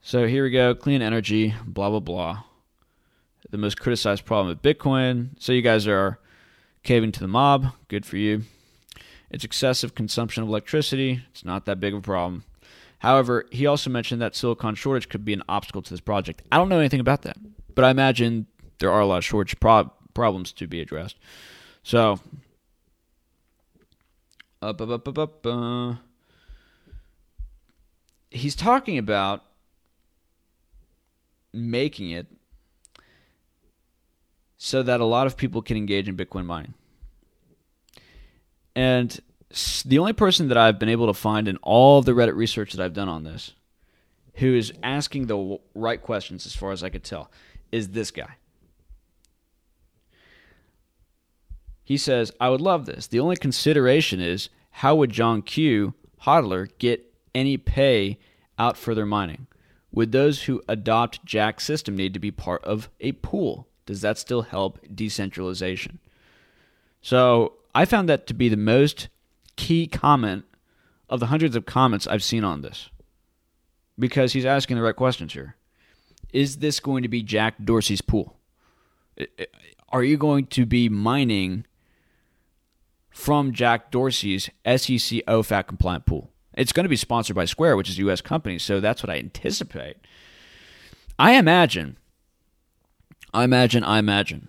So 0.01 0.27
here 0.27 0.43
we 0.43 0.51
go. 0.51 0.73
Clean 0.73 1.01
energy, 1.01 1.53
blah, 1.65 1.89
blah, 1.89 1.99
blah. 1.99 2.43
The 3.49 3.57
most 3.57 3.79
criticized 3.79 4.25
problem 4.25 4.47
with 4.47 4.61
Bitcoin. 4.61 5.29
So 5.39 5.51
you 5.51 5.61
guys 5.61 5.87
are 5.87 6.19
caving 6.83 7.11
to 7.13 7.19
the 7.19 7.27
mob. 7.27 7.67
Good 7.87 8.05
for 8.05 8.17
you. 8.17 8.43
It's 9.29 9.43
excessive 9.43 9.95
consumption 9.95 10.43
of 10.43 10.49
electricity. 10.49 11.23
It's 11.31 11.43
not 11.43 11.65
that 11.65 11.79
big 11.79 11.93
of 11.93 11.99
a 11.99 12.03
problem. 12.03 12.43
However, 12.99 13.45
he 13.51 13.65
also 13.65 13.89
mentioned 13.89 14.21
that 14.21 14.35
silicon 14.35 14.75
shortage 14.75 15.09
could 15.09 15.23
be 15.23 15.33
an 15.33 15.43
obstacle 15.47 15.81
to 15.81 15.89
this 15.89 15.99
project. 15.99 16.41
I 16.51 16.57
don't 16.57 16.69
know 16.69 16.79
anything 16.79 16.99
about 16.99 17.21
that, 17.23 17.37
but 17.75 17.85
I 17.85 17.91
imagine 17.91 18.47
there 18.79 18.91
are 18.91 19.01
a 19.01 19.05
lot 19.05 19.17
of 19.17 19.25
shortage 19.25 19.59
problems 19.59 20.51
to 20.53 20.67
be 20.67 20.81
addressed. 20.81 21.17
So. 21.83 22.19
Uh, 24.59 25.95
he's 28.31 28.55
talking 28.55 28.97
about 28.97 29.43
making 31.53 32.11
it 32.11 32.27
so 34.57 34.81
that 34.83 34.99
a 34.99 35.05
lot 35.05 35.27
of 35.27 35.37
people 35.37 35.61
can 35.61 35.77
engage 35.77 36.09
in 36.09 36.17
Bitcoin 36.17 36.45
mining. 36.45 36.73
And 38.75 39.19
the 39.85 39.99
only 39.99 40.13
person 40.13 40.49
that 40.49 40.57
I've 40.57 40.79
been 40.79 40.89
able 40.89 41.07
to 41.07 41.13
find 41.13 41.47
in 41.47 41.57
all 41.57 42.01
the 42.01 42.11
Reddit 42.11 42.35
research 42.35 42.73
that 42.73 42.83
I've 42.83 42.93
done 42.93 43.09
on 43.09 43.23
this 43.23 43.53
who 44.37 44.53
is 44.53 44.71
asking 44.83 45.25
the 45.25 45.59
right 45.73 46.01
questions, 46.01 46.45
as 46.45 46.55
far 46.55 46.71
as 46.71 46.83
I 46.83 46.89
could 46.89 47.03
tell, 47.03 47.31
is 47.71 47.89
this 47.89 48.11
guy. 48.11 48.35
He 51.83 51.97
says, 51.97 52.31
I 52.39 52.49
would 52.49 52.61
love 52.61 52.85
this. 52.85 53.07
The 53.07 53.19
only 53.19 53.35
consideration 53.35 54.19
is 54.19 54.49
how 54.69 54.95
would 54.95 55.09
John 55.09 55.41
Q. 55.41 55.93
Hodler 56.23 56.69
get 56.77 57.13
any 57.33 57.57
pay 57.57 58.19
out 58.59 58.77
for 58.77 58.93
their 58.93 59.05
mining? 59.05 59.47
Would 59.91 60.11
those 60.11 60.43
who 60.43 60.61
adopt 60.67 61.25
Jack's 61.25 61.63
system 61.63 61.95
need 61.95 62.13
to 62.13 62.19
be 62.19 62.31
part 62.31 62.63
of 62.63 62.89
a 62.99 63.13
pool? 63.13 63.67
Does 63.85 64.01
that 64.01 64.17
still 64.17 64.43
help 64.43 64.79
decentralization? 64.93 65.99
So 67.01 67.53
I 67.73 67.85
found 67.85 68.09
that 68.09 68.27
to 68.27 68.33
be 68.33 68.49
the 68.49 68.57
most 68.57 69.07
key 69.57 69.87
comment 69.87 70.45
of 71.09 71.19
the 71.19 71.27
hundreds 71.27 71.55
of 71.55 71.65
comments 71.65 72.07
I've 72.07 72.23
seen 72.23 72.43
on 72.43 72.61
this 72.61 72.89
because 73.99 74.33
he's 74.33 74.45
asking 74.45 74.77
the 74.77 74.83
right 74.83 74.95
questions 74.95 75.33
here. 75.33 75.55
Is 76.31 76.57
this 76.57 76.79
going 76.79 77.03
to 77.03 77.09
be 77.09 77.21
Jack 77.23 77.55
Dorsey's 77.63 78.01
pool? 78.01 78.37
Are 79.89 80.03
you 80.03 80.17
going 80.17 80.47
to 80.47 80.65
be 80.65 80.87
mining 80.87 81.65
from 83.09 83.51
Jack 83.51 83.91
Dorsey's 83.91 84.45
SEC 84.65 85.19
OFAC 85.25 85.67
compliant 85.67 86.05
pool? 86.05 86.31
It's 86.53 86.73
going 86.73 86.85
to 86.85 86.89
be 86.89 86.95
sponsored 86.95 87.35
by 87.35 87.45
Square, 87.45 87.77
which 87.77 87.89
is 87.89 87.97
a 87.97 88.01
U.S. 88.01 88.21
company, 88.21 88.57
so 88.59 88.79
that's 88.79 89.03
what 89.03 89.09
I 89.09 89.17
anticipate. 89.17 89.97
I 91.19 91.33
imagine 91.33 91.97
I 93.33 93.43
imagine, 93.43 93.83
I 93.83 93.99
imagine 93.99 94.47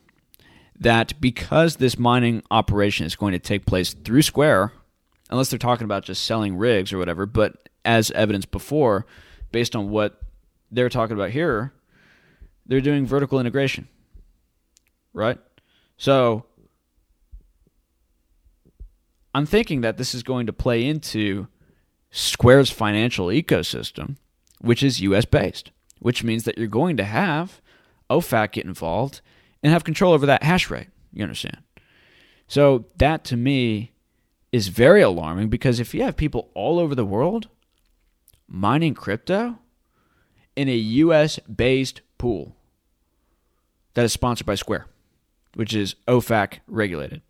that 0.79 1.21
because 1.21 1.77
this 1.77 1.99
mining 1.99 2.43
operation 2.51 3.07
is 3.07 3.17
going 3.17 3.33
to 3.33 3.39
take 3.39 3.67
place 3.67 3.93
through 3.93 4.23
Square, 4.23 4.73
unless 5.31 5.51
they're 5.51 5.59
talking 5.59 5.85
about 5.85 6.05
just 6.05 6.24
selling 6.24 6.57
rigs 6.57 6.93
or 6.93 6.99
whatever, 6.99 7.26
but 7.26 7.68
as 7.85 8.11
evidenced 8.12 8.51
before, 8.51 9.07
based 9.53 9.74
on 9.74 9.91
what 9.91 10.20
they're 10.70 10.89
talking 10.89 11.16
about 11.16 11.31
here, 11.31 11.72
they're 12.66 12.81
doing 12.81 13.07
vertical 13.07 13.41
integration. 13.41 13.89
Right? 15.12 15.39
So 15.97 16.45
I'm 19.35 19.47
thinking 19.47 19.81
that 19.83 19.97
this 19.97 20.14
is 20.14 20.22
going 20.22 20.47
to 20.47 20.53
play 20.53 20.87
into 20.87 21.49
Square's 22.11 22.70
financial 22.70 23.26
ecosystem, 23.26 24.16
which 24.61 24.83
is 24.83 25.01
US 25.01 25.24
based, 25.24 25.70
which 25.99 26.24
means 26.24 26.45
that 26.45 26.59
you're 26.59 26.66
going 26.66 26.97
to 26.97 27.05
have 27.05 27.61
OFAC 28.11 28.53
get 28.53 28.64
involved 28.64 29.20
and 29.62 29.72
have 29.72 29.85
control 29.85 30.12
over 30.12 30.26
that 30.26 30.43
hash 30.43 30.70
rate. 30.70 30.89
You 31.12 31.22
understand? 31.22 31.59
So 32.47 32.87
that 32.97 33.24
to 33.24 33.37
me 33.37 33.93
is 34.53 34.69
very 34.69 35.03
alarming 35.03 35.49
because 35.49 35.81
if 35.81 35.95
you 35.95 36.03
have 36.03 36.17
people 36.17 36.51
all 36.55 36.79
over 36.79 36.95
the 36.95 37.05
world 37.05 37.49
mining 38.49 38.95
crypto 38.95 39.59
in 40.57 40.69
a 40.69 40.75
US 40.75 41.39
based 41.41 42.01
pool 42.17 42.57
that 43.95 44.05
is 44.05 44.13
sponsored 44.13 44.47
by 44.47 44.55
Square, 44.55 44.87
which 45.55 45.75
is 45.75 45.95
OFAC 46.07 46.61
regulated. 46.67 47.21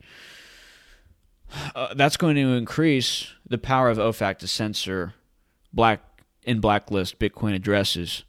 Uh, 1.74 1.94
that's 1.94 2.16
going 2.16 2.36
to 2.36 2.54
increase 2.54 3.32
the 3.46 3.58
power 3.58 3.88
of 3.88 3.98
OFAC 3.98 4.38
to 4.38 4.48
censor 4.48 5.14
black 5.72 6.22
and 6.46 6.60
blacklist 6.60 7.18
Bitcoin 7.18 7.54
addresses 7.54 8.24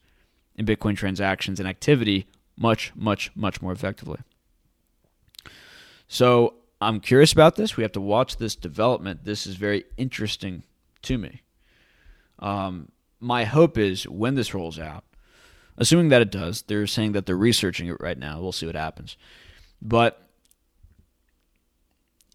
and 0.56 0.68
Bitcoin 0.68 0.96
transactions 0.96 1.60
and 1.60 1.68
activity 1.68 2.28
much, 2.58 2.92
much, 2.96 3.32
much 3.36 3.62
more 3.62 3.72
effectively. 3.72 4.20
So 6.08 6.56
I'm 6.82 6.99
curious 6.99 7.34
about 7.34 7.55
this. 7.55 7.75
We 7.75 7.84
have 7.84 7.91
to 7.93 8.01
watch 8.01 8.38
this 8.38 8.55
development. 8.55 9.25
This 9.25 9.45
is 9.45 9.55
very 9.55 9.86
interesting 9.97 10.63
to 11.03 11.17
me. 11.17 11.41
Um, 12.39 12.89
my 13.19 13.43
hope 13.43 13.77
is 13.77 14.07
when 14.07 14.36
this 14.36 14.53
rolls 14.53 14.80
out, 14.80 15.03
assuming 15.77 16.09
that 16.09 16.21
it 16.21 16.32
does, 16.32 16.61
they're 16.63 16.88
saying 16.88 17.11
that 17.11 17.25
they're 17.25 17.36
researching 17.36 17.88
it 17.88 17.99
right 17.99 18.17
now. 18.17 18.39
We'll 18.39 18.53
see 18.53 18.65
what 18.65 18.75
happens. 18.75 19.17
But 19.82 20.21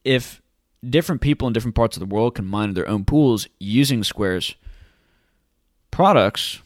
if 0.04 0.42
different 0.88 1.22
people 1.22 1.48
in 1.48 1.54
different 1.54 1.74
parts 1.74 1.96
of 1.96 2.00
the 2.00 2.14
world 2.14 2.34
can 2.34 2.44
mine 2.44 2.74
their 2.74 2.88
own 2.88 3.04
pools 3.04 3.48
using 3.58 4.04
Square's 4.04 4.54
products 5.90 6.60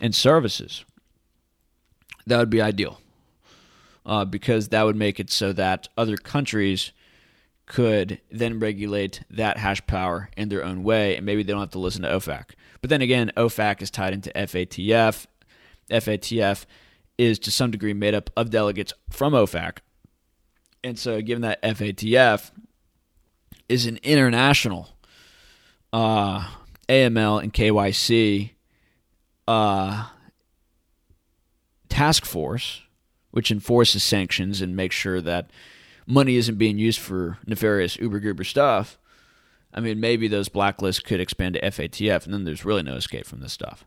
and 0.00 0.14
services, 0.14 0.84
that 2.26 2.38
would 2.38 2.50
be 2.50 2.60
ideal. 2.60 2.98
Uh, 4.04 4.24
because 4.24 4.68
that 4.68 4.82
would 4.82 4.96
make 4.96 5.20
it 5.20 5.30
so 5.30 5.52
that 5.52 5.88
other 5.96 6.16
countries 6.16 6.90
could 7.72 8.20
then 8.30 8.58
regulate 8.58 9.22
that 9.30 9.56
hash 9.56 9.84
power 9.86 10.28
in 10.36 10.50
their 10.50 10.62
own 10.62 10.84
way, 10.84 11.16
and 11.16 11.24
maybe 11.24 11.42
they 11.42 11.52
don't 11.52 11.62
have 11.62 11.70
to 11.70 11.78
listen 11.78 12.02
to 12.02 12.08
OFAC. 12.08 12.50
But 12.82 12.90
then 12.90 13.00
again, 13.00 13.32
OFAC 13.34 13.80
is 13.80 13.90
tied 13.90 14.12
into 14.12 14.30
FATF. 14.36 15.24
FATF 15.90 16.66
is 17.16 17.38
to 17.38 17.50
some 17.50 17.70
degree 17.70 17.94
made 17.94 18.14
up 18.14 18.28
of 18.36 18.50
delegates 18.50 18.92
from 19.08 19.32
OFAC. 19.32 19.78
And 20.84 20.98
so, 20.98 21.22
given 21.22 21.40
that 21.42 21.62
FATF 21.62 22.50
is 23.70 23.86
an 23.86 23.98
international 24.02 24.90
uh, 25.94 26.46
AML 26.90 27.42
and 27.42 27.54
KYC 27.54 28.50
uh, 29.48 30.08
task 31.88 32.26
force, 32.26 32.82
which 33.30 33.50
enforces 33.50 34.02
sanctions 34.02 34.60
and 34.60 34.76
makes 34.76 34.94
sure 34.94 35.22
that 35.22 35.48
money 36.06 36.36
isn't 36.36 36.58
being 36.58 36.78
used 36.78 37.00
for 37.00 37.38
nefarious 37.46 37.96
uber 37.96 38.20
goober 38.20 38.44
stuff. 38.44 38.98
I 39.74 39.80
mean, 39.80 40.00
maybe 40.00 40.28
those 40.28 40.48
blacklists 40.48 41.02
could 41.02 41.20
expand 41.20 41.54
to 41.54 41.62
FATF, 41.62 42.24
and 42.24 42.34
then 42.34 42.44
there's 42.44 42.64
really 42.64 42.82
no 42.82 42.94
escape 42.94 43.26
from 43.26 43.40
this 43.40 43.52
stuff. 43.52 43.86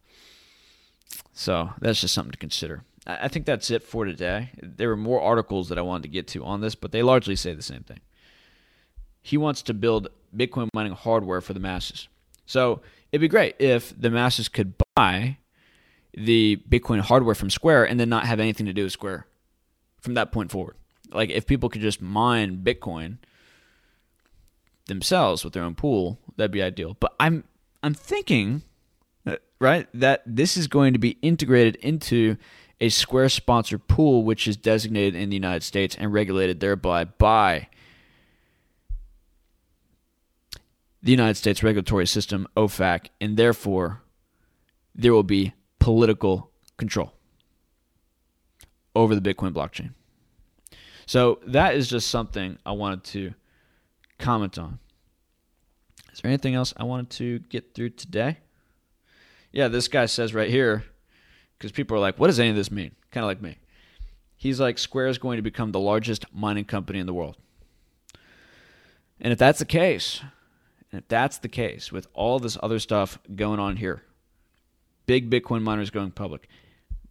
So 1.34 1.72
that's 1.80 2.02
just 2.02 2.14
something 2.14 2.32
to 2.32 2.38
consider. 2.38 2.84
I 3.06 3.28
think 3.28 3.46
that's 3.46 3.70
it 3.70 3.84
for 3.84 4.04
today. 4.04 4.50
There 4.64 4.90
were 4.90 4.98
more 4.98 5.22
articles 5.22 5.70
that 5.70 5.78
I 5.78 5.84
wanted 5.84 6.04
to 6.04 6.10
get 6.10 6.28
to 6.30 6.44
on 6.44 6.62
this, 6.62 6.74
but 6.74 6.92
they 6.92 7.04
largely 7.04 7.36
say 7.36 7.54
the 7.54 7.62
same 7.62 7.84
thing 7.84 8.00
he 9.26 9.38
wants 9.38 9.64
to 9.64 9.74
build 9.74 10.08
Bitcoin 10.38 10.70
mining 10.72 10.94
hardware 10.94 11.42
for 11.42 11.54
the 11.54 11.60
masses. 11.60 12.08
So 12.46 12.82
it'd 13.12 13.22
be 13.22 13.28
great 13.28 13.56
if 13.58 13.92
the 14.00 14.12
masses 14.12 14.48
could 14.48 14.76
buy 14.96 15.40
the 16.14 16.62
Bitcoin 16.70 17.00
hardware 17.00 17.34
from 17.34 17.50
Square 17.50 17.86
and 17.86 18.00
then 18.00 18.08
not 18.08 18.28
have 18.28 18.40
anything 18.40 18.68
to 18.68 18.74
do 18.74 18.84
with 18.84 18.94
Square 18.94 19.26
from 20.00 20.14
that 20.14 20.32
point 20.32 20.52
forward. 20.52 20.76
Like 21.16 21.30
if 21.30 21.46
people 21.46 21.70
could 21.70 21.82
just 21.82 22.02
mine 22.02 22.62
Bitcoin 22.64 23.18
themselves 24.88 25.44
with 25.44 25.54
their 25.54 25.64
own 25.64 25.76
pool, 25.76 26.20
that'd 26.38 26.52
be 26.52 26.62
ideal. 26.62 26.96
But 27.00 27.16
I'm 27.20 27.44
I'm 27.82 27.94
thinking 27.94 28.64
uh, 29.26 29.38
right 29.60 29.88
that 29.94 30.24
this 30.26 30.58
is 30.58 30.68
going 30.68 30.94
to 30.94 31.00
be 31.00 31.18
integrated 31.22 31.76
into 31.78 32.38
a 32.82 32.90
Square 32.90 33.30
sponsored 33.30 33.88
pool 33.88 34.24
which 34.24 34.48
is 34.48 34.58
designated 34.58 35.16
in 35.16 35.30
the 35.30 35.36
United 35.36 35.64
States 35.64 35.96
and 35.98 36.12
regulated 36.12 36.60
thereby 36.60 37.06
by 37.06 37.68
the 41.02 41.12
United 41.12 41.36
States 41.36 41.62
regulatory 41.62 42.08
system, 42.08 42.48
OFAC, 42.58 43.08
and 43.22 43.38
therefore 43.38 44.02
there 44.96 45.14
will 45.14 45.24
be 45.24 45.54
political 45.80 46.50
control 46.78 47.14
over 48.96 49.14
the 49.14 49.22
Bitcoin 49.22 49.52
blockchain. 49.52 49.94
So 51.06 51.40
that 51.46 51.76
is 51.76 51.88
just 51.88 52.10
something 52.10 52.58
I 52.66 52.72
wanted 52.72 53.04
to 53.06 53.34
comment 54.18 54.58
on. 54.58 54.80
Is 56.12 56.22
there 56.22 56.30
anything 56.30 56.56
else 56.56 56.74
I 56.78 56.84
wanted 56.84 57.10
to 57.12 57.40
get 57.40 57.74
through 57.74 57.92
today? 57.92 58.38
Yeah, 59.52 59.68
this 59.68 59.88
guy 59.88 60.06
says 60.06 60.34
right 60.34 60.50
here, 60.50 60.86
because 61.58 61.72
people 61.72 61.98
are 61.98 62.00
like, 62.00 62.18
what 62.18 62.28
does 62.28 62.40
any 62.40 62.50
of 62.50 62.56
this 62.56 62.72
mean? 62.72 62.92
Kind 63.12 63.24
of 63.24 63.28
like 63.28 63.42
me. 63.42 63.58
He's 64.36 64.60
like, 64.60 64.78
Square 64.78 65.08
is 65.08 65.18
going 65.18 65.38
to 65.38 65.42
become 65.42 65.72
the 65.72 65.80
largest 65.80 66.26
mining 66.34 66.66
company 66.66 67.00
in 67.00 67.06
the 67.06 67.14
world. 67.14 67.38
And 69.20 69.32
if 69.32 69.40
that's 69.40 69.60
the 69.60 69.66
case, 69.66 70.22
and 70.92 71.02
if 71.02 71.08
that's 71.08 71.38
the 71.38 71.48
case, 71.48 71.92
with 71.92 72.08
all 72.14 72.40
this 72.40 72.58
other 72.62 72.80
stuff 72.80 73.20
going 73.34 73.60
on 73.60 73.78
here, 73.78 74.04
big 75.06 75.30
Bitcoin 75.30 75.62
miners 75.64 75.90
going 75.90 76.12
public, 76.12 76.48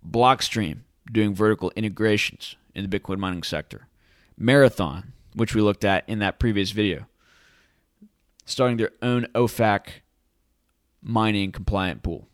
Blockstream 0.06 0.80
doing 1.10 1.34
vertical 1.34 1.72
integrations 1.76 2.56
in 2.74 2.88
the 2.88 3.00
Bitcoin 3.00 3.18
mining 3.18 3.42
sector, 3.42 3.86
Marathon, 4.36 5.12
which 5.34 5.54
we 5.54 5.60
looked 5.60 5.84
at 5.84 6.08
in 6.08 6.18
that 6.20 6.38
previous 6.38 6.70
video, 6.70 7.06
starting 8.44 8.76
their 8.76 8.92
own 9.02 9.26
OFAC 9.34 9.86
mining 11.02 11.52
compliant 11.52 12.02
pool. 12.02 12.28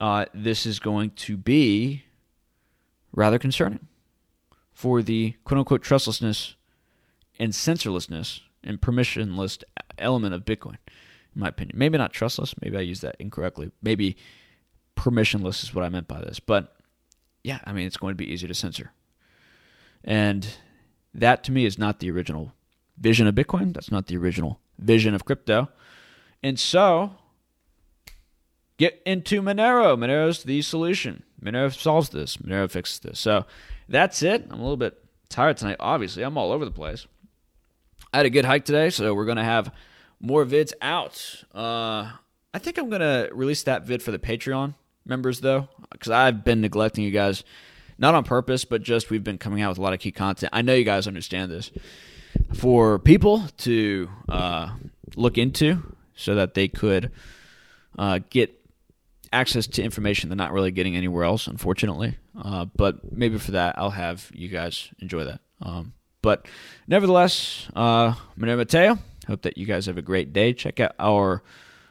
Uh, 0.00 0.26
this 0.34 0.66
is 0.66 0.78
going 0.78 1.10
to 1.10 1.36
be 1.36 2.04
rather 3.12 3.38
concerning 3.38 3.86
for 4.72 5.02
the 5.02 5.34
quote 5.44 5.58
unquote 5.58 5.82
trustlessness 5.82 6.56
and 7.38 7.52
censorlessness 7.52 8.40
and 8.62 8.80
permissionless 8.80 9.62
element 9.98 10.34
of 10.34 10.44
Bitcoin, 10.44 10.76
in 11.34 11.40
my 11.40 11.48
opinion. 11.48 11.78
Maybe 11.78 11.98
not 11.98 12.12
trustless. 12.12 12.54
Maybe 12.60 12.76
I 12.76 12.80
used 12.80 13.02
that 13.02 13.16
incorrectly. 13.18 13.70
Maybe 13.82 14.16
permissionless 14.96 15.62
is 15.62 15.74
what 15.74 15.84
I 15.84 15.88
meant 15.88 16.08
by 16.08 16.20
this. 16.20 16.40
But 16.40 16.76
yeah, 17.44 17.60
I 17.64 17.72
mean, 17.72 17.86
it's 17.86 17.98
going 17.98 18.12
to 18.12 18.16
be 18.16 18.32
easy 18.32 18.48
to 18.48 18.54
censor. 18.54 18.90
And 20.02 20.48
that 21.12 21.44
to 21.44 21.52
me 21.52 21.66
is 21.66 21.78
not 21.78 22.00
the 22.00 22.10
original 22.10 22.52
vision 22.98 23.26
of 23.26 23.34
Bitcoin. 23.34 23.72
That's 23.74 23.92
not 23.92 24.06
the 24.06 24.16
original 24.16 24.58
vision 24.78 25.14
of 25.14 25.24
crypto. 25.24 25.68
And 26.42 26.58
so 26.58 27.12
get 28.78 29.00
into 29.06 29.42
Monero. 29.42 29.96
Monero's 29.96 30.42
the 30.42 30.62
solution. 30.62 31.22
Monero 31.42 31.72
solves 31.72 32.08
this. 32.08 32.38
Monero 32.38 32.68
fixes 32.70 32.98
this. 32.98 33.20
So 33.20 33.44
that's 33.88 34.22
it. 34.22 34.46
I'm 34.50 34.58
a 34.58 34.62
little 34.62 34.78
bit 34.78 35.04
tired 35.28 35.58
tonight. 35.58 35.76
Obviously, 35.80 36.22
I'm 36.22 36.38
all 36.38 36.50
over 36.50 36.64
the 36.64 36.70
place. 36.70 37.06
I 38.12 38.18
had 38.18 38.26
a 38.26 38.30
good 38.30 38.44
hike 38.44 38.64
today, 38.64 38.90
so 38.90 39.14
we're 39.14 39.24
gonna 39.26 39.44
have 39.44 39.74
more 40.20 40.44
vids 40.44 40.72
out. 40.80 41.44
Uh, 41.54 42.12
I 42.54 42.58
think 42.58 42.78
I'm 42.78 42.88
gonna 42.88 43.28
release 43.32 43.64
that 43.64 43.84
vid 43.84 44.02
for 44.02 44.12
the 44.12 44.18
Patreon 44.18 44.74
members 45.04 45.40
though, 45.40 45.68
because 45.90 46.10
I've 46.10 46.44
been 46.44 46.60
neglecting 46.60 47.04
you 47.04 47.10
guys, 47.10 47.44
not 47.98 48.14
on 48.14 48.24
purpose, 48.24 48.64
but 48.64 48.82
just 48.82 49.10
we've 49.10 49.24
been 49.24 49.38
coming 49.38 49.62
out 49.62 49.70
with 49.70 49.78
a 49.78 49.82
lot 49.82 49.92
of 49.92 50.00
key 50.00 50.12
content. 50.12 50.50
I 50.52 50.62
know 50.62 50.74
you 50.74 50.84
guys 50.84 51.06
understand 51.06 51.50
this 51.50 51.70
for 52.54 52.98
people 52.98 53.44
to 53.58 54.08
uh, 54.28 54.74
look 55.16 55.38
into, 55.38 55.94
so 56.16 56.34
that 56.36 56.54
they 56.54 56.68
could 56.68 57.10
uh, 57.98 58.20
get 58.30 58.60
access 59.32 59.66
to 59.66 59.82
information 59.82 60.28
they're 60.28 60.36
not 60.36 60.52
really 60.52 60.70
getting 60.70 60.96
anywhere 60.96 61.24
else, 61.24 61.46
unfortunately. 61.46 62.16
Uh, 62.40 62.66
but 62.76 63.12
maybe 63.12 63.38
for 63.38 63.52
that, 63.52 63.76
I'll 63.78 63.90
have 63.90 64.30
you 64.32 64.48
guys 64.48 64.90
enjoy 65.00 65.24
that. 65.24 65.40
Um, 65.60 65.92
but 66.22 66.46
nevertheless, 66.86 67.68
uh, 67.74 68.14
my 68.36 68.46
name 68.46 68.60
is 68.60 68.72
Matteo. 68.72 68.98
Hope 69.26 69.42
that 69.42 69.58
you 69.58 69.66
guys 69.66 69.86
have 69.86 69.98
a 69.98 70.02
great 70.02 70.32
day. 70.32 70.52
Check 70.52 70.80
out 70.80 70.94
our 70.98 71.42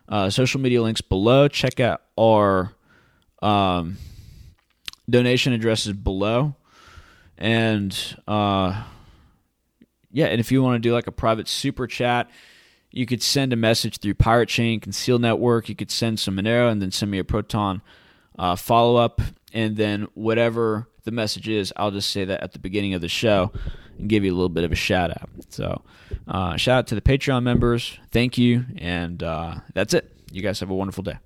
uh, 0.08 0.30
social 0.30 0.60
media 0.60 0.82
links 0.82 1.02
below. 1.02 1.48
Check 1.48 1.80
out 1.80 2.02
our 2.18 2.74
um, 3.44 3.98
donation 5.10 5.54
address 5.54 5.86
is 5.86 5.94
below, 5.94 6.56
and 7.38 7.96
uh, 8.28 8.84
yeah, 10.12 10.28
and 10.28 10.40
if 10.40 10.52
you 10.52 10.64
want 10.64 10.82
to 10.82 10.88
do 10.88 10.94
like 10.94 11.08
a 11.08 11.12
private 11.12 11.48
super 11.48 11.88
chat, 11.88 12.30
you 12.92 13.06
could 13.06 13.22
send 13.22 13.52
a 13.52 13.56
message 13.56 13.98
through 13.98 14.14
Pirate 14.14 14.50
Chain 14.50 14.80
Conceal 14.80 15.20
Network. 15.20 15.68
You 15.68 15.76
could 15.76 15.92
send 15.92 16.20
some 16.20 16.38
Monero 16.38 16.72
and 16.72 16.82
then 16.82 16.92
send 16.92 17.12
me 17.12 17.20
a 17.20 17.24
Proton 17.24 17.82
uh, 18.38 18.56
follow 18.56 18.96
up, 18.96 19.22
and 19.52 19.76
then 19.76 20.08
whatever 20.14 20.88
the 21.04 21.12
message 21.12 21.50
is, 21.50 21.74
I'll 21.76 21.92
just 21.92 22.12
say 22.12 22.26
that 22.26 22.42
at 22.42 22.54
the 22.54 22.60
beginning 22.60 22.94
of 22.94 23.02
the 23.02 23.10
show 23.10 23.52
and 23.98 24.08
give 24.08 24.24
you 24.24 24.32
a 24.32 24.36
little 24.36 24.50
bit 24.50 24.64
of 24.64 24.72
a 24.72 24.76
shout 24.76 25.12
out. 25.12 25.30
So, 25.50 25.84
uh, 26.28 26.56
shout 26.56 26.80
out 26.80 26.88
to 26.88 26.96
the 26.96 27.02
Patreon 27.02 27.44
members. 27.44 28.00
Thank 28.12 28.38
you, 28.38 28.66
and 28.78 29.22
uh, 29.22 29.56
that's 29.74 29.94
it. 29.94 30.12
You 30.32 30.42
guys 30.42 30.60
have 30.62 30.70
a 30.70 30.76
wonderful 30.76 31.04
day. 31.04 31.18